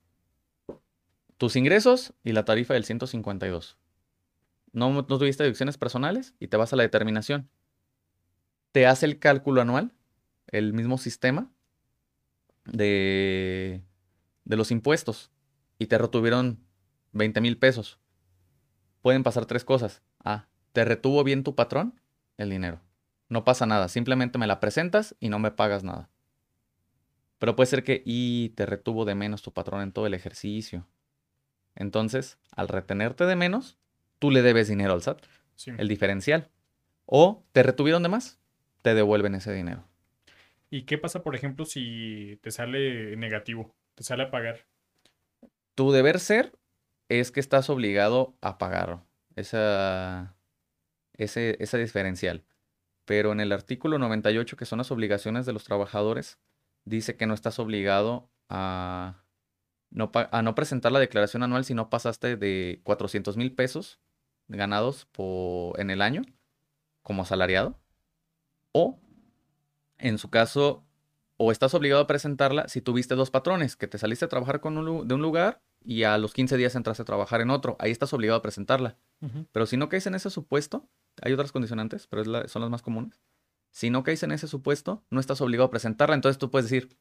Tus 1.38 1.56
ingresos 1.56 2.14
y 2.24 2.32
la 2.32 2.46
tarifa 2.46 2.74
del 2.74 2.86
152. 2.86 3.78
No, 4.72 4.92
no 4.92 5.06
tuviste 5.06 5.44
deducciones 5.44 5.78
personales 5.78 6.34
y 6.40 6.48
te 6.48 6.58
vas 6.58 6.74
a 6.74 6.76
la 6.76 6.84
determinación. 6.84 7.50
Te 8.72 8.88
hace 8.88 9.06
el 9.06 9.20
cálculo 9.20 9.62
anual, 9.62 9.94
el 10.48 10.74
mismo 10.74 10.98
sistema 10.98 11.52
de, 12.66 13.84
de 14.46 14.56
los 14.56 14.72
impuestos 14.72 15.32
y 15.78 15.88
te 15.88 15.98
retuvieron 15.98 16.64
20 17.14 17.42
mil 17.42 17.58
pesos. 17.58 18.00
Pueden 19.02 19.24
pasar 19.24 19.46
tres 19.46 19.64
cosas. 19.64 20.04
A, 20.24 20.48
te 20.72 20.86
retuvo 20.86 21.24
bien 21.24 21.44
tu 21.44 21.56
patrón 21.56 22.00
el 22.38 22.50
dinero. 22.50 22.82
No 23.28 23.44
pasa 23.44 23.66
nada, 23.66 23.88
simplemente 23.90 24.38
me 24.38 24.48
la 24.48 24.60
presentas 24.60 25.16
y 25.20 25.30
no 25.30 25.40
me 25.40 25.52
pagas 25.52 25.84
nada. 25.84 26.10
Pero 27.38 27.56
puede 27.56 27.68
ser 27.68 27.84
que 27.84 28.02
y 28.06 28.50
te 28.50 28.66
retuvo 28.66 29.06
de 29.06 29.16
menos 29.16 29.42
tu 29.42 29.54
patrón 29.54 29.82
en 29.82 29.92
todo 29.92 30.08
el 30.08 30.14
ejercicio. 30.14 30.88
Entonces, 31.76 32.38
al 32.56 32.68
retenerte 32.68 33.26
de 33.26 33.36
menos, 33.36 33.78
tú 34.20 34.32
le 34.32 34.42
debes 34.42 34.68
dinero 34.68 34.94
al 34.94 35.02
SAT, 35.02 35.22
Sí. 35.56 35.72
el 35.78 35.88
diferencial. 35.88 36.50
O 37.06 37.44
te 37.52 37.64
retuvieron 37.64 38.04
de 38.04 38.10
más, 38.10 38.40
te 38.82 38.94
devuelven 38.94 39.36
ese 39.36 39.54
dinero. 39.54 39.84
¿Y 40.70 40.84
qué 40.84 40.98
pasa, 40.98 41.24
por 41.24 41.36
ejemplo, 41.36 41.66
si 41.66 42.40
te 42.42 42.52
sale 42.52 43.16
negativo? 43.16 43.74
Te 43.96 44.04
sale 44.04 44.24
a 44.24 44.32
pagar. 44.32 44.66
Tu 45.76 45.92
deber 45.92 46.20
ser 46.20 46.58
es 47.10 47.32
que 47.32 47.40
estás 47.40 47.70
obligado 47.70 48.38
a 48.42 48.58
pagar 48.58 49.02
esa, 49.36 50.36
ese, 51.20 51.58
ese 51.60 51.78
diferencial. 51.78 52.44
Pero 53.06 53.32
en 53.32 53.40
el 53.40 53.52
artículo 53.52 54.00
98, 54.00 54.58
que 54.58 54.66
son 54.66 54.78
las 54.80 54.92
obligaciones 54.92 55.46
de 55.46 55.54
los 55.54 55.64
trabajadores, 55.64 56.40
dice 56.86 57.18
que 57.18 57.28
no 57.28 57.34
estás 57.34 57.60
obligado 57.60 58.32
a 58.50 59.24
no, 59.92 60.12
a 60.14 60.42
no 60.42 60.56
presentar 60.56 60.92
la 60.92 61.00
declaración 61.00 61.44
anual 61.44 61.66
si 61.66 61.74
no 61.74 61.90
pasaste 61.90 62.36
de 62.38 62.82
400 62.84 63.38
mil 63.38 63.54
pesos 63.54 64.00
ganados 64.48 65.06
por, 65.12 65.80
en 65.80 65.90
el 65.90 66.02
año 66.02 66.24
como 67.02 67.24
asalariado. 67.24 67.80
O, 68.72 69.00
en 69.98 70.18
su 70.18 70.30
caso, 70.30 70.86
o 71.38 71.52
estás 71.52 71.74
obligado 71.74 72.02
a 72.02 72.08
presentarla 72.08 72.68
si 72.68 72.82
tuviste 72.82 73.16
dos 73.16 73.32
patrones, 73.32 73.76
que 73.76 73.88
te 73.88 73.98
saliste 73.98 74.26
a 74.26 74.30
trabajar 74.30 74.60
con 74.60 74.78
un 74.78 75.08
de 75.08 75.16
un 75.16 75.22
lugar 75.22 75.62
y 75.84 76.04
a 76.04 76.18
los 76.18 76.34
15 76.34 76.58
días 76.58 76.76
entraste 76.76 77.02
a 77.02 77.06
trabajar 77.06 77.42
en 77.42 77.50
otro. 77.50 77.78
Ahí 77.80 77.92
estás 77.92 78.14
obligado 78.14 78.38
a 78.38 78.42
presentarla. 78.42 78.98
Pero 79.52 79.66
si 79.66 79.76
no 79.76 79.90
caes 79.90 80.08
en 80.08 80.16
ese 80.16 80.30
supuesto, 80.30 80.88
hay 81.24 81.34
otras 81.34 81.52
condicionantes, 81.52 82.08
pero 82.08 82.22
es 82.22 82.28
la- 82.28 82.48
son 82.48 82.62
las 82.62 82.72
más 82.72 82.82
comunes. 82.82 83.20
Si 83.72 83.90
no 83.90 84.04
caes 84.04 84.24
en 84.24 84.32
ese 84.32 84.48
supuesto, 84.48 85.04
no 85.10 85.20
estás 85.20 85.42
obligado 85.42 85.68
a 85.68 85.72
presentarla. 85.72 86.16
Entonces 86.16 86.38
tú 86.40 86.50
puedes 86.50 86.70
decir, 86.70 86.98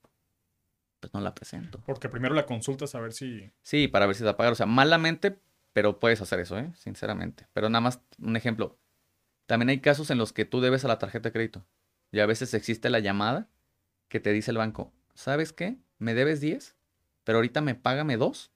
pues 1.00 1.14
no 1.14 1.20
la 1.20 1.34
presento. 1.34 1.80
Porque 1.86 2.08
primero 2.08 2.34
la 2.34 2.46
consultas 2.46 2.94
a 2.94 3.00
ver 3.00 3.12
si. 3.12 3.50
Sí, 3.62 3.88
para 3.88 4.06
ver 4.06 4.14
si 4.16 4.20
te 4.20 4.24
va 4.26 4.32
a 4.32 4.36
pagar. 4.36 4.52
O 4.52 4.56
sea, 4.56 4.66
malamente, 4.66 5.40
pero 5.72 5.98
puedes 5.98 6.20
hacer 6.20 6.40
eso, 6.40 6.58
¿eh? 6.58 6.72
Sinceramente. 6.76 7.46
Pero 7.52 7.68
nada 7.68 7.80
más 7.80 8.00
un 8.20 8.36
ejemplo. 8.36 8.78
También 9.46 9.70
hay 9.70 9.80
casos 9.80 10.10
en 10.10 10.18
los 10.18 10.32
que 10.32 10.44
tú 10.44 10.60
debes 10.60 10.84
a 10.84 10.88
la 10.88 10.98
tarjeta 10.98 11.28
de 11.28 11.32
crédito. 11.32 11.64
Y 12.10 12.20
a 12.20 12.26
veces 12.26 12.52
existe 12.54 12.90
la 12.90 12.98
llamada 12.98 13.48
que 14.08 14.20
te 14.20 14.32
dice 14.32 14.50
el 14.50 14.58
banco, 14.58 14.92
¿sabes 15.14 15.52
qué? 15.52 15.78
Me 15.98 16.14
debes 16.14 16.40
10, 16.40 16.76
pero 17.24 17.38
ahorita 17.38 17.60
me 17.60 17.74
págame 17.74 18.16
2 18.16 18.50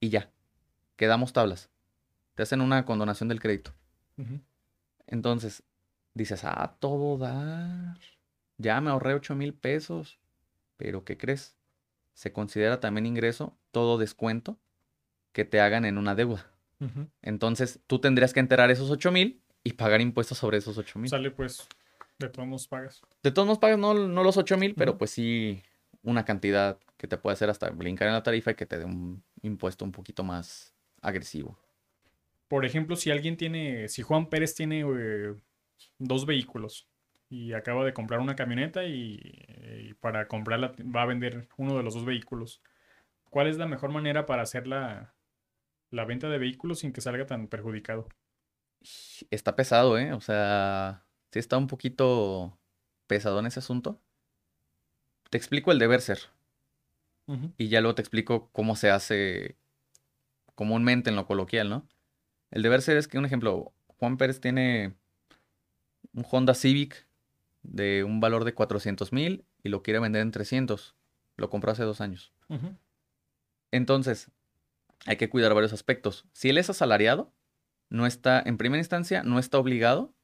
y 0.00 0.08
ya. 0.10 0.30
Quedamos 0.96 1.32
tablas. 1.32 1.70
Te 2.34 2.42
hacen 2.44 2.60
una 2.60 2.84
condonación 2.84 3.28
del 3.28 3.40
crédito. 3.40 3.72
Ujú. 4.16 4.40
Entonces, 5.06 5.62
dices, 6.14 6.44
ah, 6.44 6.76
todo 6.80 7.18
dar. 7.18 7.98
Ya 8.58 8.80
me 8.80 8.90
ahorré 8.90 9.14
8 9.14 9.34
mil 9.34 9.54
pesos. 9.54 10.18
Pero 10.76 11.04
¿qué 11.04 11.16
crees? 11.16 11.56
Se 12.14 12.32
considera 12.32 12.80
también 12.80 13.06
ingreso 13.06 13.56
todo 13.70 13.98
descuento 13.98 14.58
que 15.32 15.44
te 15.44 15.60
hagan 15.60 15.84
en 15.84 15.98
una 15.98 16.14
deuda. 16.14 16.50
Entonces, 17.22 17.80
tú 17.86 17.98
tendrías 17.98 18.34
que 18.34 18.40
enterar 18.40 18.70
esos 18.70 18.90
8 18.90 19.10
mil 19.10 19.40
y 19.62 19.72
pagar 19.72 20.02
impuestos 20.02 20.36
sobre 20.36 20.58
esos 20.58 20.76
8 20.76 20.98
mil. 20.98 21.08
Sale 21.08 21.30
pues, 21.30 21.66
de 22.18 22.28
todos 22.28 22.46
modos 22.46 22.68
pagas. 22.68 23.00
De 23.22 23.30
todos 23.30 23.46
modos 23.46 23.58
pagas 23.58 23.78
no, 23.78 23.94
no 23.94 24.22
los 24.22 24.36
8 24.36 24.58
mil, 24.58 24.74
pero 24.74 24.98
pues 24.98 25.10
sí 25.10 25.62
una 26.02 26.24
cantidad 26.24 26.78
que 26.98 27.08
te 27.08 27.16
puede 27.16 27.34
hacer 27.34 27.50
hasta 27.50 27.70
brincar 27.70 28.08
en 28.08 28.14
la 28.14 28.22
tarifa 28.22 28.50
y 28.50 28.54
que 28.54 28.66
te 28.66 28.78
dé 28.78 28.84
un 28.84 29.22
impuesto 29.42 29.84
un 29.84 29.92
poquito 29.92 30.22
más 30.22 30.74
agresivo. 31.00 31.58
Por 32.48 32.64
ejemplo, 32.64 32.96
si 32.96 33.10
alguien 33.10 33.36
tiene, 33.36 33.88
si 33.88 34.02
Juan 34.02 34.28
Pérez 34.28 34.54
tiene 34.54 34.80
eh, 34.80 35.34
dos 35.98 36.26
vehículos 36.26 36.88
y 37.28 37.52
acaba 37.52 37.84
de 37.84 37.94
comprar 37.94 38.20
una 38.20 38.36
camioneta 38.36 38.84
y, 38.84 39.18
y 39.80 39.94
para 39.94 40.28
comprarla 40.28 40.74
va 40.94 41.02
a 41.02 41.06
vender 41.06 41.48
uno 41.56 41.76
de 41.76 41.82
los 41.82 41.94
dos 41.94 42.04
vehículos, 42.04 42.62
¿cuál 43.30 43.48
es 43.48 43.56
la 43.56 43.66
mejor 43.66 43.90
manera 43.90 44.26
para 44.26 44.42
hacer 44.42 44.66
la, 44.66 45.14
la 45.90 46.04
venta 46.04 46.28
de 46.28 46.38
vehículos 46.38 46.80
sin 46.80 46.92
que 46.92 47.00
salga 47.00 47.26
tan 47.26 47.48
perjudicado? 47.48 48.08
Está 49.30 49.56
pesado, 49.56 49.98
¿eh? 49.98 50.12
O 50.12 50.20
sea, 50.20 51.06
sí 51.32 51.38
está 51.38 51.56
un 51.56 51.66
poquito 51.66 52.58
pesado 53.06 53.40
en 53.40 53.46
ese 53.46 53.60
asunto. 53.60 54.00
Te 55.30 55.38
explico 55.38 55.72
el 55.72 55.78
deber 55.78 56.00
ser 56.00 56.18
y 57.56 57.68
ya 57.68 57.80
luego 57.80 57.94
te 57.94 58.02
explico 58.02 58.50
cómo 58.52 58.76
se 58.76 58.90
hace 58.90 59.56
comúnmente 60.54 61.10
en 61.10 61.16
lo 61.16 61.26
coloquial, 61.26 61.70
¿no? 61.70 61.88
El 62.54 62.62
deber 62.62 62.82
ser 62.82 62.96
es 62.96 63.08
que, 63.08 63.18
un 63.18 63.24
ejemplo, 63.24 63.72
Juan 63.98 64.16
Pérez 64.16 64.40
tiene 64.40 64.94
un 66.12 66.24
Honda 66.30 66.54
Civic 66.54 67.08
de 67.64 68.04
un 68.04 68.20
valor 68.20 68.44
de 68.44 68.54
400 68.54 69.12
mil 69.12 69.44
y 69.64 69.70
lo 69.70 69.82
quiere 69.82 69.98
vender 69.98 70.22
en 70.22 70.30
300. 70.30 70.94
Lo 71.36 71.50
compró 71.50 71.72
hace 71.72 71.82
dos 71.82 72.00
años. 72.00 72.32
Entonces, 73.72 74.30
hay 75.04 75.16
que 75.16 75.28
cuidar 75.28 75.52
varios 75.52 75.72
aspectos. 75.72 76.26
Si 76.32 76.48
él 76.48 76.58
es 76.58 76.70
asalariado, 76.70 77.32
no 77.88 78.06
está, 78.06 78.40
en 78.46 78.56
primera 78.56 78.78
instancia, 78.78 79.24
no 79.24 79.40
está 79.40 79.58
obligado 79.58 80.14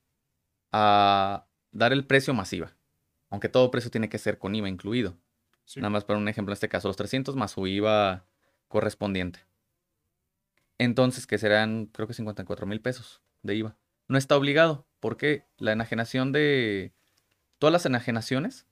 a 0.70 1.49
dar 1.72 1.93
el 1.93 2.07
precio 2.07 2.33
masiva. 2.33 2.76
Aunque 3.28 3.49
todo 3.49 3.72
precio 3.72 3.91
tiene 3.91 4.09
que 4.09 4.18
ser 4.18 4.39
con 4.39 4.55
IVA 4.55 4.68
incluido. 4.68 5.16
sí, 5.64 5.81
Nada 5.81 5.91
más 5.91 6.05
para 6.05 6.20
un 6.20 6.28
ejemplo, 6.28 6.53
en 6.53 6.55
este 6.55 6.68
caso, 6.68 6.87
los 6.87 6.97
300 6.97 7.35
más 7.35 7.51
su 7.51 7.66
IVA 7.66 8.24
correspondiente. 8.68 9.49
Entonces, 10.81 11.26
que 11.26 11.37
serán, 11.37 11.91
creo 11.93 12.09
que 12.09 12.14
54 12.14 12.66
mil 12.66 12.81
pesos 12.81 13.20
de 13.43 13.55
IVA. 13.55 13.76
No 14.09 14.16
está 14.16 14.35
obligado, 14.35 14.87
porque 14.99 15.45
la 15.59 15.72
enajenación 15.72 16.33
de... 16.33 16.95
Todas 17.59 17.70
las 17.70 17.85
enajenaciones, 17.85 18.66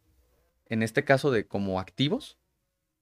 en 0.70 0.82
este 0.82 1.04
caso 1.04 1.30
de 1.30 1.46
como 1.46 1.78
activos, 1.78 2.38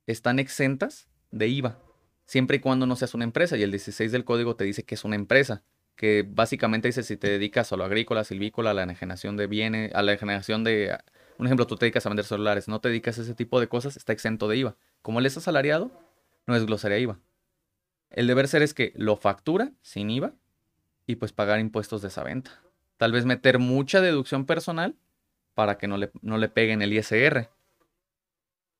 están 0.09 0.41
exentas 0.41 1.09
de 1.31 1.47
IVA, 1.47 1.79
siempre 2.25 2.57
y 2.57 2.61
cuando 2.61 2.85
no 2.87 2.97
seas 2.97 3.15
una 3.15 3.23
empresa. 3.23 3.57
Y 3.57 3.63
el 3.63 3.71
16 3.71 4.11
del 4.11 4.25
código 4.25 4.57
te 4.57 4.65
dice 4.65 4.83
que 4.83 4.97
es 4.97 5.05
una 5.05 5.15
empresa, 5.15 5.63
que 5.95 6.27
básicamente 6.29 6.89
dice 6.89 7.05
si 7.05 7.17
te 7.17 7.29
dedicas 7.29 7.73
a 7.73 7.77
lo 7.77 7.85
agrícola, 7.85 8.25
silvícola, 8.25 8.73
a 8.73 8.75
la 8.75 8.83
enajenación 8.83 9.37
de 9.37 9.47
bienes, 9.47 9.95
a 9.95 10.03
la 10.03 10.15
enajenación 10.15 10.65
de... 10.65 10.99
Un 11.39 11.47
ejemplo, 11.47 11.69
tú 11.69 11.77
te 11.77 11.87
dedicas 11.87 12.07
a 12.07 12.09
vender 12.09 12.25
celulares, 12.25 12.67
no 12.67 12.81
te 12.81 12.89
dedicas 12.89 13.21
a 13.21 13.23
ese 13.23 13.37
tipo 13.37 13.61
de 13.61 13.69
cosas, 13.69 13.97
está 13.97 14.13
exento 14.13 14.49
de 14.49 14.57
IVA. 14.57 14.77
Como 15.01 15.21
él 15.21 15.27
es 15.27 15.37
asalariado, 15.37 15.93
no 16.49 16.55
desglosaría 16.55 16.99
IVA. 16.99 17.21
El 18.11 18.27
deber 18.27 18.49
ser 18.49 18.63
es 18.63 18.75
que 18.75 18.93
lo 18.97 19.17
factura 19.17 19.73
sin 19.83 20.11
IVA 20.11 20.35
y 21.07 21.17
pues 21.17 21.33
pagar 21.33 21.61
impuestos 21.61 22.03
de 22.03 22.09
esa 22.09 22.23
venta. 22.25 22.63
Tal 22.97 23.13
vez 23.13 23.25
meter 23.25 23.59
mucha 23.59 24.01
deducción 24.01 24.47
personal 24.47 24.97
para 25.55 25.79
que 25.79 25.89
no 25.89 25.97
le, 25.97 26.11
no 26.23 26.39
le 26.39 26.49
peguen 26.49 26.83
el 26.83 26.93
ISR. 26.93 27.51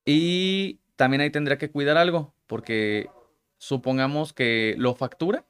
Y 0.05 0.81
también 0.97 1.21
ahí 1.21 1.31
tendría 1.31 1.59
que 1.59 1.71
cuidar 1.71 1.97
algo, 1.97 2.35
porque 2.47 3.11
supongamos 3.59 4.33
que 4.33 4.75
lo 4.79 4.95
factura, 4.95 5.45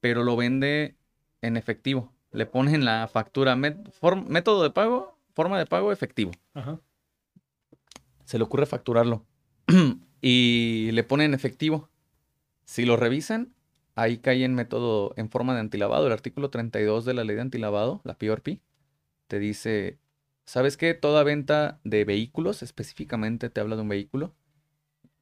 pero 0.00 0.24
lo 0.24 0.36
vende 0.36 0.96
en 1.42 1.56
efectivo. 1.56 2.12
Le 2.32 2.46
ponen 2.46 2.84
la 2.84 3.08
factura, 3.08 3.56
método 3.56 4.62
de 4.62 4.70
pago, 4.70 5.18
forma 5.34 5.58
de 5.58 5.66
pago 5.66 5.92
efectivo. 5.92 6.32
ajá, 6.54 6.80
Se 8.24 8.38
le 8.38 8.44
ocurre 8.44 8.66
facturarlo 8.66 9.24
y 10.20 10.90
le 10.92 11.04
ponen 11.04 11.34
efectivo. 11.34 11.88
Si 12.68 12.84
lo 12.84 12.98
revisan, 12.98 13.54
ahí 13.94 14.18
cae 14.18 14.44
en 14.44 14.54
método 14.54 15.14
en 15.16 15.30
forma 15.30 15.54
de 15.54 15.60
antilavado. 15.60 16.06
El 16.06 16.12
artículo 16.12 16.50
32 16.50 17.06
de 17.06 17.14
la 17.14 17.24
ley 17.24 17.34
de 17.34 17.40
antilavado, 17.40 18.02
la 18.04 18.18
PRP, 18.18 18.60
te 19.26 19.38
dice, 19.38 19.98
¿sabes 20.44 20.76
qué? 20.76 20.92
Toda 20.92 21.22
venta 21.22 21.80
de 21.84 22.04
vehículos, 22.04 22.62
específicamente 22.62 23.48
te 23.48 23.62
habla 23.62 23.76
de 23.76 23.80
un 23.80 23.88
vehículo, 23.88 24.34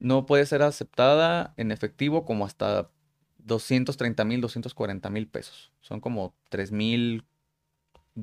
no 0.01 0.27
puede 0.27 0.45
ser 0.45 0.63
aceptada 0.63 1.55
en 1.57 1.71
efectivo 1.71 2.25
como 2.25 2.45
hasta 2.45 2.91
230 3.39 4.25
mil, 4.25 4.41
240 4.41 5.09
mil 5.09 5.29
pesos. 5.29 5.73
Son 5.83 6.01
como 6.01 6.35
3 6.49 6.73
mil 6.73 7.25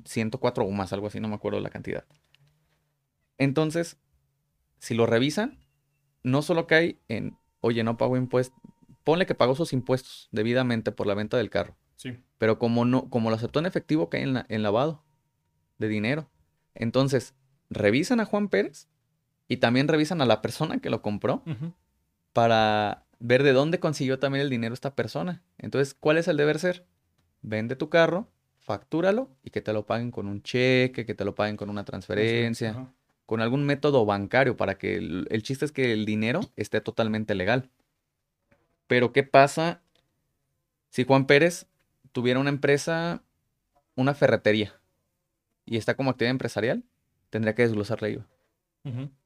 104 0.04 0.66
o 0.66 0.72
más, 0.72 0.92
algo 0.92 1.08
así, 1.08 1.22
no 1.22 1.30
me 1.30 1.36
acuerdo 1.36 1.62
la 1.62 1.70
cantidad. 1.70 2.04
Entonces, 3.38 3.98
si 4.80 4.96
lo 4.96 5.06
revisan, 5.06 5.60
no 6.24 6.42
solo 6.42 6.68
cae 6.68 7.00
en, 7.08 7.38
oye, 7.62 7.86
no 7.86 7.96
pago 7.96 8.18
impuestos, 8.18 8.60
ponle 9.04 9.26
que 9.26 9.36
pagó 9.36 9.56
sus 9.56 9.74
impuestos 9.74 10.30
debidamente 10.32 10.92
por 10.92 11.08
la 11.08 11.14
venta 11.14 11.38
del 11.38 11.50
carro, 11.50 11.76
sí, 11.96 12.18
pero 12.38 12.60
como 12.60 12.86
no, 12.86 13.10
como 13.10 13.30
lo 13.30 13.36
aceptó 13.36 13.60
en 13.60 13.66
efectivo, 13.66 14.10
cae 14.10 14.22
en, 14.22 14.34
la- 14.34 14.46
en 14.50 14.64
lavado 14.64 15.04
de 15.78 15.88
dinero. 15.88 16.30
Entonces, 16.76 17.34
revisan 17.70 18.20
a 18.20 18.26
Juan 18.26 18.48
Pérez 18.50 18.88
y 19.48 19.58
también 19.58 19.88
revisan 19.88 20.22
a 20.22 20.26
la 20.26 20.42
persona 20.42 20.80
que 20.80 20.90
lo 20.90 21.02
compró 21.02 21.44
para 22.34 23.06
ver 23.20 23.44
de 23.44 23.54
dónde 23.54 23.80
consiguió 23.80 24.20
también 24.20 24.42
el 24.44 24.50
dinero 24.50 24.74
esta 24.74 24.96
persona. 24.96 25.44
Entonces, 25.58 25.94
¿cuál 25.94 26.18
es 26.18 26.28
el 26.28 26.38
deber 26.38 26.60
ser? 26.60 26.86
Vende 27.42 27.76
tu 27.76 27.90
carro, 27.90 28.28
factúralo 28.60 29.30
y 29.44 29.50
que 29.50 29.62
te 29.62 29.74
lo 29.74 29.86
paguen 29.86 30.12
con 30.12 30.28
un 30.28 30.42
cheque, 30.42 31.06
que 31.06 31.14
te 31.14 31.26
lo 31.26 31.36
paguen 31.36 31.58
con 31.58 31.70
una 31.70 31.84
transferencia 31.86 32.74
con 33.26 33.42
algún 33.42 33.66
método 33.66 34.06
bancario 34.06 34.58
para 34.58 34.78
que 34.78 34.96
el, 34.96 35.28
el 35.30 35.44
chiste 35.44 35.66
es 35.66 35.72
que 35.72 35.94
el 35.94 36.06
dinero 36.06 36.42
esté 36.56 36.82
totalmente 36.82 37.36
legal. 37.36 37.70
Pero 38.88 39.12
¿qué 39.14 39.24
pasa 39.24 39.82
si 40.90 41.04
Juan 41.04 41.26
Pérez 41.26 41.68
tuviera 42.12 42.40
una 42.40 42.50
empresa, 42.50 43.24
una 43.96 44.14
ferretería 44.14 44.80
y 45.66 45.78
está 45.78 45.96
como 45.96 46.12
actividad 46.12 46.32
empresarial? 46.32 46.84
Tendría 47.30 47.56
que 47.56 47.64
desglosar 47.64 48.02
la 48.02 48.10
IVA 48.10 48.28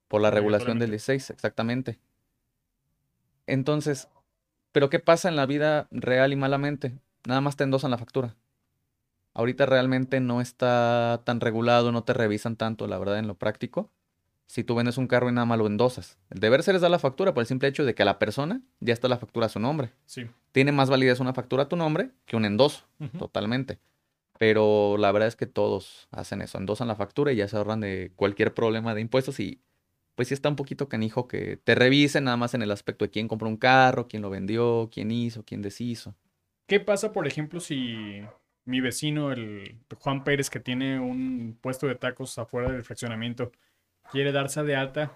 por 0.07 0.21
la 0.21 0.31
regulación 0.31 0.79
del 0.79 0.89
Obligatoriamente. 0.89 1.13
16, 1.13 1.29
exactamente. 1.31 1.99
Entonces, 3.47 4.09
¿pero 4.71 4.89
qué 4.89 4.99
pasa 4.99 5.29
en 5.29 5.35
la 5.35 5.45
vida 5.45 5.87
real 5.91 6.31
y 6.31 6.35
malamente? 6.35 6.97
Nada 7.25 7.41
más 7.41 7.55
te 7.55 7.63
endosan 7.63 7.91
la 7.91 7.97
factura. 7.97 8.35
Ahorita 9.33 9.65
realmente 9.65 10.19
no 10.19 10.41
está 10.41 11.21
tan 11.25 11.39
regulado, 11.41 11.91
no 11.91 12.03
te 12.03 12.13
revisan 12.13 12.55
tanto, 12.55 12.87
la 12.87 12.97
verdad, 12.97 13.19
en 13.19 13.27
lo 13.27 13.35
práctico. 13.35 13.91
Si 14.47 14.63
tú 14.63 14.75
vendes 14.75 14.97
un 14.97 15.07
carro 15.07 15.29
y 15.29 15.33
nada 15.33 15.45
más 15.45 15.59
lo 15.59 15.67
endosas. 15.67 16.17
El 16.29 16.39
deber 16.39 16.63
ser 16.63 16.75
es 16.75 16.81
dar 16.81 16.89
la 16.89 16.99
factura 16.99 17.33
por 17.33 17.41
el 17.41 17.47
simple 17.47 17.67
hecho 17.67 17.85
de 17.85 17.93
que 17.93 18.01
a 18.01 18.05
la 18.05 18.17
persona 18.17 18.61
ya 18.79 18.93
está 18.93 19.07
la 19.07 19.17
factura 19.17 19.45
a 19.45 19.49
su 19.49 19.59
nombre. 19.59 19.91
sí, 20.05 20.25
Tiene 20.53 20.71
más 20.71 20.89
validez 20.89 21.19
una 21.19 21.33
factura 21.33 21.63
a 21.63 21.69
tu 21.69 21.75
nombre 21.75 22.11
que 22.25 22.35
un 22.37 22.45
endoso, 22.45 22.85
totalmente. 23.19 23.79
Pero 24.39 24.97
la 24.97 25.11
verdad 25.11 25.27
es 25.27 25.35
que 25.35 25.47
todos 25.47 26.07
hacen 26.11 26.41
eso, 26.41 26.57
endosan 26.57 26.87
la 26.87 26.95
factura 26.95 27.33
y 27.33 27.37
ya 27.37 27.47
se 27.47 27.57
ahorran 27.57 27.81
de 27.81 28.11
cualquier 28.15 28.53
problema 28.53 28.95
de 28.95 29.01
impuestos 29.01 29.39
y 29.39 29.61
pues 30.15 30.29
sí 30.29 30.33
está 30.33 30.49
un 30.49 30.55
poquito 30.55 30.89
canijo 30.89 31.27
que 31.27 31.57
te 31.57 31.75
revisen 31.75 32.23
nada 32.23 32.37
más 32.37 32.53
en 32.53 32.61
el 32.63 32.71
aspecto 32.71 33.05
de 33.05 33.11
quién 33.11 33.27
compró 33.27 33.47
un 33.47 33.57
carro, 33.57 34.07
quién 34.07 34.21
lo 34.21 34.29
vendió, 34.29 34.89
quién 34.91 35.11
hizo, 35.11 35.43
quién 35.43 35.61
deshizo. 35.61 36.15
¿Qué 36.67 36.79
pasa, 36.79 37.13
por 37.13 37.27
ejemplo, 37.27 37.59
si 37.59 38.21
mi 38.65 38.81
vecino, 38.81 39.31
el 39.31 39.77
Juan 39.99 40.23
Pérez, 40.23 40.49
que 40.49 40.59
tiene 40.59 40.99
un 40.99 41.57
puesto 41.61 41.87
de 41.87 41.95
tacos 41.95 42.37
afuera 42.37 42.71
del 42.71 42.83
fraccionamiento, 42.83 43.51
quiere 44.11 44.31
darse 44.31 44.63
de 44.63 44.75
alta 44.75 45.11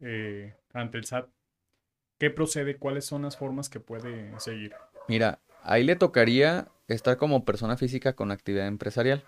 eh, 0.00 0.54
ante 0.72 0.98
el 0.98 1.04
SAT? 1.04 1.28
¿Qué 2.18 2.30
procede? 2.30 2.76
¿Cuáles 2.78 3.04
son 3.06 3.22
las 3.22 3.36
formas 3.36 3.68
que 3.68 3.80
puede 3.80 4.38
seguir? 4.40 4.74
Mira, 5.06 5.38
ahí 5.62 5.84
le 5.84 5.96
tocaría 5.96 6.68
estar 6.88 7.16
como 7.16 7.44
persona 7.44 7.76
física 7.76 8.14
con 8.14 8.30
actividad 8.32 8.66
empresarial. 8.66 9.24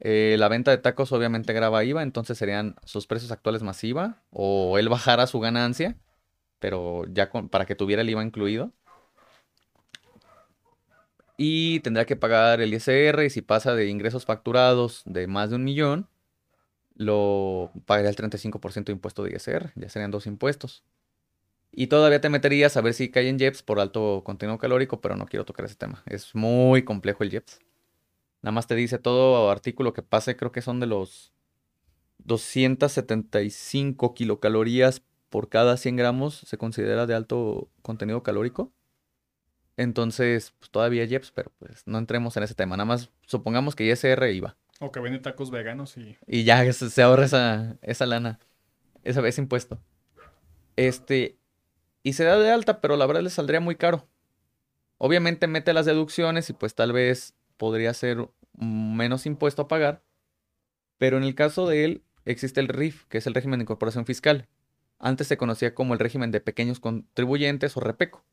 Eh, 0.00 0.36
la 0.38 0.48
venta 0.48 0.70
de 0.70 0.78
tacos 0.78 1.12
obviamente 1.12 1.52
graba 1.52 1.82
IVA, 1.84 2.02
entonces 2.02 2.36
serían 2.36 2.76
sus 2.84 3.06
precios 3.06 3.32
actuales 3.32 3.62
más 3.62 3.82
IVA 3.82 4.22
o 4.30 4.78
él 4.78 4.88
bajara 4.88 5.26
su 5.26 5.40
ganancia, 5.40 5.96
pero 6.58 7.04
ya 7.08 7.30
con- 7.30 7.48
para 7.48 7.64
que 7.64 7.74
tuviera 7.74 8.02
el 8.02 8.10
IVA 8.10 8.22
incluido. 8.22 8.72
Y 11.36 11.80
tendrá 11.80 12.04
que 12.04 12.16
pagar 12.16 12.60
el 12.60 12.72
ISR 12.74 13.24
y 13.26 13.30
si 13.30 13.42
pasa 13.42 13.74
de 13.74 13.88
ingresos 13.88 14.24
facturados 14.24 15.02
de 15.04 15.26
más 15.26 15.50
de 15.50 15.56
un 15.56 15.64
millón, 15.64 16.08
lo 16.94 17.72
pagaría 17.86 18.10
el 18.10 18.16
35% 18.16 18.84
de 18.84 18.92
impuesto 18.92 19.24
de 19.24 19.34
ISR, 19.34 19.72
ya 19.74 19.88
serían 19.88 20.10
dos 20.10 20.26
impuestos. 20.26 20.84
Y 21.72 21.88
todavía 21.88 22.20
te 22.20 22.28
meterías 22.28 22.76
a 22.76 22.80
ver 22.80 22.94
si 22.94 23.10
cae 23.10 23.28
en 23.28 23.38
JEPS 23.38 23.62
por 23.62 23.80
alto 23.80 24.22
contenido 24.24 24.58
calórico, 24.58 25.00
pero 25.00 25.16
no 25.16 25.26
quiero 25.26 25.44
tocar 25.44 25.66
ese 25.66 25.74
tema. 25.74 26.04
Es 26.06 26.34
muy 26.34 26.84
complejo 26.84 27.24
el 27.24 27.30
JEPS. 27.30 27.58
Nada 28.42 28.52
más 28.52 28.66
te 28.66 28.76
dice 28.76 28.98
todo 28.98 29.50
artículo 29.50 29.92
que 29.92 30.02
pase, 30.02 30.36
creo 30.36 30.52
que 30.52 30.62
son 30.62 30.78
de 30.78 30.86
los 30.86 31.32
275 32.18 34.14
kilocalorías 34.14 35.02
por 35.34 35.48
cada 35.48 35.76
100 35.76 35.96
gramos 35.96 36.36
se 36.46 36.58
considera 36.58 37.06
de 37.06 37.14
alto 37.14 37.68
contenido 37.82 38.22
calórico. 38.22 38.72
Entonces, 39.76 40.54
pues 40.60 40.70
todavía 40.70 41.08
Jeps, 41.08 41.32
pero 41.32 41.50
pues 41.58 41.82
no 41.86 41.98
entremos 41.98 42.36
en 42.36 42.44
ese 42.44 42.54
tema. 42.54 42.76
Nada 42.76 42.84
más 42.84 43.10
supongamos 43.26 43.74
que 43.74 43.84
ISR 43.84 44.30
iba. 44.32 44.56
O 44.80 44.90
que 44.90 45.00
vende 45.00 45.18
tacos 45.18 45.50
veganos 45.50 45.96
y... 45.96 46.16
Y 46.26 46.44
ya 46.44 46.70
se, 46.72 46.90
se 46.90 47.02
ahorra 47.02 47.24
esa, 47.82 48.06
lana, 48.06 48.40
esa, 49.02 49.26
ese 49.26 49.40
impuesto. 49.40 49.80
Este, 50.76 51.38
y 52.02 52.14
se 52.14 52.24
da 52.24 52.38
de 52.38 52.50
alta, 52.50 52.80
pero 52.80 52.96
la 52.96 53.06
verdad 53.06 53.22
le 53.22 53.30
saldría 53.30 53.60
muy 53.60 53.76
caro. 53.76 54.08
Obviamente 54.98 55.46
mete 55.46 55.72
las 55.72 55.86
deducciones 55.86 56.50
y 56.50 56.52
pues 56.52 56.74
tal 56.74 56.92
vez 56.92 57.34
podría 57.56 57.94
ser 57.94 58.28
menos 58.52 59.26
impuesto 59.26 59.62
a 59.62 59.68
pagar. 59.68 60.02
Pero 60.98 61.16
en 61.16 61.24
el 61.24 61.34
caso 61.34 61.68
de 61.68 61.84
él 61.84 62.02
existe 62.24 62.60
el 62.60 62.68
RIF, 62.68 63.04
que 63.06 63.18
es 63.18 63.26
el 63.26 63.34
régimen 63.34 63.58
de 63.58 63.64
incorporación 63.64 64.06
fiscal. 64.06 64.48
Antes 64.98 65.26
se 65.26 65.36
conocía 65.36 65.74
como 65.74 65.92
el 65.92 66.00
régimen 66.00 66.30
de 66.30 66.40
pequeños 66.40 66.80
contribuyentes 66.80 67.76
o 67.76 67.80
REPECO, 67.80 68.24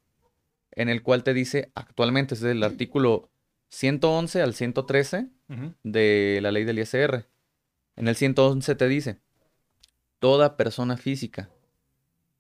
en 0.71 0.89
el 0.89 1.03
cual 1.03 1.23
te 1.23 1.33
dice 1.33 1.71
actualmente, 1.75 2.35
es 2.35 2.43
el 2.43 2.63
artículo 2.63 3.29
111 3.71 4.41
al 4.41 4.53
113 4.53 5.27
Ujú. 5.49 5.73
de 5.83 6.39
la 6.41 6.51
ley 6.51 6.65
del 6.65 6.79
ISR. 6.79 7.25
En 7.95 8.07
el 8.07 8.15
111 8.15 8.75
te 8.75 8.87
dice, 8.87 9.17
toda 10.19 10.57
persona 10.57 10.97
física 10.97 11.49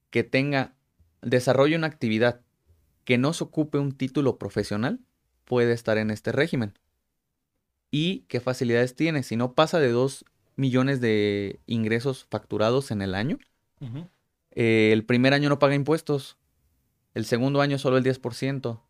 que 0.09 0.23
tenga, 0.23 0.73
desarrolle 1.21 1.75
una 1.77 1.87
actividad 1.87 2.41
que 3.05 3.17
no 3.17 3.33
se 3.33 3.45
ocupe 3.45 3.77
un 3.77 3.93
título 3.93 4.37
profesional 4.37 4.99
puede 5.45 5.73
estar 5.73 5.97
en 5.97 6.11
este 6.11 6.31
régimen. 6.31 6.77
¿Y 7.89 8.19
qué 8.27 8.39
facilidades 8.39 8.95
tiene? 8.95 9.23
Si 9.23 9.35
no 9.35 9.53
pasa 9.53 9.79
de 9.79 9.89
2 9.89 10.25
millones 10.57 10.99
de 11.01 11.59
ingresos 11.65 12.25
facturados 12.29 12.91
en 12.91 13.01
el 13.01 13.15
año, 13.15 13.39
eh, 14.51 14.89
el 14.93 15.05
primer 15.05 15.33
año 15.33 15.49
no 15.49 15.59
paga 15.59 15.75
impuestos, 15.75 16.37
el 17.13 17.25
segundo 17.25 17.61
año 17.61 17.77
solo 17.79 17.97
el 17.97 18.03
10%, 18.03 18.81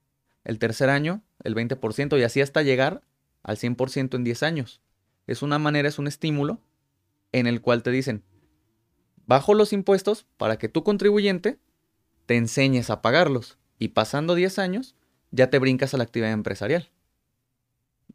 el 0.44 0.60
tercer 0.60 0.90
año 0.90 1.22
el 1.44 1.56
20% 1.56 2.20
y 2.20 2.24
así 2.24 2.42
hasta 2.42 2.62
llegar 2.62 3.02
al 3.44 3.58
100% 3.58 4.16
en 4.16 4.24
10 4.24 4.44
años. 4.44 4.82
Es 5.28 5.42
una 5.42 5.60
manera, 5.60 5.88
es 5.88 6.00
un 6.00 6.08
estímulo 6.08 6.60
en 7.32 7.48
el 7.48 7.62
cual 7.62 7.84
te 7.84 7.92
dicen, 7.92 8.24
bajo 9.26 9.54
los 9.54 9.74
impuestos 9.74 10.26
para 10.38 10.58
que 10.58 10.70
tu 10.70 10.84
contribuyente 10.84 11.60
te 12.26 12.36
enseñes 12.36 12.90
a 12.90 13.02
pagarlos 13.02 13.58
y 13.80 13.90
pasando 13.90 14.36
10 14.36 14.60
años 14.60 14.96
ya 15.32 15.50
te 15.50 15.60
brincas 15.60 15.94
a 15.94 15.98
la 15.98 16.04
actividad 16.04 16.32
empresarial. 16.32 16.90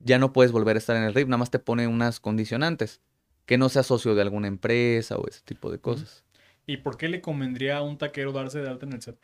Ya 0.00 0.18
no 0.18 0.32
puedes 0.32 0.52
volver 0.52 0.76
a 0.76 0.78
estar 0.78 0.96
en 0.96 1.04
el 1.04 1.14
RIF, 1.14 1.26
nada 1.26 1.38
más 1.38 1.50
te 1.50 1.58
pone 1.58 1.86
unas 1.86 2.20
condicionantes, 2.20 3.00
que 3.46 3.58
no 3.58 3.68
seas 3.68 3.86
socio 3.86 4.14
de 4.14 4.22
alguna 4.22 4.48
empresa 4.48 5.16
o 5.16 5.26
ese 5.26 5.40
tipo 5.44 5.70
de 5.70 5.78
cosas. 5.78 6.24
¿Y 6.66 6.78
por 6.78 6.96
qué 6.96 7.08
le 7.08 7.20
convendría 7.20 7.78
a 7.78 7.82
un 7.82 7.96
taquero 7.96 8.32
darse 8.32 8.60
de 8.60 8.68
alta 8.68 8.86
en 8.86 8.92
el 8.92 9.02
SAT? 9.02 9.16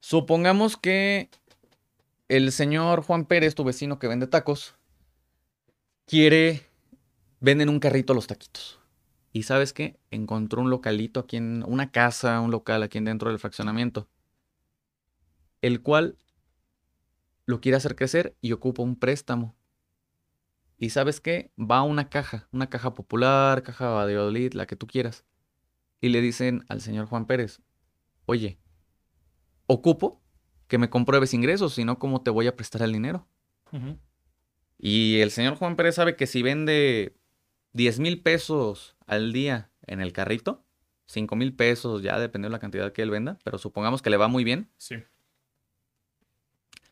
Supongamos 0.00 0.76
que 0.76 1.30
el 2.28 2.52
señor 2.52 3.02
Juan 3.02 3.24
Pérez, 3.24 3.54
tu 3.54 3.64
vecino 3.64 3.98
que 3.98 4.06
vende 4.06 4.26
tacos, 4.26 4.74
quiere, 6.06 6.62
vende 7.40 7.64
en 7.64 7.70
un 7.70 7.80
carrito 7.80 8.14
los 8.14 8.26
taquitos. 8.26 8.78
Y 9.32 9.44
sabes 9.44 9.72
qué? 9.72 9.98
Encontró 10.10 10.62
un 10.62 10.70
localito 10.70 11.20
aquí 11.20 11.36
en 11.36 11.64
una 11.66 11.90
casa, 11.90 12.40
un 12.40 12.50
local 12.50 12.82
aquí 12.82 13.00
dentro 13.00 13.30
del 13.30 13.38
fraccionamiento, 13.38 14.08
el 15.62 15.82
cual 15.82 16.18
lo 17.46 17.60
quiere 17.60 17.76
hacer 17.76 17.96
crecer 17.96 18.36
y 18.40 18.52
ocupa 18.52 18.82
un 18.82 18.96
préstamo. 18.96 19.54
Y 20.76 20.90
sabes 20.90 21.20
qué? 21.20 21.50
Va 21.58 21.78
a 21.78 21.82
una 21.82 22.08
caja, 22.08 22.48
una 22.52 22.68
caja 22.68 22.94
popular, 22.94 23.62
caja 23.62 23.88
Valladolid, 23.88 24.52
la 24.52 24.66
que 24.66 24.76
tú 24.76 24.86
quieras. 24.86 25.24
Y 26.00 26.10
le 26.10 26.20
dicen 26.20 26.64
al 26.68 26.80
señor 26.80 27.06
Juan 27.06 27.26
Pérez, 27.26 27.60
oye, 28.26 28.60
ocupo 29.66 30.22
que 30.68 30.78
me 30.78 30.90
compruebes 30.90 31.34
ingresos, 31.34 31.74
si 31.74 31.84
no, 31.84 31.98
¿cómo 31.98 32.22
te 32.22 32.30
voy 32.30 32.46
a 32.46 32.54
prestar 32.56 32.82
el 32.82 32.92
dinero? 32.92 33.26
Y 34.78 35.20
el 35.20 35.30
señor 35.30 35.56
Juan 35.56 35.76
Pérez 35.76 35.96
sabe 35.96 36.14
que 36.16 36.26
si 36.26 36.42
vende 36.42 37.16
10 37.72 37.98
mil 37.98 38.22
pesos 38.22 38.96
al 39.06 39.32
día 39.32 39.70
en 39.86 40.00
el 40.00 40.12
carrito, 40.12 40.64
5 41.06 41.34
mil 41.36 41.54
pesos, 41.54 42.02
ya 42.02 42.18
dependiendo 42.18 42.48
de 42.48 42.58
la 42.58 42.60
cantidad 42.60 42.92
que 42.92 43.02
él 43.02 43.10
venda, 43.10 43.38
pero 43.44 43.58
supongamos 43.58 44.02
que 44.02 44.10
le 44.10 44.16
va 44.18 44.28
muy 44.28 44.44
bien, 44.44 44.70
Sí. 44.76 44.96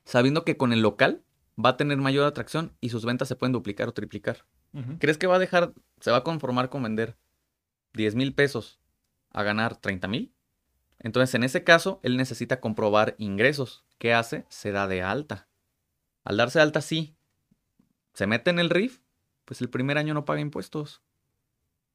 sabiendo 0.04 0.44
que 0.44 0.56
con 0.56 0.72
el 0.72 0.80
local 0.82 1.22
va 1.62 1.70
a 1.70 1.76
tener 1.76 1.98
mayor 1.98 2.26
atracción 2.26 2.72
y 2.80 2.90
sus 2.90 3.04
ventas 3.04 3.28
se 3.28 3.36
pueden 3.36 3.52
duplicar 3.52 3.88
o 3.88 3.92
triplicar. 3.92 4.44
¿Crees 4.98 5.16
que 5.16 5.26
va 5.26 5.36
a 5.36 5.38
dejar, 5.38 5.72
se 6.00 6.10
va 6.10 6.18
a 6.18 6.22
conformar 6.24 6.68
con 6.68 6.82
vender 6.82 7.16
10 7.94 8.14
mil 8.14 8.34
pesos 8.34 8.78
a 9.30 9.42
ganar 9.42 9.76
30 9.76 10.06
mil? 10.06 10.32
Entonces, 10.98 11.34
en 11.34 11.44
ese 11.44 11.64
caso, 11.64 12.00
él 12.02 12.16
necesita 12.16 12.60
comprobar 12.60 13.14
ingresos. 13.18 13.84
¿Qué 13.98 14.14
hace? 14.14 14.46
Se 14.48 14.72
da 14.72 14.88
de 14.88 15.02
alta. 15.02 15.48
Al 16.24 16.36
darse 16.36 16.58
de 16.58 16.64
alta, 16.64 16.80
sí. 16.80 17.16
Se 18.14 18.26
mete 18.26 18.50
en 18.50 18.58
el 18.58 18.70
RIF, 18.70 19.00
pues 19.44 19.60
el 19.60 19.68
primer 19.68 19.98
año 19.98 20.14
no 20.14 20.24
paga 20.24 20.40
impuestos. 20.40 21.02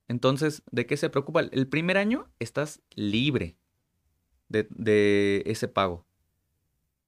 Entonces, 0.07 0.63
¿de 0.71 0.85
qué 0.85 0.97
se 0.97 1.09
preocupa? 1.09 1.41
El 1.41 1.67
primer 1.67 1.97
año 1.97 2.29
estás 2.39 2.81
libre 2.95 3.57
de, 4.49 4.67
de 4.69 5.43
ese 5.45 5.67
pago. 5.67 6.05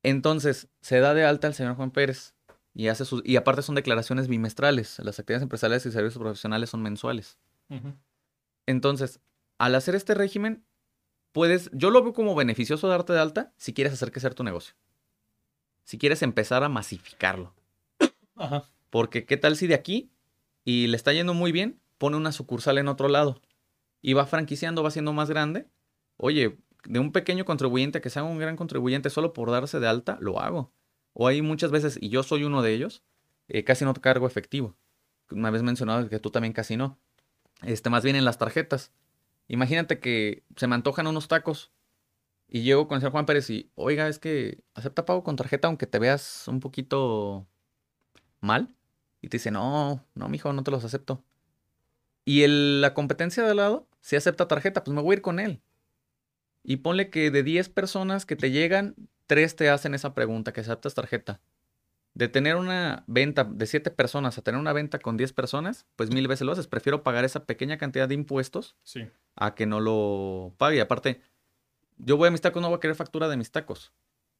Entonces, 0.03 0.67
se 0.81 0.99
da 0.99 1.13
de 1.13 1.25
alta 1.25 1.47
el 1.47 1.53
señor 1.53 1.75
Juan 1.75 1.91
Pérez 1.91 2.33
y 2.73 2.87
hace 2.87 3.05
sus, 3.05 3.21
y 3.23 3.35
aparte 3.35 3.61
son 3.61 3.75
declaraciones 3.75 4.27
bimestrales. 4.27 4.99
Las 4.99 5.19
actividades 5.19 5.43
empresariales 5.43 5.85
y 5.85 5.91
servicios 5.91 6.21
profesionales 6.21 6.69
son 6.69 6.81
mensuales. 6.81 7.37
Entonces, 8.65 9.19
al 9.57 9.75
hacer 9.75 9.95
este 9.95 10.13
régimen, 10.13 10.65
puedes, 11.33 11.69
yo 11.73 11.89
lo 11.89 12.01
veo 12.01 12.13
como 12.13 12.35
beneficioso 12.35 12.87
darte 12.87 13.11
de 13.11 13.19
alta 13.19 13.51
si 13.57 13.73
quieres 13.73 13.91
hacer 13.91 14.11
crecer 14.11 14.33
tu 14.33 14.43
negocio. 14.43 14.75
Si 15.83 15.97
quieres 15.97 16.21
empezar 16.21 16.63
a 16.63 16.69
masificarlo. 16.69 17.53
Ajá. 18.35 18.69
Porque 18.89 19.25
qué 19.25 19.35
tal 19.35 19.57
si 19.57 19.67
de 19.67 19.73
aquí 19.73 20.11
y 20.63 20.87
le 20.87 20.95
está 20.95 21.11
yendo 21.11 21.33
muy 21.33 21.51
bien, 21.51 21.81
pone 21.97 22.15
una 22.15 22.31
sucursal 22.31 22.77
en 22.77 22.87
otro 22.87 23.09
lado 23.09 23.41
y 24.01 24.13
va 24.13 24.25
franquiciando, 24.25 24.83
va 24.83 24.91
siendo 24.91 25.11
más 25.11 25.29
grande. 25.29 25.67
Oye, 26.17 26.57
de 26.85 26.99
un 26.99 27.11
pequeño 27.11 27.45
contribuyente 27.45 28.01
que 28.01 28.09
sea 28.09 28.23
un 28.23 28.37
gran 28.37 28.55
contribuyente 28.55 29.09
solo 29.09 29.33
por 29.33 29.51
darse 29.51 29.79
de 29.79 29.87
alta, 29.87 30.17
lo 30.21 30.39
hago. 30.39 30.71
O 31.13 31.27
hay 31.27 31.41
muchas 31.41 31.71
veces, 31.71 31.97
y 31.99 32.09
yo 32.09 32.23
soy 32.23 32.43
uno 32.43 32.61
de 32.61 32.73
ellos, 32.73 33.03
eh, 33.47 33.63
casi 33.63 33.85
no 33.85 33.93
cargo 33.93 34.27
efectivo. 34.27 34.75
Me 35.29 35.47
habías 35.47 35.63
mencionado 35.63 36.07
que 36.09 36.19
tú 36.19 36.29
también 36.31 36.53
casi 36.53 36.77
no. 36.77 36.99
Este, 37.61 37.89
más 37.89 38.03
bien 38.03 38.15
en 38.15 38.25
las 38.25 38.37
tarjetas. 38.37 38.91
Imagínate 39.47 39.99
que 39.99 40.43
se 40.55 40.67
me 40.67 40.75
antojan 40.75 41.07
unos 41.07 41.27
tacos 41.27 41.71
y 42.47 42.61
llego 42.63 42.87
con 42.87 42.95
el 42.95 43.01
señor 43.01 43.11
Juan 43.11 43.25
Pérez 43.25 43.49
y, 43.49 43.71
oiga, 43.75 44.07
es 44.07 44.19
que 44.19 44.63
acepta 44.73 45.05
pago 45.05 45.23
con 45.23 45.35
tarjeta 45.35 45.67
aunque 45.67 45.87
te 45.87 45.99
veas 45.99 46.47
un 46.47 46.59
poquito 46.59 47.47
mal. 48.39 48.73
Y 49.21 49.29
te 49.29 49.37
dice, 49.37 49.51
no, 49.51 50.05
no, 50.15 50.27
mijo, 50.27 50.51
no 50.51 50.63
te 50.63 50.71
los 50.71 50.83
acepto. 50.83 51.23
Y 52.25 52.43
el- 52.43 52.81
la 52.81 52.93
competencia 52.93 53.43
de 53.43 53.55
lado, 53.55 53.87
si 54.01 54.15
acepta 54.15 54.47
tarjeta, 54.47 54.83
pues 54.83 54.93
me 54.93 55.01
voy 55.01 55.13
a 55.13 55.17
ir 55.17 55.21
con 55.21 55.39
él. 55.39 55.61
Y 56.63 56.77
ponle 56.77 57.09
que 57.09 57.31
de 57.31 57.43
10 57.43 57.69
personas 57.69 58.25
que 58.25 58.35
te 58.35 58.51
llegan, 58.51 58.95
3 59.27 59.55
te 59.55 59.69
hacen 59.69 59.93
esa 59.93 60.13
pregunta, 60.13 60.51
que 60.53 60.61
aceptas 60.61 60.93
tarjeta. 60.93 61.41
De 62.13 62.27
tener 62.27 62.55
una 62.57 63.03
venta 63.07 63.43
de 63.43 63.65
7 63.65 63.91
personas 63.91 64.37
a 64.37 64.41
tener 64.41 64.59
una 64.59 64.71
venta 64.73 64.99
con 64.99 65.17
10 65.17 65.33
personas, 65.33 65.85
pues 65.95 66.09
mil 66.11 66.27
veces 66.27 66.45
lo 66.45 66.51
haces. 66.51 66.67
Prefiero 66.67 67.01
pagar 67.03 67.25
esa 67.25 67.45
pequeña 67.45 67.77
cantidad 67.77 68.07
de 68.07 68.15
impuestos 68.15 68.75
Sí. 68.83 69.07
A 69.35 69.55
que 69.55 69.65
no 69.65 69.79
lo 69.79 70.53
pague. 70.57 70.81
Aparte, 70.81 71.21
yo 71.97 72.17
voy 72.17 72.27
a 72.27 72.31
mis 72.31 72.41
tacos, 72.41 72.61
no 72.61 72.69
voy 72.69 72.77
a 72.77 72.79
querer 72.79 72.95
factura 72.95 73.27
de 73.27 73.37
mis 73.37 73.51
tacos. 73.51 73.93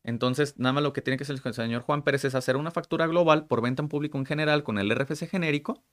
Entonces, 0.03 0.59
nada 0.59 0.73
más 0.73 0.83
lo 0.83 0.93
que 0.93 1.01
tiene 1.01 1.17
que 1.17 1.23
hacer 1.23 1.39
el 1.43 1.53
señor 1.53 1.81
Juan 1.81 2.03
Pérez 2.03 2.25
es 2.25 2.35
hacer 2.35 2.57
una 2.57 2.71
factura 2.71 3.07
global 3.07 3.47
por 3.47 3.61
venta 3.61 3.81
en 3.81 3.89
público 3.89 4.17
en 4.17 4.25
general 4.25 4.63
con 4.63 4.77
el 4.77 4.93
RFC 4.93 5.27
genérico 5.27 5.83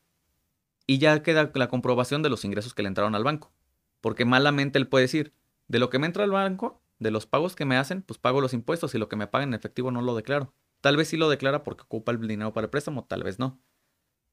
y 0.87 0.99
ya 0.99 1.23
queda 1.23 1.51
la 1.55 1.69
comprobación 1.69 2.23
de 2.23 2.31
los 2.31 2.45
ingresos 2.45 2.75
que 2.75 2.83
le 2.83 2.89
entraron 2.89 3.15
al 3.15 3.23
banco. 3.23 3.53
Porque 4.01 4.25
malamente 4.25 4.79
él 4.79 4.89
puede 4.89 5.05
decir, 5.05 5.33
de 5.69 5.79
lo 5.79 5.91
que 5.91 6.01
me 6.01 6.07
entra 6.07 6.25
al 6.25 6.33
banco, 6.33 6.83
de 6.99 7.13
los 7.13 7.27
pagos 7.27 7.55
que 7.55 7.65
me 7.65 7.77
hacen, 7.77 8.03
pues 8.03 8.19
pago 8.19 8.41
los 8.41 8.55
impuestos 8.55 8.95
y 8.95 8.99
lo 8.99 9.09
que 9.09 9.17
me 9.17 9.29
pagan 9.29 9.51
en 9.51 9.55
efectivo 9.55 9.93
no 9.93 10.03
lo 10.03 10.17
declaro. 10.17 10.53
Tal 10.81 10.97
vez 10.97 11.09
sí 11.09 11.17
lo 11.17 11.29
declara 11.29 11.63
porque 11.63 11.83
ocupa 11.83 12.11
el 12.11 12.27
dinero 12.27 12.53
para 12.53 12.65
el 12.65 12.71
préstamo, 12.71 13.05
tal 13.05 13.23
vez 13.23 13.39
no. 13.39 13.61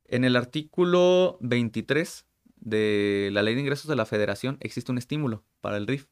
En 0.05 0.23
el 0.23 0.35
artículo 0.35 1.37
23 1.41 2.25
de 2.59 3.29
la 3.31 3.41
Ley 3.43 3.55
de 3.55 3.61
Ingresos 3.61 3.87
de 3.87 3.95
la 3.95 4.05
Federación 4.05 4.57
existe 4.61 4.91
un 4.91 4.97
estímulo 4.97 5.43
para 5.61 5.77
el 5.77 5.87
RIF 5.87 6.07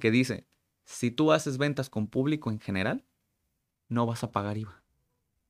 que 0.00 0.10
dice, 0.10 0.46
si 0.84 1.10
tú 1.12 1.30
haces 1.32 1.56
ventas 1.58 1.88
con 1.88 2.08
público 2.08 2.50
en 2.50 2.58
general, 2.60 3.04
no 3.88 4.06
vas 4.06 4.24
a 4.24 4.32
pagar 4.32 4.58
IVA. 4.58 4.82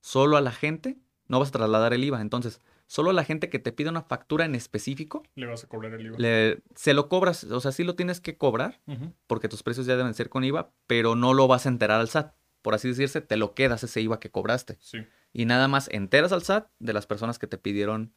Solo 0.01 0.37
a 0.37 0.41
la 0.41 0.53
gente, 0.53 0.99
no 1.29 1.39
vas 1.41 1.49
a 1.49 1.53
trasladar 1.53 1.93
el 1.95 2.05
IVA. 2.05 2.21
Entonces, 2.21 2.61
solo 2.87 3.11
a 3.11 3.13
la 3.15 3.25
gente 3.25 3.49
que 3.49 3.59
te 3.59 3.73
pide 3.73 3.89
una 3.89 4.03
factura 4.03 4.45
en 4.45 4.55
específico, 4.55 5.23
Le 5.35 5.47
vas 5.47 5.65
a 5.65 5.69
cobrar 5.69 5.95
el 5.95 6.07
IVA. 6.07 6.19
le- 6.19 6.63
se 6.75 6.93
lo 6.95 7.09
cobras, 7.09 7.45
o 7.45 7.61
sea, 7.61 7.73
sí 7.73 7.85
lo 7.85 7.95
tienes 7.97 8.21
que 8.21 8.37
cobrar, 8.37 8.81
porque 9.27 9.49
tus 9.49 9.63
precios 9.63 9.87
ya 9.87 9.97
deben 9.97 10.15
ser 10.15 10.29
con 10.29 10.45
IVA, 10.45 10.73
pero 10.87 11.15
no 11.17 11.33
lo 11.35 11.49
vas 11.49 11.67
a 11.67 11.71
enterar 11.71 12.01
al 12.01 12.09
SAT. 12.09 12.35
Por 12.63 12.75
así 12.75 12.89
decirse, 12.89 13.21
te 13.21 13.37
lo 13.37 13.55
quedas 13.55 13.83
ese 13.85 14.01
IVA 14.03 14.21
que 14.21 14.31
cobraste. 14.31 14.77
Sí. 14.81 14.99
Y 15.33 15.45
nada 15.47 15.69
más 15.69 15.89
enteras 15.91 16.33
al 16.33 16.43
SAT 16.43 16.69
de 16.79 16.93
las 16.93 17.07
personas 17.07 17.39
que 17.39 17.47
te 17.47 17.57
pidieron 17.59 18.13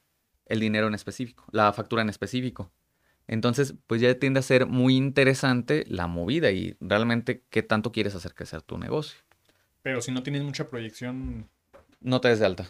el 0.52 0.60
dinero 0.60 0.88
en 0.88 0.94
específico, 0.94 1.46
la 1.52 1.72
factura 1.74 2.02
en 2.02 2.10
específico. 2.10 2.72
Entonces, 3.28 3.76
pues 3.88 4.02
ya 4.02 4.14
tiende 4.20 4.40
a 4.40 4.44
ser 4.44 4.66
muy 4.66 4.96
interesante 4.98 5.86
la 5.88 6.08
movida 6.08 6.52
y 6.52 6.76
realmente 6.82 7.44
qué 7.50 7.64
tanto 7.64 7.92
quieres 7.92 8.16
hacer 8.16 8.34
crecer 8.36 8.62
tu 8.62 8.78
negocio. 8.78 9.20
Pero 9.82 10.02
si 10.02 10.12
no 10.12 10.22
tienes 10.24 10.44
mucha 10.44 10.70
proyección, 10.70 11.50
No 12.02 12.20
te 12.20 12.28
des 12.30 12.40
de 12.40 12.46
alta. 12.46 12.70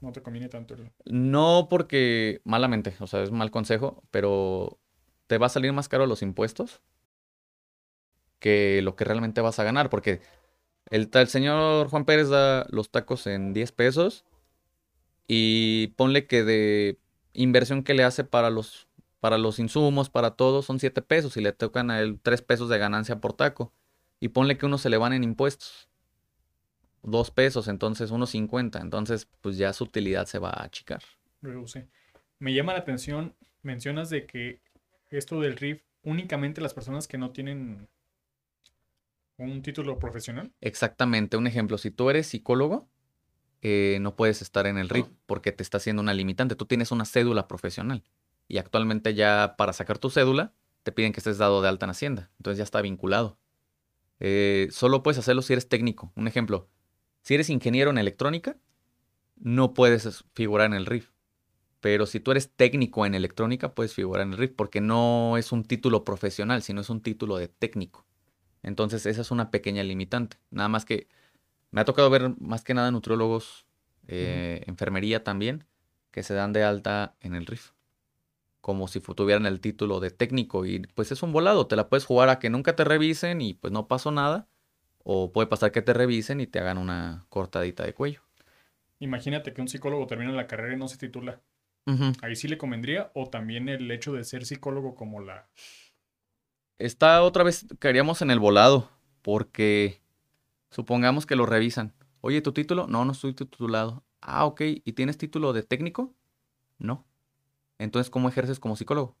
no 0.00 0.12
te 0.12 0.22
conviene 0.22 0.48
tanto. 0.48 0.74
el- 0.74 0.90
No 1.06 1.66
porque 1.68 2.40
malamente, 2.44 2.94
o 3.00 3.06
sea, 3.06 3.22
es 3.22 3.30
mal 3.32 3.50
consejo, 3.50 4.02
pero 4.10 4.78
te 5.26 5.38
va 5.38 5.46
a 5.46 5.50
salir 5.50 5.72
más 5.72 5.88
caro 5.88 6.06
los 6.06 6.22
impuestos 6.22 6.80
que 8.38 8.80
lo 8.82 8.94
que 8.96 9.04
realmente 9.04 9.40
vas 9.40 9.58
a 9.58 9.64
ganar, 9.64 9.90
porque 9.90 10.20
el, 10.90 11.08
tal 11.10 11.28
señor 11.28 11.88
Juan 11.88 12.04
Pérez 12.04 12.28
da 12.28 12.66
los 12.70 12.90
tacos 12.90 13.26
en 13.26 13.52
10 13.52 13.72
pesos 13.72 14.24
y 15.26 15.88
ponle 15.96 16.26
que 16.26 16.44
de 16.44 16.98
inversión 17.32 17.82
que 17.82 17.94
le 17.94 18.04
hace 18.04 18.24
para 18.24 18.50
los, 18.50 18.88
para 19.20 19.38
los 19.38 19.58
insumos, 19.58 20.10
para 20.10 20.32
todo, 20.32 20.62
son 20.62 20.80
7 20.80 21.02
pesos 21.02 21.36
y 21.36 21.40
le 21.40 21.52
tocan 21.52 21.90
a 21.90 22.00
él 22.00 22.18
3 22.22 22.42
pesos 22.42 22.68
de 22.68 22.78
ganancia 22.78 23.20
por 23.20 23.32
taco. 23.32 23.72
Y 24.20 24.28
ponle 24.28 24.58
que 24.58 24.66
uno 24.66 24.78
se 24.78 24.90
le 24.90 24.96
van 24.96 25.12
en 25.12 25.24
impuestos. 25.24 25.88
2 27.02 27.30
pesos, 27.30 27.68
entonces 27.68 28.10
unos 28.10 28.30
50. 28.30 28.80
Entonces, 28.80 29.28
pues 29.40 29.56
ya 29.56 29.72
su 29.72 29.84
utilidad 29.84 30.26
se 30.26 30.38
va 30.38 30.50
a 30.50 30.64
achicar. 30.64 31.02
reduce. 31.40 31.88
Me 32.40 32.52
llama 32.52 32.72
la 32.72 32.80
atención, 32.80 33.34
mencionas 33.62 34.10
de 34.10 34.26
que 34.26 34.60
esto 35.10 35.40
del 35.40 35.56
RIF, 35.56 35.82
únicamente 36.02 36.60
las 36.60 36.74
personas 36.74 37.08
que 37.08 37.18
no 37.18 37.30
tienen 37.30 37.88
un 39.36 39.62
título 39.62 39.98
profesional. 39.98 40.52
Exactamente, 40.60 41.36
un 41.36 41.46
ejemplo, 41.46 41.78
si 41.78 41.90
tú 41.90 42.10
eres 42.10 42.26
psicólogo, 42.26 42.88
eh, 43.62 43.98
no 44.00 44.14
puedes 44.16 44.42
estar 44.42 44.66
en 44.66 44.78
el 44.78 44.88
RIF 44.88 45.06
porque 45.26 45.52
te 45.52 45.62
está 45.62 45.78
haciendo 45.78 46.02
una 46.02 46.14
limitante. 46.14 46.54
Tú 46.56 46.66
tienes 46.66 46.90
una 46.92 47.04
cédula 47.04 47.48
profesional 47.48 48.04
y 48.46 48.58
actualmente 48.58 49.14
ya 49.14 49.54
para 49.58 49.72
sacar 49.72 49.98
tu 49.98 50.10
cédula 50.10 50.52
te 50.82 50.92
piden 50.92 51.12
que 51.12 51.20
estés 51.20 51.38
dado 51.38 51.60
de 51.62 51.68
alta 51.68 51.86
en 51.86 51.90
Hacienda. 51.90 52.30
Entonces 52.38 52.58
ya 52.58 52.64
está 52.64 52.80
vinculado. 52.80 53.38
Eh, 54.20 54.68
solo 54.70 55.02
puedes 55.02 55.18
hacerlo 55.18 55.42
si 55.42 55.52
eres 55.52 55.68
técnico. 55.68 56.12
Un 56.16 56.28
ejemplo, 56.28 56.68
si 57.22 57.34
eres 57.34 57.50
ingeniero 57.50 57.90
en 57.90 57.98
electrónica, 57.98 58.56
no 59.36 59.74
puedes 59.74 60.06
es- 60.06 60.24
figurar 60.34 60.66
en 60.66 60.74
el 60.74 60.86
RIF. 60.86 61.10
Pero 61.80 62.06
si 62.06 62.18
tú 62.20 62.32
eres 62.32 62.50
técnico 62.50 63.06
en 63.06 63.14
electrónica, 63.14 63.74
puedes 63.74 63.94
figurar 63.94 64.26
en 64.26 64.32
el 64.32 64.38
RIF 64.38 64.52
porque 64.56 64.80
no 64.80 65.36
es 65.36 65.52
un 65.52 65.62
título 65.64 66.04
profesional, 66.04 66.62
sino 66.62 66.80
es 66.80 66.90
un 66.90 67.00
título 67.02 67.36
de 67.36 67.48
técnico. 67.48 68.04
Entonces 68.64 69.06
esa 69.06 69.20
es 69.20 69.30
una 69.30 69.50
pequeña 69.52 69.84
limitante. 69.84 70.38
Nada 70.50 70.68
más 70.68 70.84
que 70.84 71.06
me 71.70 71.80
ha 71.80 71.84
tocado 71.84 72.10
ver 72.10 72.34
más 72.40 72.62
que 72.62 72.74
nada 72.74 72.90
nutriólogos, 72.90 73.66
eh, 74.06 74.62
enfermería 74.66 75.22
también, 75.22 75.64
que 76.10 76.22
se 76.22 76.34
dan 76.34 76.52
de 76.52 76.64
alta 76.64 77.16
en 77.20 77.34
el 77.34 77.46
RIF. 77.46 77.72
Como 78.60 78.88
si 78.88 79.00
tuvieran 79.00 79.46
el 79.46 79.60
título 79.60 80.00
de 80.00 80.10
técnico 80.10 80.66
y 80.66 80.80
pues 80.94 81.12
es 81.12 81.22
un 81.22 81.32
volado, 81.32 81.66
te 81.66 81.76
la 81.76 81.88
puedes 81.88 82.04
jugar 82.04 82.28
a 82.28 82.38
que 82.38 82.50
nunca 82.50 82.74
te 82.74 82.84
revisen 82.84 83.40
y 83.40 83.54
pues 83.54 83.72
no 83.72 83.86
pasó 83.86 84.10
nada. 84.10 84.48
O 85.04 85.32
puede 85.32 85.46
pasar 85.46 85.72
que 85.72 85.80
te 85.80 85.94
revisen 85.94 86.40
y 86.40 86.46
te 86.46 86.58
hagan 86.58 86.76
una 86.76 87.24
cortadita 87.30 87.84
de 87.84 87.94
cuello. 87.94 88.20
Imagínate 88.98 89.54
que 89.54 89.60
un 89.60 89.68
psicólogo 89.68 90.06
termina 90.06 90.32
la 90.32 90.46
carrera 90.46 90.74
y 90.74 90.78
no 90.78 90.88
se 90.88 90.98
titula. 90.98 91.40
Ahí 92.20 92.36
sí 92.36 92.48
le 92.48 92.58
convendría, 92.58 93.10
o 93.14 93.30
también 93.30 93.70
el 93.70 93.90
hecho 93.90 94.12
de 94.12 94.22
ser 94.22 94.44
psicólogo 94.44 94.94
como 94.94 95.20
la... 95.20 95.48
Está 96.76 97.22
otra 97.22 97.44
vez, 97.44 97.64
caeríamos 97.78 98.20
en 98.20 98.30
el 98.30 98.38
volado, 98.38 98.90
porque 99.22 100.02
supongamos 100.70 101.26
que 101.26 101.36
lo 101.36 101.46
revisan. 101.46 101.94
Oye, 102.20 102.40
¿tu 102.42 102.52
título? 102.52 102.86
No, 102.86 103.04
no 103.04 103.12
estoy 103.12 103.32
titulado. 103.34 104.04
Ah, 104.20 104.44
ok. 104.44 104.60
¿Y 104.84 104.92
tienes 104.92 105.18
título 105.18 105.52
de 105.52 105.62
técnico? 105.62 106.14
No. 106.78 107.06
Entonces, 107.78 108.10
¿cómo 108.10 108.28
ejerces 108.28 108.58
como 108.58 108.76
psicólogo? 108.76 109.16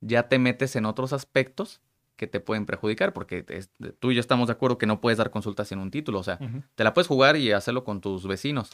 Ya 0.00 0.28
te 0.28 0.38
metes 0.38 0.76
en 0.76 0.84
otros 0.84 1.12
aspectos 1.12 1.80
que 2.16 2.26
te 2.26 2.40
pueden 2.40 2.66
perjudicar, 2.66 3.12
porque 3.12 3.44
es- 3.48 3.70
tú 3.98 4.10
y 4.10 4.14
yo 4.14 4.20
estamos 4.20 4.48
de 4.48 4.52
acuerdo 4.52 4.78
que 4.78 4.86
no 4.86 5.00
puedes 5.00 5.18
dar 5.18 5.30
consultas 5.30 5.68
sin 5.68 5.78
un 5.78 5.90
título. 5.90 6.18
O 6.18 6.22
sea, 6.22 6.38
te 6.74 6.84
la 6.84 6.92
puedes 6.94 7.08
jugar 7.08 7.36
y 7.36 7.52
hacerlo 7.52 7.84
con 7.84 8.00
tus 8.00 8.26
vecinos. 8.26 8.70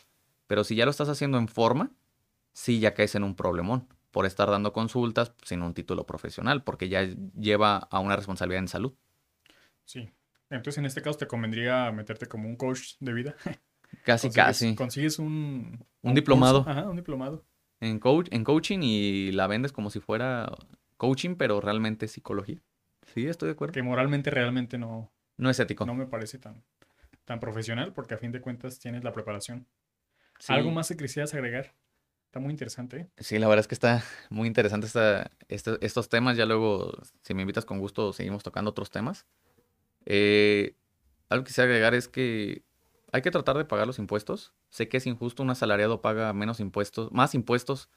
Pero 0.49 0.65
si 0.65 0.75
ya 0.77 0.85
lo 0.85 0.91
estás 0.91 1.09
haciendo 1.09 1.39
en 1.39 1.49
forma, 1.49 1.91
sí 2.53 2.81
ya 2.81 2.95
caes 2.95 3.15
en 3.15 3.25
un 3.25 3.35
problemón 3.37 3.89
por 4.11 4.27
estar 4.27 4.51
dando 4.51 4.73
consultas 4.73 5.33
sin 5.45 5.63
un 5.63 5.73
título 5.75 6.05
profesional, 6.05 6.63
porque 6.65 6.89
ya 6.89 7.03
lleva 7.39 7.77
a 7.79 7.99
una 8.01 8.15
responsabilidad 8.17 8.59
en 8.63 8.69
salud. 8.69 8.93
Sí. 9.85 10.11
Entonces 10.57 10.79
en 10.79 10.87
este 10.87 11.03
caso 11.03 11.19
te 11.19 11.27
convendría 11.27 11.91
meterte 11.93 12.27
como 12.27 12.49
un 12.49 12.57
coach 12.57 12.95
de 13.01 13.13
vida. 13.13 13.35
Casi, 14.05 14.29
Consigues- 14.29 14.35
casi. 14.35 14.75
Consigues 14.75 15.19
un... 15.19 15.85
Un 16.01 16.15
diplomado. 16.15 16.65
curso, 16.65 16.71
Ajá, 16.79 16.89
un 16.89 16.97
diplomado. 16.97 17.45
En, 17.81 17.99
coach, 17.99 18.29
en 18.31 18.43
coaching 18.43 18.79
y 18.83 19.33
la 19.33 19.47
vendes 19.47 19.71
como 19.73 19.91
si 19.91 20.01
fuera 20.01 20.51
coaching, 20.97 21.35
pero 21.37 21.61
realmente 21.61 22.09
psicología. 22.09 22.59
Sí, 23.13 23.27
estoy 23.27 23.49
de 23.49 23.53
acuerdo. 23.53 23.73
Que 23.75 23.83
moralmente 23.83 24.31
realmente 24.31 24.79
no, 24.79 25.13
No 25.37 25.51
es 25.51 25.61
ético. 25.61 25.85
no 25.85 25.95
me 25.95 26.07
parece 26.07 26.39
tan, 26.39 26.65
tan 27.27 27.39
profesional 27.39 27.93
porque 27.93 28.15
a 28.15 28.19
fin 28.19 28.33
de 28.33 28.41
cuentas 28.41 28.79
tienes 28.79 29.05
la 29.05 29.13
preparación. 29.13 29.67
Sí. 30.39 30.53
¿Algo 30.55 30.71
más 30.71 30.89
que 30.89 30.97
quisieras 30.97 31.35
agregar? 31.35 31.75
Está 32.27 32.41
muy 32.41 32.51
interesante. 32.51 32.97
¿eh? 32.97 33.09
Sí, 33.19 33.39
la 33.39 33.47
verdad 33.47 33.61
es 33.61 33.69
que 33.69 33.75
está 33.75 34.03
muy 34.31 34.49
interesante 34.49 34.87
esta, 34.87 35.31
este- 35.49 35.77
estos 35.85 36.09
temas. 36.09 36.37
Ya 36.39 36.47
luego, 36.47 36.93
si 37.23 37.35
me 37.35 37.43
invitas 37.43 37.67
con 37.67 37.79
gusto, 37.79 38.13
seguimos 38.15 38.43
tocando 38.43 38.71
otros 38.71 38.91
temas. 38.91 39.27
Eh, 40.07 40.77
algo 41.29 41.45
que 41.45 41.49
quisiera 41.49 41.67
agregar 41.67 41.95
es 41.95 42.09
que 42.09 42.65
hay 43.13 43.23
que 43.23 43.31
tratar 43.31 43.57
de 43.59 43.65
pagar 43.65 43.87
los 43.87 43.99
impuestos. 43.99 44.55
Sé 44.71 44.89
que 44.89 44.97
es 44.97 45.07
injusto, 45.07 45.43
un 45.43 45.51
asalariado 45.51 46.01
paga 46.01 46.33
menos 46.33 46.61
impuestos, 46.61 47.13
más 47.13 47.35
impuestos 47.35 47.89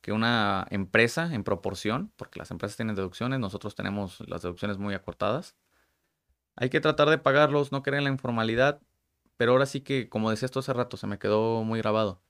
que 0.00 0.12
una 0.12 0.66
empresa 0.70 1.34
en 1.34 1.44
proporción, 1.44 2.12
porque 2.16 2.38
las 2.38 2.50
empresas 2.50 2.76
tienen 2.76 2.96
deducciones, 2.96 3.38
nosotros 3.38 3.74
tenemos 3.74 4.20
las 4.28 4.42
deducciones 4.42 4.78
muy 4.78 4.94
acortadas. 4.94 5.56
Hay 6.56 6.70
que 6.70 6.80
tratar 6.80 7.10
de 7.10 7.18
pagarlos, 7.18 7.72
no 7.72 7.82
caer 7.82 7.96
en 7.96 8.04
la 8.04 8.10
informalidad, 8.10 8.80
pero 9.36 9.52
ahora 9.52 9.66
sí 9.66 9.80
que, 9.80 10.08
como 10.08 10.30
decía 10.30 10.46
esto 10.46 10.60
hace 10.60 10.72
rato, 10.72 10.96
se 10.96 11.06
me 11.06 11.18
quedó 11.18 11.64
muy 11.64 11.80
grabado. 11.80 12.22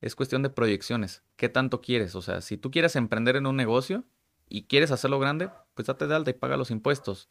Es 0.00 0.14
cuestión 0.14 0.42
de 0.42 0.50
proyecciones. 0.50 1.22
¿Qué 1.36 1.48
tanto 1.48 1.80
quieres? 1.80 2.14
O 2.14 2.22
sea, 2.22 2.40
si 2.40 2.56
tú 2.56 2.70
quieres 2.70 2.94
emprender 2.96 3.36
en 3.36 3.46
un 3.46 3.56
negocio 3.56 4.04
y 4.48 4.64
quieres 4.64 4.90
hacerlo 4.90 5.18
grande, 5.18 5.50
pues 5.74 5.86
date 5.86 6.06
de 6.06 6.14
alta 6.14 6.30
y 6.30 6.34
paga 6.34 6.56
los 6.56 6.70
impuestos. 6.70 7.28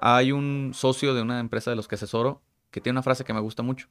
Hay 0.00 0.32
un 0.32 0.72
socio 0.74 1.14
de 1.14 1.22
una 1.22 1.40
empresa 1.40 1.70
de 1.70 1.76
los 1.76 1.88
que 1.88 1.94
asesoro 1.96 2.42
que 2.70 2.80
tiene 2.80 2.94
una 2.94 3.02
frase 3.02 3.24
que 3.24 3.34
me 3.34 3.40
gusta 3.40 3.62
mucho, 3.62 3.88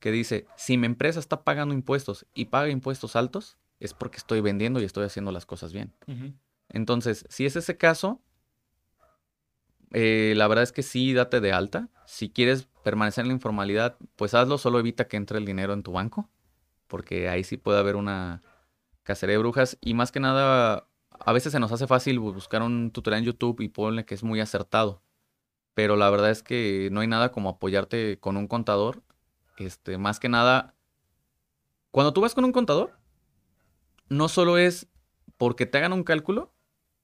que 0.00 0.12
dice, 0.12 0.46
si 0.56 0.76
mi 0.76 0.86
empresa 0.86 1.18
está 1.18 1.42
pagando 1.42 1.74
impuestos 1.74 2.26
y 2.34 2.46
paga 2.46 2.68
impuestos 2.68 3.16
altos, 3.16 3.56
es 3.80 3.94
porque 3.94 4.18
estoy 4.18 4.40
vendiendo 4.40 4.80
y 4.80 4.84
estoy 4.84 5.04
haciendo 5.06 5.32
las 5.32 5.46
cosas 5.46 5.72
bien. 5.72 5.92
Entonces, 6.68 7.24
si 7.30 7.46
es 7.46 7.56
ese 7.56 7.76
caso, 7.76 8.20
eh, 9.92 10.34
la 10.36 10.48
verdad 10.48 10.62
es 10.64 10.72
que 10.72 10.82
sí, 10.82 11.12
date 11.14 11.40
de 11.40 11.52
alta. 11.52 11.88
Si 12.06 12.28
quieres 12.30 12.68
permanecer 12.84 13.22
en 13.22 13.28
la 13.28 13.34
informalidad, 13.34 13.96
pues 14.16 14.34
hazlo, 14.34 14.58
solo 14.58 14.78
evita 14.78 15.08
que 15.08 15.16
entre 15.16 15.38
el 15.38 15.44
dinero 15.44 15.72
en 15.72 15.82
tu 15.82 15.92
banco, 15.92 16.28
porque 16.86 17.28
ahí 17.28 17.44
sí 17.44 17.56
puede 17.56 17.78
haber 17.78 17.96
una 17.96 18.42
cacería 19.02 19.34
de 19.34 19.38
brujas. 19.38 19.78
Y 19.80 19.94
más 19.94 20.12
que 20.12 20.20
nada, 20.20 20.86
a 21.10 21.32
veces 21.32 21.52
se 21.52 21.60
nos 21.60 21.72
hace 21.72 21.86
fácil 21.86 22.20
bu- 22.20 22.34
buscar 22.34 22.62
un 22.62 22.90
tutorial 22.90 23.20
en 23.20 23.26
YouTube 23.26 23.60
y 23.60 23.68
ponle 23.68 24.04
que 24.04 24.14
es 24.14 24.22
muy 24.22 24.40
acertado. 24.40 25.02
Pero 25.76 25.96
la 25.96 26.08
verdad 26.08 26.30
es 26.30 26.42
que 26.42 26.88
no 26.90 27.00
hay 27.00 27.06
nada 27.06 27.32
como 27.32 27.50
apoyarte 27.50 28.18
con 28.18 28.38
un 28.38 28.48
contador. 28.48 29.02
Este, 29.58 29.98
más 29.98 30.18
que 30.18 30.30
nada, 30.30 30.74
cuando 31.90 32.14
tú 32.14 32.22
vas 32.22 32.32
con 32.32 32.46
un 32.46 32.52
contador, 32.52 32.98
no 34.08 34.28
solo 34.28 34.56
es 34.56 34.88
porque 35.36 35.66
te 35.66 35.76
hagan 35.76 35.92
un 35.92 36.02
cálculo 36.02 36.50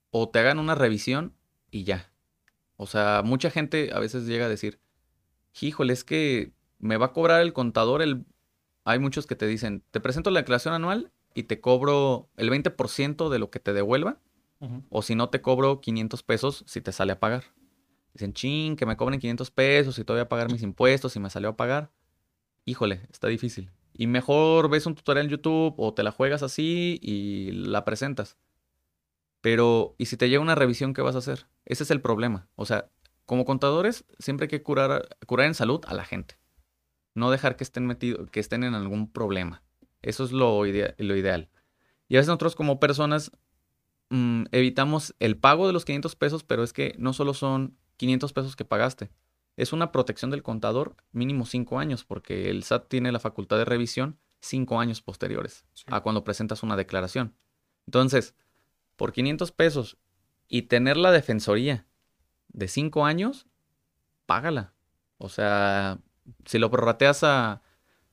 o 0.09 0.27
te 0.27 0.39
hagan 0.39 0.57
una 0.57 0.73
revisión 0.73 1.35
y 1.69 1.83
ya. 1.83 2.11
O 2.75 2.87
sea, 2.87 3.21
mucha 3.23 3.51
gente 3.51 3.91
a 3.93 3.99
veces 3.99 4.25
llega 4.25 4.47
a 4.47 4.49
decir, 4.49 4.79
híjole, 5.61 5.93
es 5.93 6.03
que 6.03 6.51
me 6.79 6.97
va 6.97 7.05
a 7.05 7.13
cobrar 7.13 7.41
el 7.41 7.53
contador 7.53 8.01
el... 8.01 8.25
Hay 8.85 8.97
muchos 8.97 9.27
que 9.27 9.35
te 9.35 9.45
dicen, 9.45 9.83
te 9.91 9.99
presento 9.99 10.31
la 10.31 10.39
declaración 10.39 10.73
anual 10.73 11.11
y 11.35 11.43
te 11.43 11.61
cobro 11.61 12.27
el 12.37 12.49
20% 12.49 13.29
de 13.29 13.37
lo 13.37 13.51
que 13.51 13.59
te 13.59 13.71
devuelva, 13.71 14.17
o 14.89 15.03
si 15.03 15.13
no, 15.13 15.29
te 15.29 15.41
cobro 15.41 15.79
500 15.79 16.23
pesos 16.23 16.63
si 16.65 16.81
te 16.81 16.91
sale 16.91 17.11
a 17.11 17.19
pagar. 17.19 17.43
Dicen, 18.13 18.33
chin, 18.33 18.75
que 18.75 18.85
me 18.85 18.95
cobren 18.95 19.19
500 19.19 19.51
pesos 19.51 19.97
y 19.97 20.03
te 20.03 20.13
voy 20.13 20.21
a 20.21 20.29
pagar 20.29 20.51
mis 20.51 20.61
impuestos 20.61 21.15
y 21.15 21.19
me 21.19 21.29
salió 21.29 21.49
a 21.49 21.57
pagar. 21.57 21.91
Híjole, 22.65 23.01
está 23.11 23.27
difícil. 23.27 23.71
Y 23.93 24.07
mejor 24.07 24.69
ves 24.69 24.85
un 24.85 24.95
tutorial 24.95 25.25
en 25.25 25.31
YouTube 25.31 25.75
o 25.77 25.93
te 25.93 26.03
la 26.03 26.11
juegas 26.11 26.43
así 26.43 26.99
y 27.01 27.51
la 27.51 27.85
presentas. 27.85 28.37
Pero, 29.41 29.95
¿y 29.97 30.05
si 30.05 30.15
te 30.15 30.29
llega 30.29 30.41
una 30.41 30.55
revisión, 30.55 30.93
qué 30.93 31.01
vas 31.01 31.15
a 31.15 31.19
hacer? 31.19 31.47
Ese 31.65 31.83
es 31.83 31.91
el 31.91 32.01
problema. 32.01 32.47
O 32.55 32.65
sea, 32.65 32.89
como 33.25 33.45
contadores, 33.45 34.05
siempre 34.19 34.45
hay 34.45 34.49
que 34.49 34.63
curar, 34.63 35.17
curar 35.27 35.47
en 35.47 35.53
salud 35.53 35.81
a 35.87 35.93
la 35.93 36.05
gente. 36.05 36.37
No 37.13 37.29
dejar 37.29 37.55
que 37.55 37.63
estén 37.63 37.85
metidos, 37.85 38.29
que 38.31 38.39
estén 38.39 38.63
en 38.63 38.73
algún 38.73 39.11
problema. 39.11 39.63
Eso 40.01 40.23
es 40.23 40.31
lo, 40.31 40.63
lo 40.63 41.15
ideal. 41.15 41.49
Y 42.07 42.15
a 42.15 42.19
veces 42.19 42.27
nosotros 42.27 42.55
como 42.55 42.79
personas 42.79 43.31
mm, 44.09 44.45
evitamos 44.51 45.15
el 45.19 45.37
pago 45.37 45.67
de 45.67 45.73
los 45.73 45.85
500 45.85 46.15
pesos, 46.15 46.43
pero 46.43 46.63
es 46.63 46.73
que 46.73 46.95
no 46.97 47.13
solo 47.13 47.33
son 47.33 47.77
500 47.97 48.33
pesos 48.33 48.55
que 48.55 48.65
pagaste. 48.65 49.11
Es 49.55 49.71
una 49.73 49.91
protección 49.91 50.31
del 50.31 50.41
contador 50.43 50.95
mínimo 51.11 51.45
5 51.45 51.77
años, 51.79 52.03
porque 52.05 52.49
el 52.49 52.63
SAT 52.63 52.87
tiene 52.89 53.11
la 53.11 53.19
facultad 53.19 53.57
de 53.57 53.65
revisión 53.65 54.17
5 54.41 54.79
años 54.79 55.01
posteriores 55.01 55.63
Sí. 55.73 55.85
a 55.87 56.01
cuando 56.01 56.23
presentas 56.23 56.63
una 56.63 56.75
declaración. 56.75 57.35
Entonces, 57.85 58.35
por 58.95 59.11
500 59.13 59.51
pesos 59.51 59.97
Y 60.49 60.63
tener 60.63 60.97
la 60.97 61.11
defensoría 61.11 61.87
de 62.49 62.67
cinco 62.67 63.05
años, 63.05 63.47
págala. 64.27 64.73
O 65.17 65.29
sea, 65.29 65.99
si 66.45 66.59
lo 66.59 66.69
prorrateas 66.69 67.23
a 67.23 67.61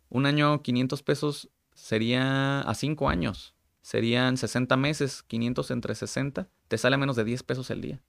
un 0.08 0.24
año 0.26 0.62
500 0.62 1.02
pesos, 1.02 1.50
sería 1.74 2.60
a 2.60 2.74
cinco 2.74 3.08
años. 3.10 3.54
Serían 3.82 4.36
60 4.36 4.76
meses, 4.76 5.22
500 5.24 5.70
entre 5.70 5.94
60, 5.94 6.48
te 6.68 6.78
sale 6.78 6.94
a 6.94 6.98
menos 6.98 7.16
de 7.16 7.24
10 7.24 7.42
pesos 7.42 7.68
el 7.70 7.80
día. 7.82 8.00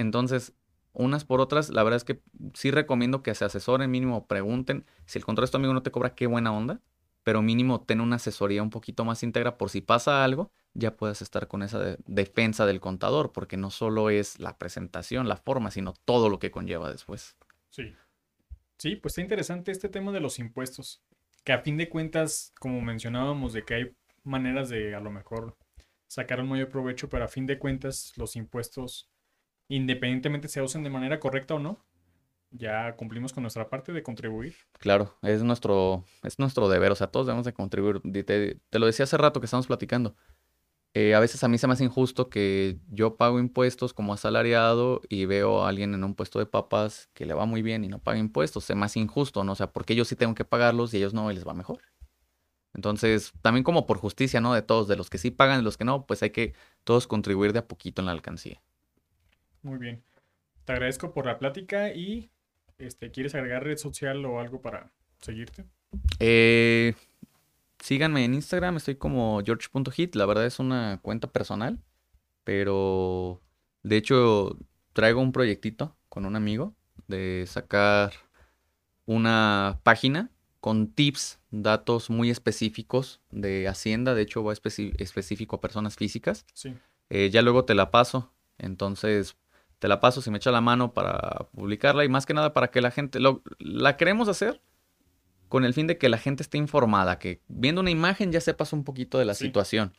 Entonces, 0.00 0.54
unas 0.92 1.24
por 1.24 1.40
otras, 1.40 1.70
la 1.70 1.82
verdad 1.82 1.98
es 1.98 2.04
que 2.04 2.20
sí 2.54 2.70
recomiendo 2.70 3.22
que 3.22 3.34
se 3.34 3.44
asesoren, 3.44 3.90
mínimo 3.90 4.26
pregunten. 4.26 4.86
Si 5.06 5.18
el 5.18 5.24
contrato 5.24 5.46
de 5.46 5.50
tu 5.52 5.56
amigo 5.58 5.74
no 5.74 5.82
te 5.82 5.90
cobra, 5.90 6.14
qué 6.14 6.26
buena 6.26 6.52
onda, 6.52 6.80
pero 7.22 7.42
mínimo 7.42 7.82
ten 7.82 8.00
una 8.00 8.16
asesoría 8.16 8.62
un 8.62 8.70
poquito 8.70 9.04
más 9.04 9.22
íntegra 9.22 9.58
por 9.58 9.70
si 9.70 9.82
pasa 9.82 10.24
algo, 10.24 10.50
ya 10.74 10.96
puedas 10.96 11.22
estar 11.22 11.48
con 11.48 11.62
esa 11.62 11.96
defensa 12.06 12.66
del 12.66 12.80
contador, 12.80 13.32
porque 13.32 13.56
no 13.56 13.70
solo 13.70 14.10
es 14.10 14.40
la 14.40 14.56
presentación, 14.56 15.28
la 15.28 15.36
forma, 15.36 15.70
sino 15.70 15.92
todo 16.04 16.28
lo 16.28 16.38
que 16.38 16.50
conlleva 16.50 16.90
después. 16.90 17.36
Sí. 17.68 17.94
Sí, 18.78 18.96
pues 18.96 19.12
está 19.12 19.20
interesante 19.20 19.72
este 19.72 19.90
tema 19.90 20.10
de 20.10 20.20
los 20.20 20.38
impuestos, 20.38 21.02
que 21.44 21.52
a 21.52 21.60
fin 21.60 21.76
de 21.76 21.90
cuentas, 21.90 22.54
como 22.58 22.80
mencionábamos, 22.80 23.52
de 23.52 23.64
que 23.64 23.74
hay 23.74 23.96
maneras 24.24 24.70
de 24.70 24.94
a 24.94 25.00
lo 25.00 25.10
mejor 25.10 25.56
sacar 26.06 26.40
un 26.40 26.48
mayor 26.48 26.70
provecho, 26.70 27.08
pero 27.08 27.24
a 27.24 27.28
fin 27.28 27.46
de 27.46 27.58
cuentas 27.58 28.14
los 28.16 28.36
impuestos 28.36 29.09
independientemente 29.70 30.48
se 30.48 30.60
usen 30.60 30.82
de 30.82 30.90
manera 30.90 31.20
correcta 31.20 31.54
o 31.54 31.58
no, 31.58 31.78
ya 32.50 32.96
cumplimos 32.96 33.32
con 33.32 33.42
nuestra 33.42 33.70
parte 33.70 33.92
de 33.92 34.02
contribuir. 34.02 34.56
Claro, 34.78 35.16
es 35.22 35.42
nuestro, 35.44 36.04
es 36.24 36.38
nuestro 36.38 36.68
deber, 36.68 36.90
o 36.90 36.96
sea, 36.96 37.06
todos 37.06 37.26
debemos 37.26 37.46
de 37.46 37.52
contribuir. 37.52 38.02
Te, 38.24 38.58
lo 38.72 38.86
decía 38.86 39.04
hace 39.04 39.16
rato 39.16 39.40
que 39.40 39.46
estamos 39.46 39.68
platicando. 39.68 40.16
Eh, 40.92 41.14
a 41.14 41.20
veces 41.20 41.44
a 41.44 41.48
mí 41.48 41.56
se 41.56 41.68
me 41.68 41.74
hace 41.74 41.84
injusto 41.84 42.28
que 42.28 42.78
yo 42.88 43.16
pago 43.16 43.38
impuestos 43.38 43.94
como 43.94 44.12
asalariado 44.12 45.00
y 45.08 45.24
veo 45.24 45.62
a 45.62 45.68
alguien 45.68 45.94
en 45.94 46.02
un 46.02 46.16
puesto 46.16 46.40
de 46.40 46.46
papas 46.46 47.08
que 47.14 47.26
le 47.26 47.34
va 47.34 47.46
muy 47.46 47.62
bien 47.62 47.84
y 47.84 47.88
no 47.88 48.00
paga 48.00 48.18
impuestos. 48.18 48.64
Se 48.64 48.74
me 48.74 48.86
hace 48.86 48.98
injusto, 48.98 49.44
¿no? 49.44 49.52
O 49.52 49.54
sea, 49.54 49.70
porque 49.72 49.92
ellos 49.92 50.08
sí 50.08 50.16
tengo 50.16 50.34
que 50.34 50.44
pagarlos 50.44 50.92
y 50.92 50.96
ellos 50.96 51.14
no 51.14 51.30
y 51.30 51.34
les 51.36 51.46
va 51.46 51.54
mejor. 51.54 51.78
Entonces, 52.74 53.32
también 53.40 53.62
como 53.62 53.86
por 53.86 53.98
justicia, 53.98 54.40
¿no? 54.40 54.52
De 54.52 54.62
todos, 54.62 54.88
de 54.88 54.96
los 54.96 55.10
que 55.10 55.18
sí 55.18 55.30
pagan 55.30 55.60
y 55.60 55.62
los 55.62 55.76
que 55.76 55.84
no, 55.84 56.06
pues 56.06 56.24
hay 56.24 56.30
que 56.30 56.54
todos 56.82 57.06
contribuir 57.06 57.52
de 57.52 57.60
a 57.60 57.68
poquito 57.68 58.02
en 58.02 58.06
la 58.06 58.12
alcancía. 58.12 58.60
Muy 59.62 59.78
bien. 59.78 60.02
Te 60.64 60.72
agradezco 60.72 61.12
por 61.12 61.26
la 61.26 61.38
plática 61.38 61.92
y 61.92 62.30
este, 62.78 63.10
¿quieres 63.10 63.34
agregar 63.34 63.64
red 63.64 63.76
social 63.76 64.24
o 64.24 64.40
algo 64.40 64.62
para 64.62 64.92
seguirte? 65.20 65.64
Eh, 66.18 66.94
síganme 67.78 68.24
en 68.24 68.34
Instagram, 68.34 68.76
estoy 68.76 68.96
como 68.96 69.42
george.hit, 69.44 70.14
la 70.14 70.26
verdad 70.26 70.46
es 70.46 70.58
una 70.58 70.98
cuenta 71.02 71.28
personal, 71.28 71.78
pero 72.44 73.40
de 73.82 73.96
hecho 73.96 74.56
traigo 74.92 75.20
un 75.20 75.32
proyectito 75.32 75.96
con 76.08 76.26
un 76.26 76.36
amigo 76.36 76.74
de 77.06 77.44
sacar 77.46 78.12
una 79.06 79.80
página 79.82 80.30
con 80.60 80.92
tips, 80.92 81.40
datos 81.50 82.10
muy 82.10 82.30
específicos 82.30 83.20
de 83.30 83.66
Hacienda, 83.66 84.14
de 84.14 84.22
hecho 84.22 84.44
va 84.44 84.52
específico 84.52 85.56
a 85.56 85.60
personas 85.60 85.96
físicas. 85.96 86.44
Sí. 86.52 86.74
Eh, 87.08 87.30
ya 87.30 87.42
luego 87.42 87.64
te 87.64 87.74
la 87.74 87.90
paso, 87.90 88.32
entonces 88.58 89.36
te 89.80 89.88
la 89.88 89.98
paso 89.98 90.22
si 90.22 90.30
me 90.30 90.36
echa 90.36 90.52
la 90.52 90.60
mano 90.60 90.92
para 90.92 91.48
publicarla 91.52 92.04
y 92.04 92.08
más 92.08 92.26
que 92.26 92.34
nada 92.34 92.52
para 92.52 92.70
que 92.70 92.80
la 92.80 92.90
gente, 92.90 93.18
lo, 93.18 93.42
la 93.58 93.96
queremos 93.96 94.28
hacer 94.28 94.60
con 95.48 95.64
el 95.64 95.74
fin 95.74 95.88
de 95.88 95.98
que 95.98 96.08
la 96.08 96.18
gente 96.18 96.44
esté 96.44 96.58
informada, 96.58 97.18
que 97.18 97.42
viendo 97.48 97.80
una 97.80 97.90
imagen 97.90 98.30
ya 98.30 98.40
sepas 98.40 98.72
un 98.72 98.84
poquito 98.84 99.18
de 99.18 99.24
la 99.24 99.34
situación. 99.34 99.92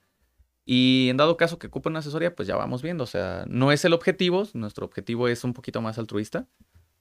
Y 0.65 1.07
en 1.09 1.17
dado 1.17 1.36
caso 1.36 1.59
que 1.59 1.67
ocupe 1.67 1.89
una 1.89 1.99
asesoría, 1.99 2.36
pues 2.36 2.47
ya 2.47 2.55
vamos 2.55 2.82
viendo. 2.82 3.03
O 3.03 3.07
sea, 3.07 3.43
no 3.47 3.71
es 3.71 3.84
el 3.84 3.93
objetivo, 3.93 4.47
nuestro 4.53 4.86
objetivo 4.86 5.27
es 5.27 5.43
un 5.43 5.53
poquito 5.53 5.82
más 5.82 5.97
altruista, 5.97 6.47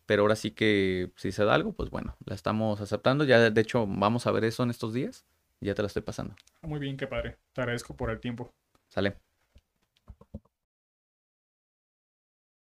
pero 0.07 0.23
ahora 0.23 0.35
sí 0.35 0.51
que 0.51 1.13
si 1.17 1.31
se 1.31 1.45
da 1.45 1.55
algo, 1.55 1.75
pues 1.75 1.91
bueno, 1.91 2.17
la 2.25 2.35
estamos 2.35 2.81
aceptando. 2.81 3.25
Ya 3.25 3.51
de 3.51 3.61
hecho 3.61 3.87
vamos 3.87 4.27
a 4.27 4.33
ver 4.33 4.45
eso 4.45 4.63
en 4.65 4.71
estos 4.71 4.95
días. 4.95 5.27
Ya 5.61 5.75
te 5.75 5.83
la 5.83 5.87
estoy 5.87 6.03
pasando. 6.03 6.35
Muy 6.63 6.81
bien, 6.81 6.97
qué 6.97 7.07
padre. 7.07 7.37
Te 7.53 7.61
agradezco 7.61 7.95
por 7.95 8.11
el 8.11 8.19
tiempo. 8.19 8.53
Sale. 8.89 9.30